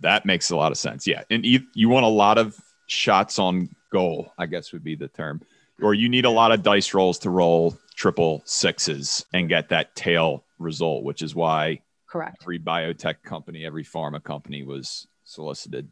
That 0.00 0.26
makes 0.26 0.50
a 0.50 0.56
lot 0.56 0.70
of 0.70 0.76
sense. 0.76 1.06
Yeah. 1.06 1.22
And 1.30 1.46
you, 1.46 1.60
you 1.74 1.88
want 1.88 2.04
a 2.04 2.08
lot 2.08 2.36
of 2.36 2.60
shots 2.86 3.38
on 3.38 3.74
goal, 3.90 4.30
I 4.36 4.44
guess 4.44 4.72
would 4.72 4.84
be 4.84 4.96
the 4.96 5.08
term, 5.08 5.40
or 5.80 5.94
you 5.94 6.10
need 6.10 6.26
a 6.26 6.30
lot 6.30 6.52
of 6.52 6.62
dice 6.62 6.92
rolls 6.92 7.18
to 7.20 7.30
roll 7.30 7.78
triple 7.94 8.42
sixes 8.44 9.24
and 9.32 9.48
get 9.48 9.70
that 9.70 9.96
tail 9.96 10.44
result, 10.58 11.04
which 11.04 11.22
is 11.22 11.34
why 11.34 11.80
correct 12.06 12.36
every 12.42 12.58
biotech 12.58 13.22
company, 13.24 13.64
every 13.64 13.84
pharma 13.84 14.22
company 14.22 14.62
was 14.62 15.06
solicited. 15.24 15.90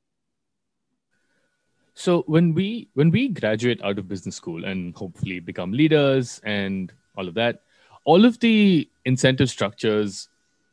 So 1.95 2.23
when 2.27 2.55
we 2.55 2.89
when 2.95 3.11
we 3.11 3.29
graduate 3.29 3.83
out 3.83 3.99
of 3.99 4.09
business 4.09 4.37
school 4.37 4.65
and 4.65 4.95
hopefully 4.97 5.41
become 5.41 5.73
leaders 5.73 6.41
and 6.45 6.93
all 7.17 7.29
of 7.29 7.35
that, 7.35 7.63
all 8.05 8.25
of 8.25 8.41
the 8.41 8.89
incentive 9.05 9.51
structures 9.51 10.29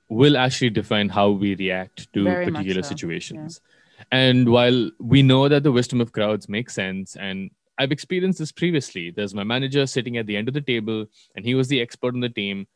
will 0.07 0.37
actually 0.37 0.69
define 0.71 1.09
how 1.09 1.29
we 1.29 1.55
react 1.55 2.11
to 2.13 2.23
Very 2.23 2.45
particular 2.45 2.81
so. 2.81 2.89
situations. 2.89 3.61
Yeah. 3.61 4.05
And 4.11 4.49
while 4.49 4.89
we 4.99 5.21
know 5.21 5.47
that 5.49 5.63
the 5.63 5.71
wisdom 5.71 6.01
of 6.01 6.11
crowds 6.11 6.49
makes 6.49 6.73
sense, 6.73 7.15
and 7.15 7.51
I've 7.77 7.91
experienced 7.91 8.39
this 8.39 8.51
previously, 8.51 9.11
there's 9.11 9.35
my 9.35 9.43
manager 9.43 9.85
sitting 9.85 10.17
at 10.17 10.25
the 10.25 10.35
end 10.35 10.47
of 10.47 10.53
the 10.53 10.61
table, 10.61 11.05
and 11.35 11.45
he 11.45 11.53
was 11.53 11.67
the 11.67 11.81
expert 11.81 12.13
on 12.13 12.21
the 12.21 12.29
team. 12.29 12.67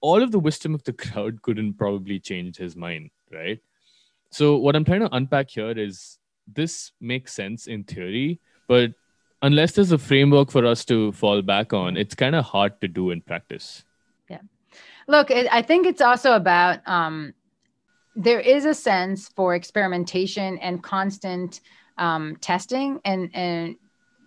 All 0.00 0.22
of 0.22 0.30
the 0.30 0.38
wisdom 0.38 0.74
of 0.74 0.84
the 0.84 0.92
crowd 0.92 1.42
couldn't 1.42 1.74
probably 1.74 2.20
change 2.20 2.56
his 2.56 2.76
mind, 2.76 3.10
right? 3.32 3.60
So, 4.30 4.56
what 4.56 4.76
I'm 4.76 4.84
trying 4.84 5.00
to 5.00 5.14
unpack 5.14 5.50
here 5.50 5.70
is 5.70 6.18
this 6.52 6.92
makes 7.00 7.34
sense 7.34 7.66
in 7.66 7.84
theory, 7.84 8.40
but 8.66 8.92
unless 9.42 9.72
there's 9.72 9.92
a 9.92 9.98
framework 9.98 10.50
for 10.50 10.66
us 10.66 10.84
to 10.86 11.12
fall 11.12 11.42
back 11.42 11.72
on, 11.72 11.96
it's 11.96 12.14
kind 12.14 12.34
of 12.34 12.44
hard 12.44 12.80
to 12.80 12.88
do 12.88 13.10
in 13.10 13.20
practice. 13.20 13.84
Yeah. 14.28 14.40
Look, 15.06 15.30
it, 15.30 15.46
I 15.52 15.62
think 15.62 15.86
it's 15.86 16.00
also 16.00 16.32
about 16.32 16.80
um, 16.86 17.34
there 18.16 18.40
is 18.40 18.64
a 18.64 18.74
sense 18.74 19.28
for 19.28 19.54
experimentation 19.54 20.58
and 20.58 20.82
constant 20.82 21.60
um, 21.98 22.36
testing 22.36 23.00
and 23.04 23.30
and 23.34 23.76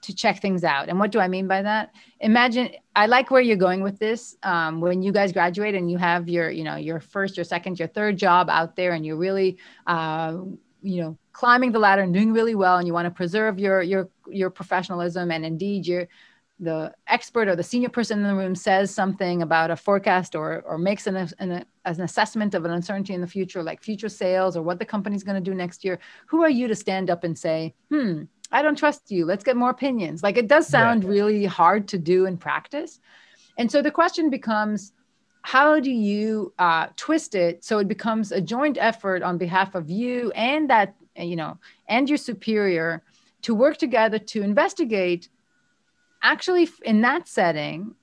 to 0.01 0.15
check 0.15 0.41
things 0.41 0.63
out. 0.63 0.89
And 0.89 0.99
what 0.99 1.11
do 1.11 1.19
I 1.19 1.27
mean 1.27 1.47
by 1.47 1.61
that? 1.61 1.91
Imagine 2.19 2.71
I 2.95 3.05
like 3.05 3.29
where 3.29 3.41
you're 3.41 3.55
going 3.55 3.81
with 3.81 3.99
this. 3.99 4.35
Um, 4.43 4.81
when 4.81 5.01
you 5.01 5.11
guys 5.11 5.31
graduate 5.31 5.75
and 5.75 5.91
you 5.91 5.97
have 5.97 6.27
your, 6.27 6.49
you 6.49 6.63
know, 6.63 6.75
your 6.75 6.99
first, 6.99 7.37
your 7.37 7.43
second, 7.43 7.77
your 7.79 7.87
third 7.87 8.17
job 8.17 8.49
out 8.49 8.75
there, 8.75 8.93
and 8.93 9.05
you're 9.05 9.17
really, 9.17 9.57
uh, 9.87 10.37
you 10.81 11.01
know, 11.01 11.17
climbing 11.33 11.71
the 11.71 11.79
ladder 11.79 12.01
and 12.01 12.13
doing 12.13 12.33
really 12.33 12.55
well, 12.55 12.77
and 12.77 12.87
you 12.87 12.93
want 12.93 13.05
to 13.05 13.11
preserve 13.11 13.59
your 13.59 13.81
your 13.81 14.09
your 14.27 14.49
professionalism, 14.49 15.31
and 15.31 15.45
indeed 15.45 15.87
your 15.87 16.07
the 16.59 16.93
expert 17.07 17.47
or 17.47 17.55
the 17.55 17.63
senior 17.63 17.89
person 17.89 18.19
in 18.19 18.27
the 18.27 18.35
room 18.35 18.53
says 18.53 18.93
something 18.93 19.41
about 19.41 19.71
a 19.71 19.75
forecast 19.75 20.35
or 20.35 20.61
or 20.61 20.77
makes 20.77 21.07
an, 21.07 21.15
an, 21.15 21.65
an 21.85 22.01
assessment 22.01 22.53
of 22.53 22.65
an 22.65 22.71
uncertainty 22.71 23.13
in 23.13 23.21
the 23.21 23.27
future, 23.27 23.63
like 23.63 23.81
future 23.81 24.09
sales 24.09 24.55
or 24.55 24.61
what 24.61 24.79
the 24.79 24.85
company's 24.85 25.23
going 25.23 25.43
to 25.43 25.49
do 25.49 25.55
next 25.55 25.83
year. 25.83 25.99
Who 26.27 26.43
are 26.43 26.49
you 26.49 26.67
to 26.67 26.75
stand 26.75 27.09
up 27.09 27.23
and 27.23 27.37
say, 27.37 27.73
"Hmm, 27.89 28.23
I 28.51 28.61
don't 28.61 28.77
trust 28.77 29.11
you. 29.11 29.25
Let's 29.25 29.43
get 29.43 29.55
more 29.55 29.69
opinions. 29.69 30.23
Like 30.23 30.37
it 30.37 30.47
does 30.47 30.67
sound 30.67 31.03
yeah. 31.03 31.09
really 31.09 31.45
hard 31.45 31.87
to 31.89 31.97
do 31.97 32.25
in 32.25 32.37
practice. 32.37 32.99
And 33.57 33.71
so 33.71 33.81
the 33.81 33.91
question 33.91 34.29
becomes 34.29 34.93
how 35.43 35.79
do 35.79 35.91
you 35.91 36.53
uh, 36.59 36.87
twist 36.95 37.35
it 37.35 37.63
so 37.63 37.79
it 37.79 37.87
becomes 37.87 38.31
a 38.31 38.41
joint 38.41 38.77
effort 38.79 39.23
on 39.23 39.37
behalf 39.37 39.75
of 39.75 39.89
you 39.89 40.31
and 40.31 40.69
that, 40.69 40.95
you 41.15 41.35
know, 41.35 41.57
and 41.87 42.07
your 42.09 42.17
superior 42.17 43.01
to 43.43 43.55
work 43.55 43.77
together 43.77 44.19
to 44.19 44.41
investigate? 44.41 45.29
Actually 46.23 46.69
in 46.83 47.01
that 47.01 47.27
setting 47.27 47.95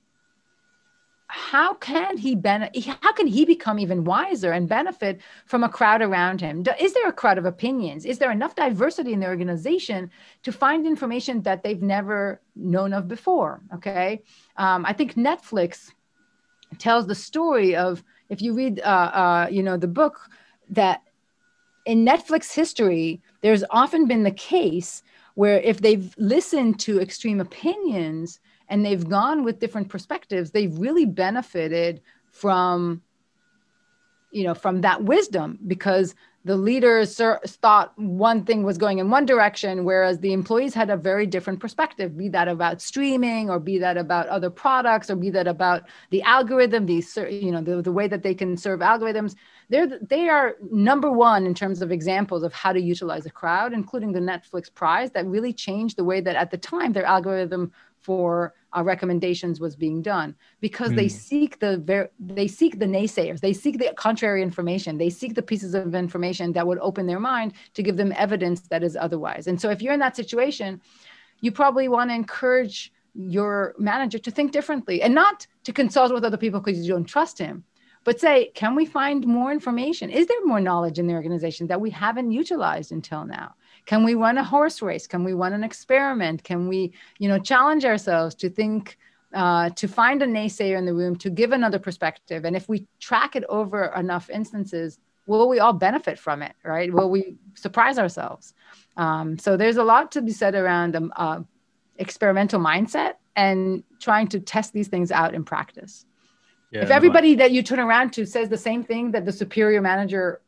how 1.29 1.75
can 1.75 2.17
he 2.17 2.33
benefit 2.33 2.85
how 3.03 3.13
can 3.13 3.27
he 3.27 3.45
become 3.45 3.77
even 3.77 4.03
wiser 4.03 4.51
and 4.51 4.67
benefit 4.67 5.21
from 5.45 5.63
a 5.63 5.69
crowd 5.69 6.01
around 6.01 6.41
him? 6.41 6.63
Is 6.79 6.93
there 6.93 7.07
a 7.07 7.13
crowd 7.13 7.37
of 7.37 7.45
opinions? 7.45 8.03
Is 8.03 8.17
there 8.17 8.31
enough 8.31 8.55
diversity 8.55 9.13
in 9.13 9.19
the 9.19 9.27
organization 9.27 10.09
to 10.41 10.51
find 10.51 10.87
information 10.87 11.43
that 11.43 11.61
they've 11.61 11.83
never 11.83 12.41
known 12.55 12.93
of 12.93 13.07
before 13.07 13.61
okay? 13.75 14.23
Um, 14.57 14.85
i 14.85 14.93
think 14.93 15.13
netflix 15.13 15.91
tells 16.77 17.07
the 17.07 17.15
story 17.15 17.75
of 17.75 18.03
if 18.29 18.41
you 18.41 18.53
read 18.53 18.79
uh, 18.81 19.11
uh, 19.13 19.47
you 19.49 19.63
know 19.63 19.77
the 19.77 19.87
book 19.87 20.19
that 20.69 21.01
in 21.85 22.05
netflix 22.05 22.53
history 22.53 23.21
there's 23.41 23.63
often 23.71 24.05
been 24.05 24.23
the 24.23 24.31
case 24.31 25.01
where 25.35 25.59
if 25.61 25.81
they've 25.81 26.13
listened 26.17 26.79
to 26.79 26.99
extreme 26.99 27.39
opinions 27.39 28.39
and 28.67 28.85
they've 28.85 29.09
gone 29.09 29.43
with 29.43 29.59
different 29.59 29.89
perspectives 29.89 30.51
they've 30.51 30.77
really 30.77 31.05
benefited 31.05 32.01
from 32.31 33.01
you 34.31 34.43
know 34.43 34.53
from 34.53 34.81
that 34.81 35.03
wisdom 35.03 35.57
because 35.67 36.13
the 36.45 36.55
leaders 36.55 37.15
thought 37.17 37.91
one 37.97 38.45
thing 38.45 38.63
was 38.63 38.77
going 38.77 38.99
in 38.99 39.09
one 39.09 39.25
direction 39.25 39.83
whereas 39.83 40.19
the 40.19 40.31
employees 40.31 40.73
had 40.73 40.89
a 40.89 40.95
very 40.95 41.25
different 41.25 41.59
perspective 41.59 42.17
be 42.17 42.29
that 42.29 42.47
about 42.47 42.81
streaming 42.81 43.49
or 43.49 43.59
be 43.59 43.77
that 43.77 43.97
about 43.97 44.27
other 44.27 44.49
products 44.49 45.09
or 45.09 45.15
be 45.15 45.29
that 45.29 45.47
about 45.47 45.83
the 46.11 46.21
algorithm 46.21 46.85
the 46.85 47.03
you 47.29 47.51
know 47.51 47.61
the, 47.61 47.81
the 47.81 47.91
way 47.91 48.07
that 48.07 48.23
they 48.23 48.33
can 48.33 48.55
serve 48.55 48.79
algorithms. 48.79 49.35
They're 49.69 49.87
they 49.87 50.29
are 50.29 50.55
number 50.71 51.11
one 51.11 51.45
in 51.45 51.53
terms 51.53 51.81
of 51.81 51.91
examples 51.91 52.43
of 52.43 52.53
how 52.53 52.73
to 52.73 52.81
utilize 52.81 53.25
a 53.25 53.29
crowd 53.29 53.73
including 53.73 54.13
the 54.13 54.19
netflix 54.19 54.73
prize 54.73 55.11
that 55.11 55.25
really 55.25 55.53
changed 55.53 55.97
the 55.97 56.03
way 56.03 56.21
that 56.21 56.35
at 56.35 56.51
the 56.51 56.57
time 56.57 56.93
their 56.93 57.05
algorithm 57.05 57.71
for 58.01 58.53
uh, 58.75 58.83
recommendations 58.83 59.59
was 59.59 59.75
being 59.75 60.01
done 60.01 60.35
because 60.61 60.91
mm. 60.91 60.95
they 60.97 61.07
hmm. 61.07 61.09
seek 61.09 61.59
the 61.59 61.77
ver- 61.79 62.09
they 62.19 62.47
seek 62.47 62.79
the 62.79 62.85
naysayers 62.85 63.39
they 63.39 63.53
seek 63.53 63.79
the 63.79 63.91
contrary 63.95 64.43
information 64.43 64.97
they 64.97 65.09
seek 65.09 65.35
the 65.35 65.41
pieces 65.41 65.73
of 65.73 65.95
information 65.95 66.53
that 66.53 66.67
would 66.67 66.79
open 66.79 67.07
their 67.07 67.19
mind 67.19 67.53
to 67.73 67.81
give 67.81 67.97
them 67.97 68.13
evidence 68.15 68.61
that 68.61 68.83
is 68.83 68.95
otherwise 68.95 69.47
and 69.47 69.59
so 69.59 69.69
if 69.69 69.81
you're 69.81 69.93
in 69.93 69.99
that 69.99 70.15
situation 70.15 70.81
you 71.41 71.51
probably 71.51 71.87
want 71.87 72.09
to 72.09 72.15
encourage 72.15 72.91
your 73.15 73.73
manager 73.77 74.19
to 74.19 74.31
think 74.31 74.51
differently 74.51 75.01
and 75.01 75.15
not 75.15 75.47
to 75.63 75.73
consult 75.73 76.13
with 76.13 76.23
other 76.23 76.37
people 76.37 76.59
because 76.59 76.79
you 76.79 76.93
don't 76.93 77.05
trust 77.05 77.39
him 77.39 77.63
but 78.03 78.19
say 78.19 78.51
can 78.53 78.75
we 78.75 78.85
find 78.85 79.25
more 79.25 79.51
information 79.51 80.09
is 80.09 80.27
there 80.27 80.45
more 80.45 80.61
knowledge 80.61 80.99
in 80.99 81.07
the 81.07 81.13
organization 81.13 81.67
that 81.67 81.81
we 81.81 81.89
haven't 81.89 82.31
utilized 82.31 82.91
until 82.91 83.25
now 83.25 83.55
can 83.89 84.03
we 84.03 84.13
run 84.13 84.37
a 84.37 84.43
horse 84.43 84.83
race? 84.83 85.07
Can 85.07 85.23
we 85.23 85.33
run 85.33 85.51
an 85.51 85.63
experiment? 85.63 86.43
Can 86.43 86.67
we 86.67 86.93
you 87.17 87.27
know 87.27 87.39
challenge 87.39 87.85
ourselves 87.85 88.35
to 88.35 88.47
think 88.47 88.99
uh, 89.33 89.71
to 89.71 89.87
find 89.87 90.21
a 90.21 90.27
naysayer 90.27 90.77
in 90.77 90.85
the 90.85 90.93
room 90.93 91.15
to 91.23 91.29
give 91.31 91.51
another 91.51 91.79
perspective? 91.79 92.45
And 92.45 92.55
if 92.55 92.69
we 92.69 92.85
track 92.99 93.35
it 93.35 93.45
over 93.49 93.85
enough 94.03 94.29
instances 94.29 94.99
will 95.25 95.47
we 95.47 95.59
all 95.59 95.73
benefit 95.73 96.17
from 96.19 96.41
it 96.41 96.53
right? 96.63 96.93
Will 96.93 97.09
we 97.09 97.37
surprise 97.55 97.97
ourselves? 97.97 98.53
Um, 98.97 99.39
so 99.39 99.57
there's 99.57 99.77
a 99.77 99.83
lot 99.83 100.11
to 100.11 100.21
be 100.21 100.33
said 100.33 100.53
around 100.53 100.95
um, 100.95 101.11
uh, 101.15 101.39
experimental 101.97 102.59
mindset 102.59 103.13
and 103.35 103.83
trying 103.99 104.27
to 104.27 104.39
test 104.39 104.71
these 104.73 104.87
things 104.87 105.11
out 105.11 105.33
in 105.33 105.43
practice. 105.43 106.05
Yeah, 106.71 106.83
if 106.83 106.91
everybody 106.91 107.33
that 107.35 107.51
you 107.51 107.63
turn 107.63 107.79
around 107.79 108.13
to 108.13 108.25
says 108.25 108.49
the 108.49 108.63
same 108.69 108.83
thing 108.83 109.11
that 109.13 109.25
the 109.25 109.31
superior 109.31 109.81
manager 109.81 110.41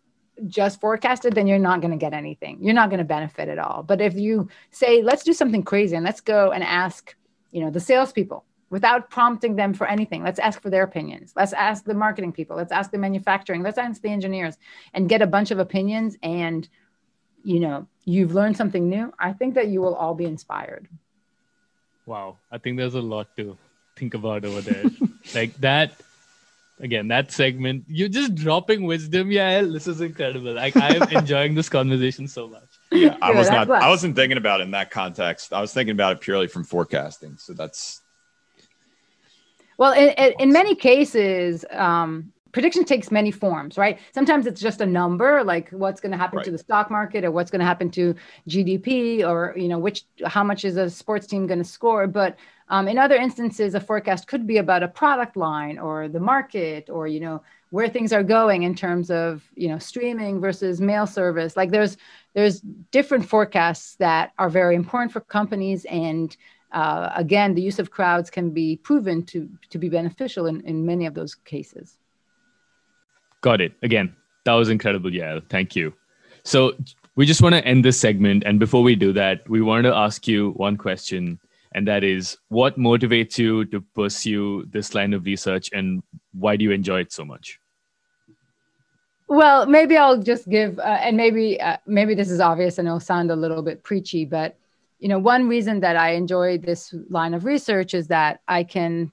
just 0.48 0.80
forecasted, 0.80 1.34
then 1.34 1.48
you're 1.48 1.60
not 1.60 1.82
going 1.82 1.92
to 1.92 1.98
get 1.98 2.14
anything. 2.14 2.58
You're 2.62 2.74
not 2.74 2.90
going 2.90 3.00
to 3.00 3.06
benefit 3.06 3.50
at 3.50 3.60
all. 3.60 3.84
But 3.84 4.02
if 4.02 4.16
you 4.16 4.50
say, 4.72 5.02
let's 5.02 5.24
do 5.24 5.34
something 5.34 5.64
crazy 5.64 5.96
and 5.96 6.06
let's 6.06 6.22
go 6.22 6.52
and 6.52 6.64
ask, 6.64 7.16
you 7.52 7.62
know, 7.62 7.70
the 7.70 7.80
salespeople 7.80 8.46
without 8.70 9.10
prompting 9.10 9.56
them 9.56 9.74
for 9.74 9.88
anything, 9.88 10.24
let's 10.24 10.40
ask 10.40 10.62
for 10.62 10.70
their 10.70 10.84
opinions. 10.84 11.34
Let's 11.36 11.54
ask 11.54 11.84
the 11.84 11.94
marketing 11.94 12.32
people. 12.32 12.56
Let's 12.56 12.72
ask 12.72 12.92
the 12.92 12.98
manufacturing. 12.98 13.64
Let's 13.64 13.78
ask 13.78 14.02
the 14.02 14.10
engineers 14.10 14.58
and 14.94 15.10
get 15.10 15.22
a 15.22 15.28
bunch 15.28 15.52
of 15.52 15.60
opinions. 15.60 16.18
And, 16.24 16.68
you 17.44 17.60
know, 17.60 17.88
you've 18.06 18.34
learned 18.34 18.58
something 18.58 18.90
new. 18.90 19.14
I 19.20 19.34
think 19.34 19.56
that 19.56 19.68
you 19.68 19.82
will 19.82 19.96
all 19.96 20.16
be 20.16 20.26
inspired. 20.26 20.88
Wow. 22.06 22.38
I 22.52 22.58
think 22.58 22.78
there's 22.78 22.96
a 22.96 23.02
lot 23.02 23.36
to 23.38 23.58
think 23.96 24.14
about 24.14 24.46
over 24.46 24.62
there. 24.62 24.86
like 25.36 25.56
that 25.58 25.94
again 26.82 27.08
that 27.08 27.32
segment 27.32 27.84
you're 27.88 28.10
just 28.10 28.36
dropping 28.36 28.84
wisdom 28.84 29.32
yeah 29.32 29.62
this 29.62 29.88
is 29.88 30.02
incredible. 30.02 30.54
Like 30.54 30.76
i'm 30.76 31.04
enjoying 31.18 31.56
this 31.56 31.70
conversation 31.70 32.28
so 32.28 32.48
much. 32.48 32.64
Yeah. 32.92 33.18
I 33.22 33.32
was 33.32 33.50
not 33.50 33.70
i 33.70 33.88
wasn't 33.88 34.16
thinking 34.16 34.38
about 34.38 34.60
it 34.60 34.64
in 34.64 34.72
that 34.72 34.92
context. 34.92 35.54
I 35.54 35.62
was 35.62 35.74
thinking 35.74 35.94
about 35.94 36.14
it 36.14 36.22
purely 36.22 36.48
from 36.48 36.64
forecasting. 36.64 37.38
So 37.38 37.54
that's 37.54 38.02
well 39.78 39.94
in, 39.94 40.10
in, 40.10 40.34
in 40.40 40.52
many 40.52 40.76
cases 40.76 41.66
um, 41.72 42.34
prediction 42.52 42.84
takes 42.84 43.12
many 43.12 43.32
forms 43.32 43.78
right? 43.78 44.00
Sometimes 44.14 44.48
it's 44.48 44.60
just 44.60 44.82
a 44.82 44.86
number 44.86 45.44
like 45.44 45.70
what's 45.70 46.02
going 46.02 46.12
to 46.12 46.18
happen 46.18 46.38
right. 46.38 46.46
to 46.46 46.52
the 46.52 46.58
stock 46.58 46.90
market 46.90 47.24
or 47.24 47.32
what's 47.32 47.52
going 47.52 47.60
to 47.60 47.66
happen 47.66 47.90
to 47.92 48.16
gdp 48.50 49.26
or 49.28 49.54
you 49.56 49.68
know 49.68 49.80
which 49.80 50.04
how 50.26 50.44
much 50.44 50.66
is 50.66 50.78
a 50.78 50.90
sports 50.90 51.28
team 51.28 51.48
going 51.48 51.60
to 51.60 51.66
score? 51.66 52.08
But 52.08 52.38
um, 52.72 52.88
in 52.88 52.98
other 52.98 53.18
instances, 53.18 53.76
a 53.76 53.82
forecast 53.82 54.28
could 54.28 54.48
be 54.48 54.58
about 54.58 54.82
a 54.82 54.88
product 54.88 55.36
line 55.36 55.78
or 55.78 56.08
the 56.08 56.22
market 56.22 56.90
or, 56.90 57.06
you 57.06 57.20
know, 57.20 57.44
where 57.72 57.90
things 57.90 58.14
are 58.14 58.24
going 58.24 58.64
in 58.64 58.74
terms 58.74 59.12
of, 59.12 59.44
you 59.56 59.68
know, 59.68 59.78
streaming 59.78 60.40
versus 60.40 60.80
mail 60.80 61.06
service. 61.06 61.58
Like 61.58 61.72
there's, 61.72 61.98
there's 62.34 62.62
different 62.92 63.26
forecasts 63.28 63.96
that 63.96 64.32
are 64.40 64.50
very 64.50 64.76
important 64.76 65.12
for 65.12 65.20
companies. 65.20 65.84
And 65.86 66.36
uh, 66.72 67.10
again, 67.14 67.56
the 67.56 67.62
use 67.62 67.78
of 67.78 67.92
crowds 67.92 68.30
can 68.30 68.52
be 68.52 68.78
proven 68.78 69.26
to, 69.26 69.50
to 69.70 69.78
be 69.78 69.90
beneficial 69.90 70.46
in, 70.48 70.62
in 70.62 70.86
many 70.86 71.06
of 71.06 71.14
those 71.14 71.36
cases. 71.36 71.98
Got 73.42 73.60
it. 73.60 73.74
Again, 73.84 74.16
that 74.46 74.54
was 74.54 74.70
incredible. 74.70 75.14
Yeah. 75.14 75.42
Thank 75.50 75.76
you. 75.76 75.94
So 76.46 76.74
we 77.18 77.26
just 77.26 77.42
want 77.42 77.54
to 77.54 77.66
end 77.66 77.84
this 77.84 78.00
segment. 78.00 78.44
And 78.46 78.60
before 78.60 78.82
we 78.82 78.96
do 78.96 79.12
that, 79.12 79.48
we 79.50 79.62
wanted 79.62 79.90
to 79.90 79.96
ask 79.96 80.26
you 80.26 80.52
one 80.52 80.78
question 80.78 81.38
and 81.74 81.88
that 81.88 82.04
is 82.04 82.38
what 82.50 82.78
motivates 82.78 83.38
you 83.38 83.66
to 83.66 83.82
pursue 83.96 84.66
this 84.72 84.94
line 84.94 85.14
of 85.14 85.26
research 85.26 85.70
and 85.74 86.04
why 86.34 86.56
do 86.56 86.64
you 86.64 86.72
enjoy 86.72 87.02
it 87.02 87.12
so 87.12 87.26
much? 87.26 87.60
Well 89.28 89.66
maybe 89.66 89.96
i'll 89.96 90.22
just 90.22 90.50
give 90.50 90.78
uh, 90.80 91.00
and 91.02 91.16
maybe 91.16 91.60
uh, 91.62 91.78
maybe 91.86 92.16
this 92.16 92.30
is 92.30 92.42
obvious 92.42 92.78
and 92.78 92.88
it'll 92.88 93.00
sound 93.00 93.32
a 93.32 93.36
little 93.36 93.62
bit 93.62 93.82
preachy 93.82 94.26
but 94.26 94.58
you 95.00 95.08
know 95.08 95.20
one 95.20 95.48
reason 95.48 95.80
that 95.80 95.96
i 95.96 96.10
enjoy 96.10 96.58
this 96.58 96.94
line 97.10 97.34
of 97.34 97.46
research 97.46 97.94
is 97.94 98.08
that 98.08 98.42
i 98.50 98.62
can 98.62 99.10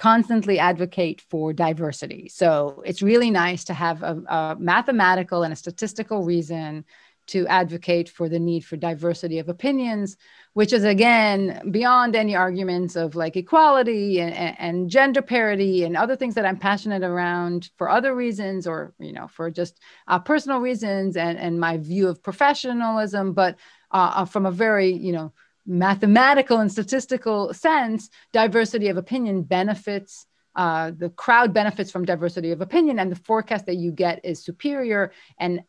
constantly 0.00 0.58
advocate 0.58 1.20
for 1.20 1.52
diversity. 1.52 2.26
So 2.30 2.82
it's 2.86 3.02
really 3.02 3.30
nice 3.30 3.64
to 3.64 3.74
have 3.74 4.02
a, 4.02 4.14
a 4.28 4.56
mathematical 4.58 5.42
and 5.42 5.52
a 5.52 5.56
statistical 5.56 6.24
reason 6.24 6.86
to 7.30 7.46
advocate 7.46 8.08
for 8.08 8.28
the 8.28 8.38
need 8.38 8.64
for 8.64 8.76
diversity 8.76 9.38
of 9.38 9.48
opinions, 9.48 10.16
which 10.54 10.72
is 10.72 10.84
again 10.84 11.62
beyond 11.70 12.16
any 12.16 12.34
arguments 12.34 12.96
of 12.96 13.14
like 13.14 13.36
equality 13.36 14.20
and, 14.20 14.34
and, 14.58 14.90
gender 14.90 15.22
parity 15.22 15.84
and 15.84 15.96
other 15.96 16.16
things 16.16 16.34
that 16.34 16.44
I'm 16.44 16.56
passionate 16.56 17.04
around 17.04 17.70
for 17.78 17.88
other 17.88 18.14
reasons 18.14 18.66
or 18.66 18.92
you 18.98 19.12
know 19.12 19.28
for 19.28 19.50
just 19.50 19.78
uh, 20.08 20.18
personal 20.18 20.58
reasons 20.58 21.16
and 21.16 21.38
and 21.38 21.60
my 21.60 21.78
view 21.78 22.08
of 22.08 22.22
professionalism, 22.22 23.32
but 23.32 23.56
uh, 23.92 24.12
uh, 24.16 24.24
from 24.24 24.46
a 24.46 24.50
very 24.50 24.92
you 24.92 25.12
know 25.12 25.32
mathematical 25.66 26.58
and 26.58 26.72
statistical 26.72 27.54
sense, 27.54 28.10
diversity 28.32 28.88
of 28.88 28.96
opinion 28.96 29.42
benefits 29.42 30.26
uh, 30.56 30.90
the 30.96 31.10
crowd 31.10 31.52
benefits 31.54 31.90
from 31.90 32.04
diversity 32.04 32.50
of 32.50 32.60
opinion 32.60 32.98
and 32.98 33.10
the 33.10 33.16
forecast 33.16 33.66
that 33.66 33.76
you 33.76 33.92
get 33.92 34.20
is 34.24 34.44
superior. 34.44 35.12
And 35.38 35.62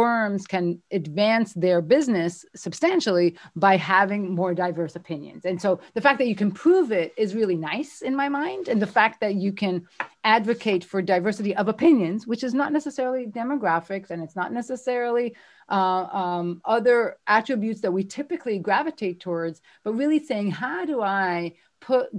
firms 0.00 0.46
can 0.46 0.80
advance 0.92 1.52
their 1.52 1.82
business 1.82 2.46
substantially 2.56 3.36
by 3.54 3.76
having 3.76 4.34
more 4.34 4.54
diverse 4.54 4.96
opinions. 4.96 5.44
And 5.44 5.60
so 5.60 5.78
the 5.92 6.00
fact 6.00 6.18
that 6.20 6.26
you 6.26 6.34
can 6.34 6.50
prove 6.50 6.90
it 6.90 7.12
is 7.18 7.34
really 7.34 7.58
nice 7.72 8.00
in 8.00 8.16
my 8.16 8.30
mind. 8.30 8.68
And 8.68 8.80
the 8.80 8.86
fact 8.86 9.20
that 9.20 9.34
you 9.34 9.52
can 9.52 9.86
advocate 10.24 10.84
for 10.84 11.02
diversity 11.02 11.54
of 11.54 11.68
opinions, 11.68 12.26
which 12.26 12.42
is 12.42 12.54
not 12.54 12.72
necessarily 12.72 13.26
demographics 13.26 14.08
and 14.10 14.22
it's 14.22 14.36
not 14.36 14.54
necessarily 14.54 15.36
uh, 15.68 16.04
um, 16.22 16.62
other 16.64 17.18
attributes 17.26 17.82
that 17.82 17.92
we 17.92 18.02
typically 18.02 18.58
gravitate 18.58 19.20
towards, 19.20 19.60
but 19.84 19.92
really 19.92 20.24
saying, 20.24 20.50
how 20.50 20.86
do 20.86 21.02
I 21.02 21.52
put 21.80 22.10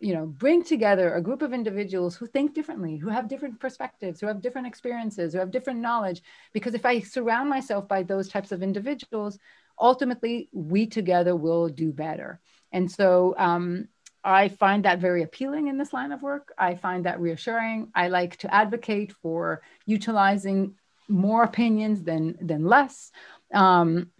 you 0.00 0.14
know 0.14 0.26
bring 0.26 0.62
together 0.62 1.14
a 1.14 1.22
group 1.22 1.42
of 1.42 1.52
individuals 1.52 2.14
who 2.16 2.26
think 2.26 2.54
differently 2.54 2.96
who 2.96 3.08
have 3.08 3.28
different 3.28 3.58
perspectives 3.58 4.20
who 4.20 4.26
have 4.26 4.40
different 4.40 4.66
experiences 4.66 5.32
who 5.32 5.38
have 5.38 5.50
different 5.50 5.80
knowledge. 5.80 6.22
Because 6.52 6.74
if 6.74 6.86
i 6.86 7.00
surround 7.00 7.50
myself 7.50 7.88
by 7.88 8.02
those 8.02 8.28
types 8.28 8.52
of 8.52 8.62
individuals 8.62 9.38
ultimately 9.78 10.48
we 10.52 10.86
together 10.86 11.34
will 11.34 11.68
do 11.68 11.92
better. 11.92 12.40
And 12.72 12.90
so 12.90 13.34
um, 13.36 13.88
i 14.22 14.48
find 14.48 14.84
that 14.84 15.00
very 15.00 15.22
appealing 15.22 15.66
in 15.68 15.78
this 15.78 15.92
line 15.92 16.12
of 16.12 16.22
work. 16.22 16.52
I 16.56 16.74
find 16.74 17.04
that 17.04 17.20
reassuring. 17.20 17.90
I 17.94 18.08
like 18.08 18.36
to 18.38 18.54
advocate 18.54 19.12
for 19.22 19.62
utilizing 19.86 20.74
more 21.08 21.42
opinions 21.42 22.04
than 22.04 22.36
than 22.40 22.64
less. 22.64 23.10
Um, 23.52 24.12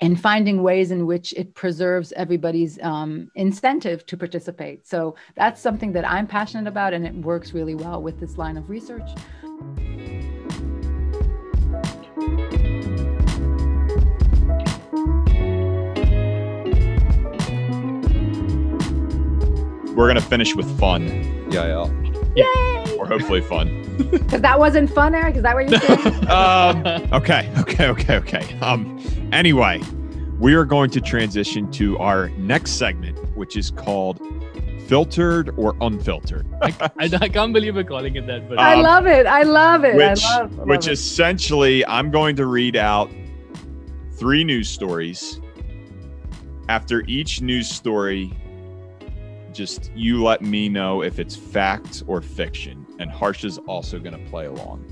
and 0.00 0.20
finding 0.20 0.62
ways 0.62 0.90
in 0.90 1.06
which 1.06 1.32
it 1.34 1.54
preserves 1.54 2.12
everybody's 2.12 2.78
um, 2.82 3.30
incentive 3.34 4.04
to 4.06 4.16
participate. 4.16 4.86
So 4.86 5.14
that's 5.36 5.60
something 5.60 5.92
that 5.92 6.08
I'm 6.08 6.26
passionate 6.26 6.68
about, 6.68 6.92
and 6.92 7.06
it 7.06 7.14
works 7.14 7.52
really 7.52 7.74
well 7.74 8.02
with 8.02 8.20
this 8.20 8.36
line 8.36 8.56
of 8.56 8.68
research. 8.68 9.08
We're 19.96 20.08
gonna 20.08 20.20
finish 20.20 20.54
with 20.54 20.78
fun. 20.78 21.06
Yeah, 21.50 21.86
yeah. 22.34 22.34
Yay! 22.36 22.75
Or 23.06 23.18
hopefully 23.18 23.40
fun. 23.40 23.84
Because 23.96 24.42
that 24.42 24.58
wasn't 24.58 24.92
fun, 24.92 25.14
Eric. 25.14 25.36
Is 25.36 25.42
that 25.42 25.54
what 25.54 25.70
you're 25.70 25.80
saying? 25.80 26.28
um, 26.28 26.86
okay, 27.12 27.50
okay, 27.58 27.88
okay, 27.88 28.16
okay. 28.16 28.58
Um, 28.60 28.96
Anyway, 29.32 29.82
we 30.38 30.54
are 30.54 30.64
going 30.64 30.88
to 30.90 31.00
transition 31.00 31.70
to 31.72 31.98
our 31.98 32.28
next 32.30 32.72
segment, 32.72 33.18
which 33.36 33.56
is 33.56 33.70
called 33.70 34.20
filtered 34.86 35.50
or 35.58 35.74
unfiltered. 35.80 36.46
I, 36.62 36.74
I, 36.80 37.10
I, 37.22 37.28
can't 37.28 37.52
believe 37.52 37.74
we're 37.74 37.82
calling 37.82 38.14
it 38.14 38.26
that, 38.28 38.48
but 38.48 38.58
um, 38.58 38.64
I 38.64 38.74
love 38.76 39.06
it. 39.06 39.26
I 39.26 39.42
love 39.42 39.84
it. 39.84 39.96
Which, 39.96 40.22
I 40.24 40.38
love, 40.38 40.52
I 40.52 40.56
love 40.56 40.68
which 40.68 40.86
it. 40.86 40.92
essentially, 40.92 41.84
I'm 41.86 42.12
going 42.12 42.36
to 42.36 42.46
read 42.46 42.76
out 42.76 43.10
three 44.12 44.44
news 44.44 44.68
stories. 44.68 45.40
After 46.68 47.02
each 47.08 47.42
news 47.42 47.68
story, 47.68 48.32
just 49.52 49.90
you 49.94 50.22
let 50.22 50.40
me 50.42 50.68
know 50.68 51.02
if 51.02 51.18
it's 51.18 51.34
fact 51.34 52.04
or 52.06 52.20
fiction, 52.20 52.85
and 52.98 53.10
Harsh 53.10 53.44
is 53.44 53.58
also 53.66 53.98
going 53.98 54.12
to 54.12 54.30
play 54.30 54.46
along. 54.46 54.84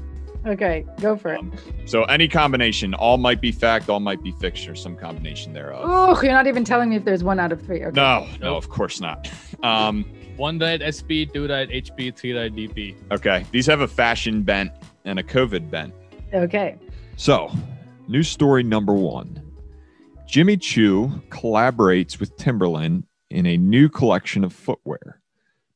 Okay, 0.47 0.85
go 1.01 1.17
for 1.17 1.33
it. 1.33 1.39
Um, 1.41 1.53
so 1.87 2.05
any 2.05 2.29
combination, 2.29 2.93
all 2.95 3.17
might 3.17 3.41
be 3.41 3.51
fact, 3.51 3.89
all 3.89 4.01
might 4.01 4.23
be 4.23 4.31
fiction, 4.33 4.73
or 4.73 4.75
some 4.75 4.95
combination 4.95 5.55
thereof. 5.55 5.81
Oh, 5.85 6.21
you're 6.23 6.33
not 6.33 6.47
even 6.47 6.65
telling 6.65 6.91
me 6.91 6.97
if 6.97 7.05
there's 7.05 7.25
one 7.25 7.41
out 7.41 7.51
of 7.51 7.63
three. 7.63 7.83
Okay. 7.83 7.99
No, 7.99 8.27
no, 8.41 8.57
of 8.57 8.69
course 8.69 9.01
not. 9.01 9.31
Um, 9.63 10.05
one 10.37 10.59
right 10.59 10.83
SP, 10.85 11.25
two 11.33 11.49
right 11.49 11.71
HP, 11.71 12.15
three 12.15 12.37
right 12.37 12.55
DP. 12.55 12.95
Okay, 13.11 13.47
these 13.51 13.65
have 13.65 13.81
a 13.81 13.89
fashion 13.89 14.43
bent 14.43 14.71
and 15.07 15.19
a 15.19 15.23
COVID 15.23 15.71
bent. 15.71 15.95
Okay. 16.35 16.77
So, 17.17 17.51
news 18.09 18.29
story 18.29 18.63
number 18.63 18.93
one: 18.93 19.41
Jimmy 20.27 20.59
Choo 20.59 21.23
collaborates 21.31 22.21
with 22.21 22.37
Timberland 22.37 23.05
in 23.31 23.47
a 23.47 23.57
new 23.57 23.89
collection 23.89 24.45
of 24.45 24.53
footwear. 24.53 25.23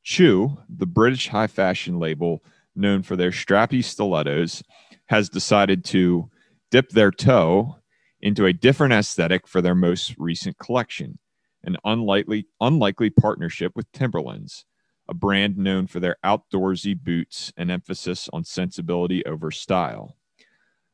Choo, 0.09 0.56
the 0.70 0.86
British 0.86 1.28
high 1.28 1.48
fashion 1.48 1.98
label 1.98 2.42
known 2.74 3.02
for 3.02 3.14
their 3.14 3.30
strappy 3.30 3.84
stilettos, 3.84 4.62
has 5.09 5.28
decided 5.28 5.84
to 5.84 6.30
dip 6.70 6.88
their 6.88 7.11
toe 7.11 7.76
into 8.22 8.46
a 8.46 8.54
different 8.54 8.94
aesthetic 8.94 9.46
for 9.46 9.61
their 9.61 9.74
most 9.74 10.14
recent 10.16 10.56
collection, 10.59 11.18
an 11.62 11.76
unlikely 11.84 12.46
unlikely 12.59 13.11
partnership 13.11 13.72
with 13.76 13.92
Timberlands, 13.92 14.64
a 15.11 15.12
brand 15.12 15.59
known 15.59 15.86
for 15.86 16.00
their 16.00 16.16
outdoorsy 16.24 16.98
boots 16.98 17.52
and 17.59 17.70
emphasis 17.70 18.30
on 18.32 18.44
sensibility 18.44 19.22
over 19.26 19.50
style. 19.50 20.16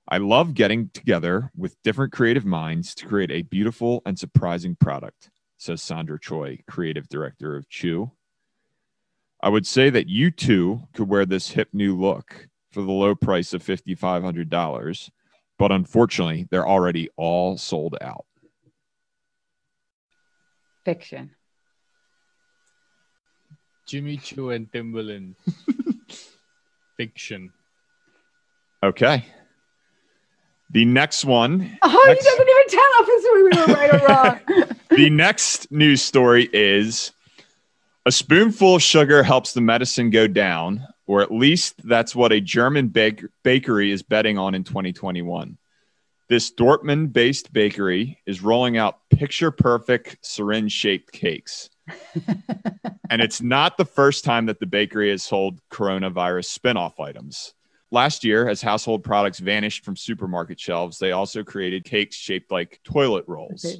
I 0.08 0.18
love 0.18 0.54
getting 0.54 0.88
together 0.88 1.52
with 1.56 1.80
different 1.84 2.12
creative 2.12 2.44
minds 2.44 2.96
to 2.96 3.06
create 3.06 3.30
a 3.30 3.42
beautiful 3.42 4.02
and 4.04 4.18
surprising 4.18 4.74
product, 4.74 5.30
says 5.56 5.82
Sandra 5.82 6.18
Choi, 6.18 6.58
creative 6.66 7.08
director 7.08 7.54
of 7.54 7.68
Choo. 7.68 8.10
I 9.44 9.50
would 9.50 9.66
say 9.66 9.90
that 9.90 10.08
you 10.08 10.30
too 10.30 10.88
could 10.94 11.06
wear 11.06 11.26
this 11.26 11.50
hip 11.50 11.68
new 11.74 11.94
look 11.94 12.48
for 12.72 12.80
the 12.80 12.90
low 12.90 13.14
price 13.14 13.52
of 13.52 13.62
$5,500, 13.62 15.10
but 15.58 15.70
unfortunately, 15.70 16.48
they're 16.50 16.66
already 16.66 17.10
all 17.18 17.58
sold 17.58 17.94
out. 18.00 18.24
Fiction. 20.86 21.32
Jimmy 23.86 24.16
Choo 24.16 24.48
and 24.48 24.72
Timberland. 24.72 25.34
Fiction. 26.96 27.52
Okay. 28.82 29.26
The 30.70 30.86
next 30.86 31.22
one. 31.26 31.78
Oh, 31.82 32.04
next, 32.06 32.24
he 32.24 32.30
doesn't 32.30 32.48
even 32.48 32.68
tell 32.70 32.92
us 32.98 33.08
if 33.10 33.34
we 33.34 33.42
were 33.42 33.74
right 33.74 33.92
or 33.94 34.06
wrong. 34.08 34.76
the 34.96 35.10
next 35.10 35.70
news 35.70 36.00
story 36.00 36.48
is 36.54 37.12
a 38.06 38.12
spoonful 38.12 38.76
of 38.76 38.82
sugar 38.82 39.22
helps 39.22 39.52
the 39.52 39.60
medicine 39.60 40.10
go 40.10 40.26
down, 40.26 40.86
or 41.06 41.22
at 41.22 41.32
least 41.32 41.86
that's 41.86 42.14
what 42.14 42.32
a 42.32 42.40
German 42.40 42.88
bake- 42.88 43.24
bakery 43.42 43.90
is 43.90 44.02
betting 44.02 44.38
on 44.38 44.54
in 44.54 44.64
2021. 44.64 45.56
This 46.28 46.52
Dortmund 46.52 47.12
based 47.12 47.52
bakery 47.52 48.20
is 48.26 48.42
rolling 48.42 48.76
out 48.76 48.98
picture 49.10 49.50
perfect 49.50 50.18
syringe 50.22 50.72
shaped 50.72 51.12
cakes. 51.12 51.70
and 53.10 53.20
it's 53.20 53.42
not 53.42 53.76
the 53.76 53.84
first 53.84 54.24
time 54.24 54.46
that 54.46 54.58
the 54.58 54.66
bakery 54.66 55.10
has 55.10 55.22
sold 55.22 55.60
coronavirus 55.70 56.46
spin-off 56.46 56.98
items. 56.98 57.54
Last 57.90 58.24
year, 58.24 58.48
as 58.48 58.62
household 58.62 59.04
products 59.04 59.38
vanished 59.38 59.84
from 59.84 59.96
supermarket 59.96 60.58
shelves, 60.58 60.98
they 60.98 61.12
also 61.12 61.44
created 61.44 61.84
cakes 61.84 62.16
shaped 62.16 62.50
like 62.50 62.80
toilet 62.84 63.24
rolls. 63.28 63.76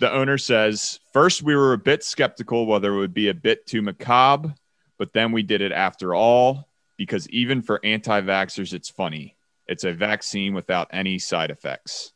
The 0.00 0.12
owner 0.12 0.38
says, 0.38 0.98
First, 1.12 1.42
we 1.42 1.54
were 1.54 1.74
a 1.74 1.78
bit 1.78 2.02
skeptical 2.02 2.66
whether 2.66 2.92
it 2.94 2.98
would 2.98 3.14
be 3.14 3.28
a 3.28 3.34
bit 3.34 3.66
too 3.66 3.82
macabre, 3.82 4.54
but 4.98 5.12
then 5.12 5.30
we 5.30 5.42
did 5.42 5.60
it 5.60 5.72
after 5.72 6.14
all 6.14 6.68
because 6.96 7.28
even 7.30 7.62
for 7.62 7.80
anti 7.84 8.20
vaxxers, 8.20 8.72
it's 8.72 8.88
funny. 8.88 9.36
It's 9.68 9.84
a 9.84 9.92
vaccine 9.92 10.54
without 10.54 10.88
any 10.90 11.18
side 11.18 11.50
effects. 11.50 12.12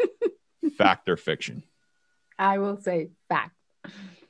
fact 0.76 1.08
or 1.08 1.16
fiction? 1.16 1.62
I 2.38 2.58
will 2.58 2.80
say 2.80 3.08
fact. 3.28 3.52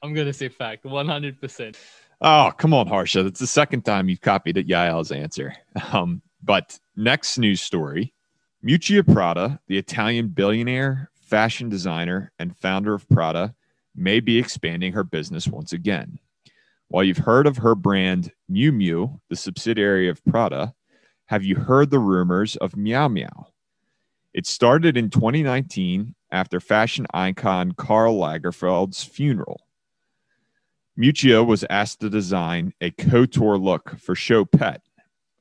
I'm 0.03 0.15
going 0.15 0.27
to 0.27 0.33
say 0.33 0.49
fact 0.49 0.85
100%. 0.85 1.77
Oh, 2.21 2.53
come 2.57 2.73
on, 2.73 2.87
Harsha. 2.87 3.23
That's 3.23 3.41
the 3.41 3.47
second 3.47 3.85
time 3.85 4.09
you've 4.09 4.21
copied 4.21 4.57
Yael's 4.57 5.13
answer. 5.13 5.55
Um, 5.93 6.23
but 6.43 6.79
next 6.97 7.39
news 7.39 7.61
story 7.61 8.15
Miuccia 8.65 9.07
Prada, 9.07 9.61
the 9.69 9.79
Italian 9.79 10.29
billionaire, 10.29 11.11
fashion 11.27 11.69
designer 11.69 12.33
and 12.39 12.57
founder 12.57 12.95
of 12.95 13.09
Prada, 13.09 13.55
may 13.95 14.21
be 14.21 14.39
expanding 14.39 14.93
her 14.93 15.05
business 15.05 15.49
once 15.49 15.73
again. 15.73 16.19
While 16.89 17.05
you've 17.05 17.19
heard 17.19 17.47
of 17.47 17.59
her 17.59 17.75
brand 17.75 18.33
Miu 18.51 18.71
Miu, 18.71 19.21
the 19.29 19.37
subsidiary 19.37 20.09
of 20.09 20.25
Prada, 20.25 20.75
have 21.27 21.43
you 21.43 21.57
heard 21.57 21.91
the 21.91 21.99
rumors 21.99 22.57
of 22.57 22.77
Meow 22.77 23.09
Meow? 23.09 23.49
It 24.33 24.47
started 24.47 24.97
in 24.97 25.11
2019 25.11 26.15
after 26.31 26.61
fashion 26.61 27.07
icon 27.13 27.73
Karl 27.73 28.17
Lagerfeld's 28.17 29.03
funeral. 29.03 29.63
Miuccia 30.97 31.45
was 31.45 31.65
asked 31.69 32.01
to 32.01 32.11
design 32.11 32.73
a 32.81 32.91
couture 32.91 33.59
look 33.59 33.99
for 33.99 34.15
Choupette, 34.15 34.83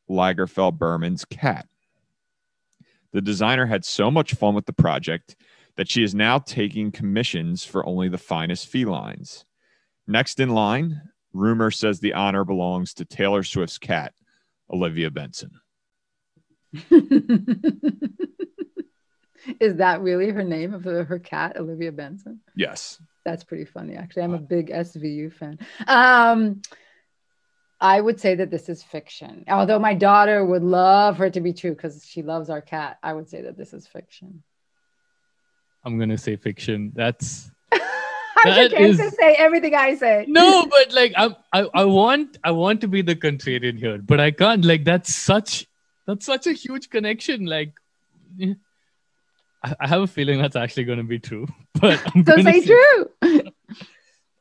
Lagerfeld 0.10 0.78
Berman's 0.78 1.26
cat. 1.26 1.68
The 3.12 3.22
designer 3.22 3.66
had 3.66 3.86
so 3.86 4.12
much 4.12 4.34
fun 4.34 4.56
with 4.56 4.66
the 4.66 4.74
project 4.74 5.36
that 5.78 5.90
she 5.90 6.04
is 6.04 6.16
now 6.16 6.40
taking 6.40 6.92
commissions 6.92 7.66
for 7.66 7.86
only 7.86 8.10
the 8.10 8.18
finest 8.18 8.68
felines. 8.68 9.46
Next 10.08 10.40
in 10.40 10.50
line, 10.50 11.02
rumor 11.34 11.72
says 11.72 12.00
the 12.00 12.14
honor 12.14 12.46
belongs 12.46 12.94
to 12.96 13.06
Taylor 13.06 13.44
Swift's 13.44 13.78
cat, 13.78 14.14
Olivia 14.72 15.12
Benson. 15.12 15.52
Is 19.60 19.76
that 19.76 20.02
really 20.02 20.32
her 20.32 20.44
name 20.44 20.74
of 20.74 20.84
her 20.86 21.20
cat, 21.20 21.58
Olivia 21.58 21.92
Benson? 21.92 22.40
Yes. 22.56 23.00
That's 23.24 23.44
pretty 23.44 23.66
funny, 23.66 23.96
actually. 23.96 24.24
I'm 24.24 24.34
a 24.34 24.40
big 24.40 24.70
SVU 24.70 25.34
fan. 25.34 25.60
Um, 25.88 26.62
I 27.80 28.00
would 28.00 28.20
say 28.20 28.36
that 28.36 28.50
this 28.50 28.70
is 28.70 28.82
fiction. 28.82 29.46
Although 29.48 29.80
my 29.80 29.94
daughter 29.94 30.44
would 30.44 30.64
love 30.64 31.18
for 31.18 31.26
it 31.26 31.34
to 31.34 31.42
be 31.42 31.54
true 31.54 31.72
because 31.72 32.06
she 32.06 32.24
loves 32.24 32.50
our 32.50 32.62
cat. 32.62 32.98
I 33.04 33.14
would 33.14 33.30
say 33.30 33.42
that 33.44 33.58
this 33.58 33.74
is 33.74 33.86
fiction. 33.86 34.44
I'm 35.86 35.98
gonna 36.00 36.18
say 36.18 36.36
fiction. 36.36 36.92
That's 36.96 37.50
I 37.72 37.80
That 38.46 38.56
just 38.56 38.76
can't 38.76 38.90
is- 38.92 38.98
just 38.98 39.16
say 39.18 39.36
everything 39.36 39.76
I 39.76 39.96
say. 39.96 40.26
no, 40.28 40.66
but 40.66 40.94
like 40.94 41.14
I, 41.16 41.36
I 41.54 41.68
I 41.74 41.86
want 41.86 42.38
I 42.44 42.52
want 42.52 42.82
to 42.82 42.88
be 42.88 43.02
the 43.02 43.16
contrarian 43.16 43.78
here, 43.78 44.00
but 44.00 44.20
I 44.20 44.32
can't. 44.32 44.66
Like 44.66 44.84
that's 44.84 45.14
such 45.16 45.68
that's 46.08 46.26
such 46.26 46.48
a 46.48 46.54
huge 46.54 46.90
connection. 46.90 47.46
Like 47.46 47.74
eh, 48.42 48.54
I, 49.64 49.76
I 49.80 49.88
have 49.88 50.02
a 50.02 50.08
feeling 50.08 50.42
that's 50.42 50.56
actually 50.56 50.84
gonna 50.86 51.04
be 51.04 51.20
true. 51.20 51.48
But 51.80 52.02
I'm 52.16 52.26
So 52.26 52.36
gonna 52.36 52.44
say 52.52 52.66
true. 52.66 53.10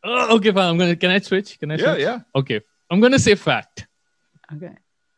Oh, 0.06 0.36
okay, 0.36 0.52
fine. 0.52 0.68
I'm 0.68 0.76
gonna. 0.78 0.96
Can 0.96 1.10
I 1.10 1.18
switch? 1.18 1.58
Can 1.58 1.70
I? 1.70 1.76
Yeah, 1.76 1.92
switch? 1.94 2.00
yeah. 2.02 2.20
Okay, 2.36 2.60
I'm 2.90 3.00
gonna 3.00 3.18
say 3.18 3.34
fact. 3.36 3.86
Okay. 4.52 4.72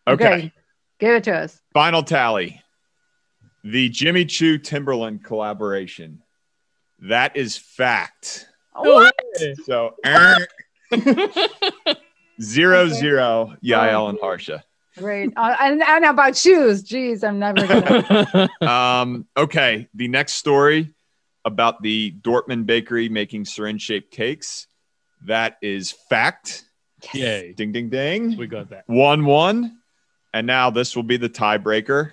Okay. 0.07 0.53
Give 1.01 1.17
it 1.17 1.25
to 1.25 1.35
us. 1.35 1.61
Final 1.75 2.05
tally. 2.05 2.63
The 3.69 3.89
Jimmy 3.89 4.25
Choo 4.25 4.59
Timberland 4.59 5.25
collaboration. 5.25 6.23
That 7.01 7.37
is 7.37 7.57
fact. 7.57 8.47
What? 8.77 9.13
So 9.65 9.95
er, 10.07 10.37
zero 12.41 12.81
Okay. 12.83 12.93
zero 12.95 13.57
Yael 13.65 14.09
and 14.11 14.19
Harsha. 14.21 14.63
Great. 14.97 15.33
Uh, 15.37 15.57
and, 15.61 15.83
and 15.83 16.05
about 16.05 16.37
shoes. 16.37 16.85
Jeez, 16.85 17.25
I'm 17.27 17.41
never 17.41 17.67
gonna. 17.67 18.49
Um, 18.63 19.27
okay, 19.37 19.89
the 19.95 20.07
next 20.09 20.35
story 20.35 20.95
about 21.45 21.83
the 21.83 22.15
Dortmund 22.23 22.67
bakery 22.67 23.09
making 23.09 23.47
syringe-shaped 23.47 24.13
cakes. 24.13 24.69
That 25.27 25.59
is 25.61 25.91
fact. 26.09 26.65
Yay, 27.13 27.53
Ding 27.53 27.73
ding 27.73 27.89
ding. 27.91 28.37
we 28.37 28.47
got 28.47 28.71
that. 28.71 28.85
One 28.87 29.25
one. 29.27 29.79
And 30.33 30.47
now 30.47 30.71
this 30.71 30.95
will 30.95 31.03
be 31.03 31.17
the 31.17 31.29
tiebreaker. 31.29 32.13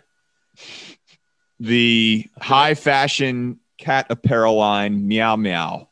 The 1.63 2.29
high 2.41 2.73
fashion 2.75 3.59
cat 3.77 4.07
apparel 4.09 4.55
line 4.57 5.07
Meow 5.07 5.37
Meow. 5.37 5.87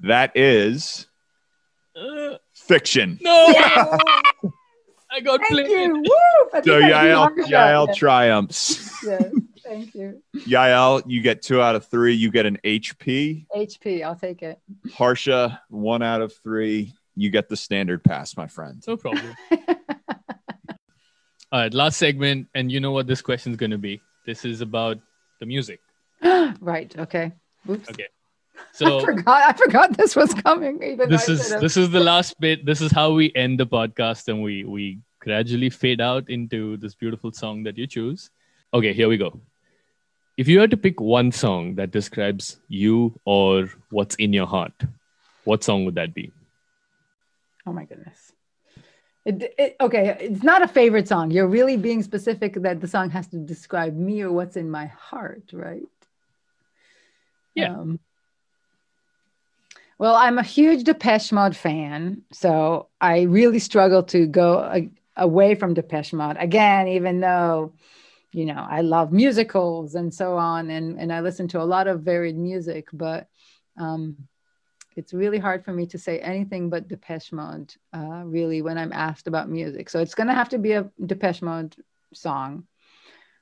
That 0.00 0.36
is 0.36 1.06
Uh, 1.94 2.38
fiction. 2.52 3.16
no, 3.22 3.30
I 5.14 5.20
got 5.22 5.38
Thank 5.40 5.52
played. 5.52 5.70
you. 5.70 5.94
Woo! 5.94 6.60
So 6.64 6.80
Yael. 6.80 7.32
Yael 7.46 7.94
triumphs. 7.94 8.90
Yes, 9.04 9.32
Thank 9.64 9.94
you. 9.96 10.22
Yael, 10.34 11.02
you 11.06 11.22
get 11.22 11.42
two 11.42 11.60
out 11.60 11.74
of 11.74 11.86
three. 11.86 12.14
You 12.14 12.30
get 12.30 12.46
an 12.46 12.58
HP. 12.64 13.46
HP. 13.54 14.04
I'll 14.04 14.14
take 14.14 14.42
it. 14.42 14.60
Harsha, 14.94 15.60
one 15.68 16.02
out 16.02 16.20
of 16.22 16.32
three. 16.44 16.92
You 17.16 17.30
get 17.30 17.48
the 17.48 17.56
standard 17.56 18.04
pass, 18.04 18.36
my 18.36 18.46
friend. 18.46 18.80
No 18.86 18.96
problem. 18.96 19.34
All 21.50 21.60
right, 21.60 21.74
last 21.74 21.98
segment, 21.98 22.46
and 22.54 22.70
you 22.72 22.78
know 22.80 22.92
what 22.92 23.06
this 23.08 23.22
question 23.22 23.52
is 23.52 23.58
going 23.58 23.72
to 23.72 23.78
be. 23.78 24.00
This 24.24 24.44
is 24.44 24.60
about 24.60 24.98
the 25.40 25.46
music. 25.46 25.80
right. 26.60 26.94
Okay. 26.98 27.32
Oops. 27.68 27.88
Okay. 27.90 28.06
I 28.56 28.62
So 28.72 29.00
forgot. 29.00 29.42
I 29.42 29.52
forgot 29.54 29.96
this 29.96 30.14
was 30.14 30.32
coming. 30.34 30.82
Even 30.82 31.08
this 31.08 31.28
is 31.28 31.50
this 31.60 31.76
is 31.76 31.90
the 31.90 32.00
last 32.00 32.38
bit. 32.38 32.64
This 32.64 32.80
is 32.80 32.92
how 32.92 33.12
we 33.12 33.32
end 33.34 33.58
the 33.58 33.66
podcast, 33.66 34.28
and 34.28 34.42
we 34.42 34.64
we 34.64 35.00
gradually 35.20 35.70
fade 35.70 36.00
out 36.00 36.28
into 36.28 36.76
this 36.76 36.94
beautiful 36.94 37.32
song 37.32 37.62
that 37.64 37.78
you 37.78 37.86
choose. 37.86 38.30
Okay, 38.74 38.92
here 38.92 39.08
we 39.08 39.16
go. 39.16 39.40
If 40.36 40.48
you 40.48 40.60
had 40.60 40.70
to 40.70 40.76
pick 40.76 41.00
one 41.00 41.30
song 41.30 41.74
that 41.76 41.90
describes 41.90 42.58
you 42.68 43.18
or 43.24 43.68
what's 43.90 44.14
in 44.16 44.32
your 44.32 44.46
heart, 44.46 44.72
what 45.44 45.62
song 45.62 45.84
would 45.84 45.94
that 45.96 46.14
be? 46.14 46.32
Oh 47.66 47.72
my 47.72 47.84
goodness. 47.84 48.31
It, 49.24 49.54
it, 49.56 49.76
okay, 49.80 50.16
it's 50.20 50.42
not 50.42 50.62
a 50.62 50.68
favorite 50.68 51.06
song. 51.06 51.30
You're 51.30 51.46
really 51.46 51.76
being 51.76 52.02
specific 52.02 52.54
that 52.54 52.80
the 52.80 52.88
song 52.88 53.10
has 53.10 53.28
to 53.28 53.36
describe 53.36 53.94
me 53.94 54.22
or 54.22 54.32
what's 54.32 54.56
in 54.56 54.68
my 54.68 54.86
heart, 54.86 55.50
right? 55.52 55.82
Yeah. 57.54 57.72
Um, 57.72 58.00
well, 59.98 60.16
I'm 60.16 60.38
a 60.38 60.42
huge 60.42 60.82
Depeche 60.82 61.30
Mode 61.30 61.54
fan, 61.54 62.22
so 62.32 62.88
I 63.00 63.22
really 63.22 63.60
struggle 63.60 64.02
to 64.04 64.26
go 64.26 64.58
a, 64.58 64.90
away 65.16 65.54
from 65.54 65.74
Depeche 65.74 66.12
Mode 66.12 66.36
again, 66.40 66.88
even 66.88 67.20
though, 67.20 67.74
you 68.32 68.46
know, 68.46 68.66
I 68.68 68.80
love 68.80 69.12
musicals 69.12 69.94
and 69.94 70.12
so 70.12 70.36
on, 70.36 70.70
and 70.70 70.98
and 70.98 71.12
I 71.12 71.20
listen 71.20 71.46
to 71.48 71.60
a 71.60 71.64
lot 71.64 71.86
of 71.86 72.00
varied 72.00 72.36
music, 72.36 72.88
but 72.92 73.28
um, 73.78 74.16
it's 74.96 75.12
really 75.12 75.38
hard 75.38 75.64
for 75.64 75.72
me 75.72 75.86
to 75.86 75.98
say 75.98 76.18
anything 76.20 76.70
but 76.70 76.88
Depeche 76.88 77.32
Mode, 77.32 77.74
uh, 77.92 78.22
really, 78.24 78.62
when 78.62 78.78
I'm 78.78 78.92
asked 78.92 79.26
about 79.26 79.48
music. 79.48 79.88
So 79.88 80.00
it's 80.00 80.14
going 80.14 80.28
to 80.28 80.34
have 80.34 80.48
to 80.50 80.58
be 80.58 80.72
a 80.72 80.90
Depeche 81.04 81.42
Mode 81.42 81.76
song. 82.14 82.64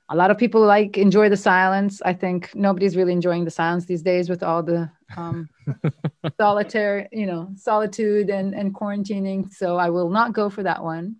A 0.09 0.15
lot 0.15 0.31
of 0.31 0.37
people 0.37 0.61
like 0.61 0.97
enjoy 0.97 1.29
the 1.29 1.37
silence. 1.37 2.01
I 2.03 2.13
think 2.13 2.53
nobody's 2.53 2.97
really 2.97 3.13
enjoying 3.13 3.45
the 3.45 3.51
silence 3.51 3.85
these 3.85 4.01
days 4.01 4.29
with 4.29 4.43
all 4.43 4.61
the 4.61 4.91
um, 5.15 5.47
solitary, 6.37 7.07
you 7.13 7.25
know, 7.25 7.49
solitude 7.55 8.29
and, 8.29 8.53
and 8.53 8.75
quarantining. 8.75 9.53
So 9.53 9.77
I 9.77 9.89
will 9.89 10.09
not 10.09 10.33
go 10.33 10.49
for 10.49 10.63
that 10.63 10.83
one. 10.83 11.15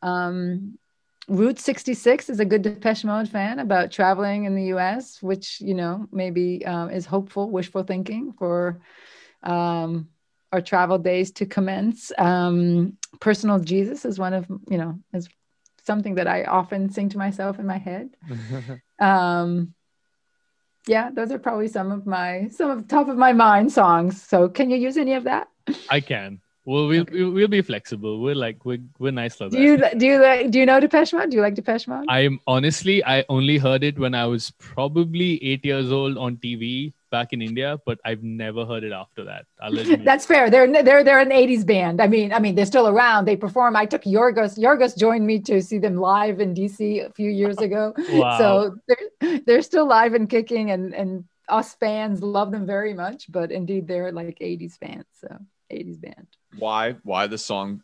Um, 0.00 0.78
Route 1.28 1.58
66 1.58 2.28
is 2.28 2.40
a 2.40 2.44
good 2.44 2.62
Depeche 2.62 3.04
Mode 3.04 3.28
fan 3.28 3.58
about 3.58 3.90
traveling 3.90 4.44
in 4.44 4.54
the 4.54 4.74
US, 4.74 5.22
which, 5.22 5.60
you 5.60 5.74
know, 5.74 6.06
maybe 6.12 6.64
um, 6.66 6.90
is 6.90 7.06
hopeful, 7.06 7.50
wishful 7.50 7.82
thinking 7.82 8.34
for 8.38 8.80
um, 9.44 10.08
our 10.52 10.60
travel 10.60 10.98
days 10.98 11.30
to 11.32 11.46
commence. 11.46 12.12
Um, 12.18 12.96
Personal 13.20 13.60
Jesus 13.60 14.04
is 14.04 14.18
one 14.18 14.34
of, 14.34 14.46
you 14.68 14.76
know, 14.78 14.98
is 15.12 15.28
something 15.84 16.16
that 16.16 16.26
I 16.26 16.44
often 16.44 16.90
sing 16.90 17.08
to 17.10 17.18
myself 17.18 17.58
in 17.58 17.66
my 17.66 17.78
head. 17.78 18.10
Um, 19.00 19.74
yeah, 20.86 21.10
those 21.10 21.32
are 21.32 21.38
probably 21.38 21.66
some 21.66 21.90
of 21.90 22.06
my, 22.06 22.48
some 22.48 22.70
of 22.70 22.86
top 22.86 23.08
of 23.08 23.16
my 23.16 23.32
mind 23.32 23.72
songs. 23.72 24.22
So 24.22 24.48
can 24.48 24.70
you 24.70 24.76
use 24.76 24.96
any 24.96 25.14
of 25.14 25.24
that? 25.24 25.48
I 25.90 26.00
can. 26.00 26.40
Well, 26.66 26.86
we'll 26.88 27.04
we'll 27.10 27.48
be 27.48 27.60
flexible. 27.60 28.20
We're 28.20 28.34
like 28.34 28.64
we're 28.64 28.78
we're 28.98 29.12
nice 29.12 29.38
like 29.38 29.50
Do 29.50 29.60
you, 29.60 29.76
do 29.98 30.06
you, 30.06 30.22
like- 30.22 30.50
do 30.50 30.58
you 30.58 30.64
know 30.66 30.80
Depeche 30.80 31.12
Mode? 31.12 31.30
Do 31.30 31.36
you 31.36 31.42
like 31.42 31.54
Depeche 31.54 31.86
Mode? 31.86 32.06
I'm 32.08 32.40
honestly, 32.46 33.04
I 33.04 33.24
only 33.28 33.58
heard 33.58 33.84
it 33.84 33.98
when 33.98 34.14
I 34.14 34.24
was 34.24 34.50
probably 34.52 35.42
eight 35.44 35.64
years 35.64 35.92
old 35.92 36.16
on 36.16 36.38
TV 36.38 36.94
back 37.10 37.34
in 37.34 37.42
India, 37.42 37.78
but 37.84 37.98
I've 38.04 38.22
never 38.22 38.64
heard 38.64 38.82
it 38.82 38.92
after 38.92 39.24
that. 39.24 39.44
That's 40.04 40.24
fair. 40.24 40.48
They're 40.48 40.82
they're 40.82 41.04
they're 41.04 41.20
an 41.20 41.30
'80s 41.30 41.66
band. 41.66 42.00
I 42.00 42.06
mean, 42.06 42.32
I 42.32 42.38
mean, 42.38 42.54
they're 42.54 42.72
still 42.74 42.88
around. 42.88 43.26
They 43.26 43.36
perform. 43.36 43.76
I 43.76 43.84
took 43.84 44.04
Yorgos. 44.04 44.58
Yorgos 44.58 44.96
joined 44.96 45.26
me 45.26 45.40
to 45.40 45.60
see 45.60 45.78
them 45.78 45.96
live 45.96 46.40
in 46.40 46.54
DC 46.54 47.06
a 47.06 47.12
few 47.12 47.30
years 47.30 47.58
ago. 47.58 47.92
wow. 48.08 48.38
So 48.38 48.76
they're 48.88 49.40
they're 49.46 49.62
still 49.62 49.86
live 49.86 50.14
and 50.14 50.30
kicking, 50.30 50.70
and 50.70 50.94
and 50.94 51.24
us 51.48 51.74
fans 51.74 52.22
love 52.22 52.50
them 52.52 52.66
very 52.66 52.94
much. 52.94 53.30
But 53.30 53.52
indeed, 53.52 53.86
they're 53.86 54.12
like 54.12 54.38
'80s 54.40 54.78
fans. 54.78 55.04
So 55.20 55.28
'80s 55.70 56.00
band. 56.00 56.26
Why? 56.58 56.96
Why 57.02 57.26
the 57.26 57.38
song? 57.38 57.82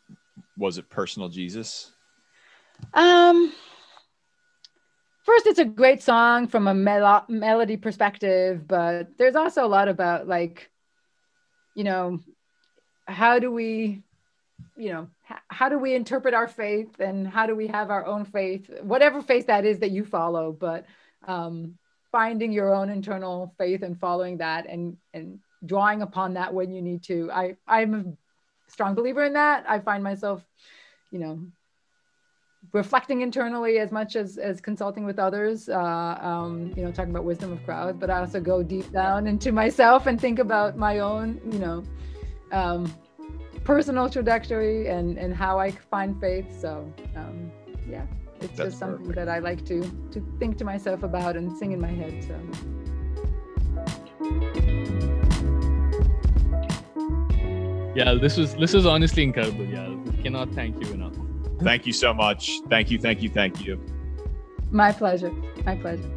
Was 0.57 0.78
it 0.78 0.89
Personal 0.91 1.28
Jesus? 1.28 1.93
Um, 2.95 3.53
first, 5.22 5.47
it's 5.47 5.59
a 5.59 5.64
great 5.64 6.03
song 6.03 6.49
from 6.49 6.66
a 6.66 6.74
melo- 6.74 7.24
melody 7.28 7.76
perspective, 7.76 8.66
but 8.66 9.16
there's 9.18 9.37
also 9.37 9.64
a 9.64 9.68
lot 9.68 9.89
about 9.89 10.26
like, 10.28 10.70
you 11.74 11.85
know, 11.85 12.20
how 13.07 13.39
do 13.39 13.51
we, 13.51 14.03
you 14.76 14.93
know, 14.93 15.09
how 15.49 15.68
do 15.68 15.78
we 15.78 15.95
interpret 15.95 16.35
our 16.35 16.49
faith 16.49 17.01
and 17.01 17.26
how 17.26 17.47
do 17.47 17.55
we 17.55 17.66
have 17.68 17.91
our 17.91 18.05
own 18.07 18.24
faith, 18.24 18.68
whatever 18.83 19.22
faith 19.22 19.47
that 19.47 19.64
is 19.64 19.78
that 19.81 19.91
you 19.91 20.05
follow, 20.05 20.53
but 20.53 20.87
um, 21.26 21.78
finding 22.11 22.53
your 22.53 22.74
own 22.74 22.91
internal 22.91 23.55
faith 23.59 23.83
and 23.83 23.99
following 23.99 24.39
that 24.39 24.66
and 24.66 24.97
and 25.14 25.41
drawing 25.64 26.02
upon 26.02 26.34
that 26.34 26.52
when 26.54 26.72
you 26.72 26.82
need 26.82 27.02
to. 27.04 27.30
I 27.32 27.56
I'm 27.66 27.94
a 27.94 28.04
strong 28.70 28.94
believer 28.94 29.24
in 29.24 29.34
that. 29.34 29.64
I 29.68 29.80
find 29.80 30.02
myself, 30.02 30.44
you 31.11 31.18
know, 31.18 31.40
reflecting 32.72 33.22
internally 33.22 33.78
as 33.78 33.90
much 33.90 34.16
as 34.16 34.36
as 34.38 34.61
consulting 34.61 35.04
with 35.04 35.18
others 35.18 35.68
uh, 35.68 36.18
um, 36.20 36.72
you 36.76 36.84
know 36.84 36.92
talking 36.92 37.11
about 37.11 37.24
wisdom 37.24 37.50
of 37.52 37.64
crowds 37.64 37.96
but 37.98 38.11
i 38.11 38.18
also 38.18 38.38
go 38.40 38.62
deep 38.62 38.90
down 38.92 39.26
into 39.26 39.50
myself 39.50 40.06
and 40.06 40.20
think 40.20 40.38
about 40.38 40.76
my 40.76 40.98
own 40.98 41.40
you 41.50 41.58
know 41.58 41.82
um, 42.52 42.92
personal 43.64 44.08
trajectory 44.11 44.88
and 44.88 45.18
and 45.18 45.34
how 45.34 45.58
i 45.58 45.70
find 45.70 46.20
faith 46.20 46.46
so 46.61 46.92
um, 47.16 47.50
yeah 47.88 48.04
it's 48.40 48.56
That's 48.56 48.70
just 48.70 48.78
something 48.78 49.06
perfect. 49.06 49.26
that 49.26 49.28
i 49.28 49.38
like 49.38 49.64
to 49.66 49.80
to 50.12 50.20
think 50.38 50.58
to 50.58 50.64
myself 50.64 51.02
about 51.02 51.36
and 51.36 51.56
sing 51.56 51.72
in 51.72 51.80
my 51.80 51.88
head 51.88 52.22
so 52.22 52.36
yeah 57.95 58.14
this 58.14 58.36
was 58.36 58.55
this 58.55 58.72
was 58.72 58.86
honestly 58.86 59.22
incredible 59.22 59.64
yeah. 59.64 59.88
We 59.88 60.22
cannot 60.22 60.51
thank 60.53 60.84
you 60.84 60.93
enough. 60.93 61.14
Thank 61.62 61.86
you 61.86 61.93
so 61.93 62.14
much. 62.14 62.61
Thank 62.68 62.91
you 62.91 62.99
thank 62.99 63.22
you 63.22 63.28
thank 63.28 63.64
you. 63.64 63.80
My 64.70 64.93
pleasure. 64.93 65.32
My 65.64 65.76
pleasure. 65.76 66.11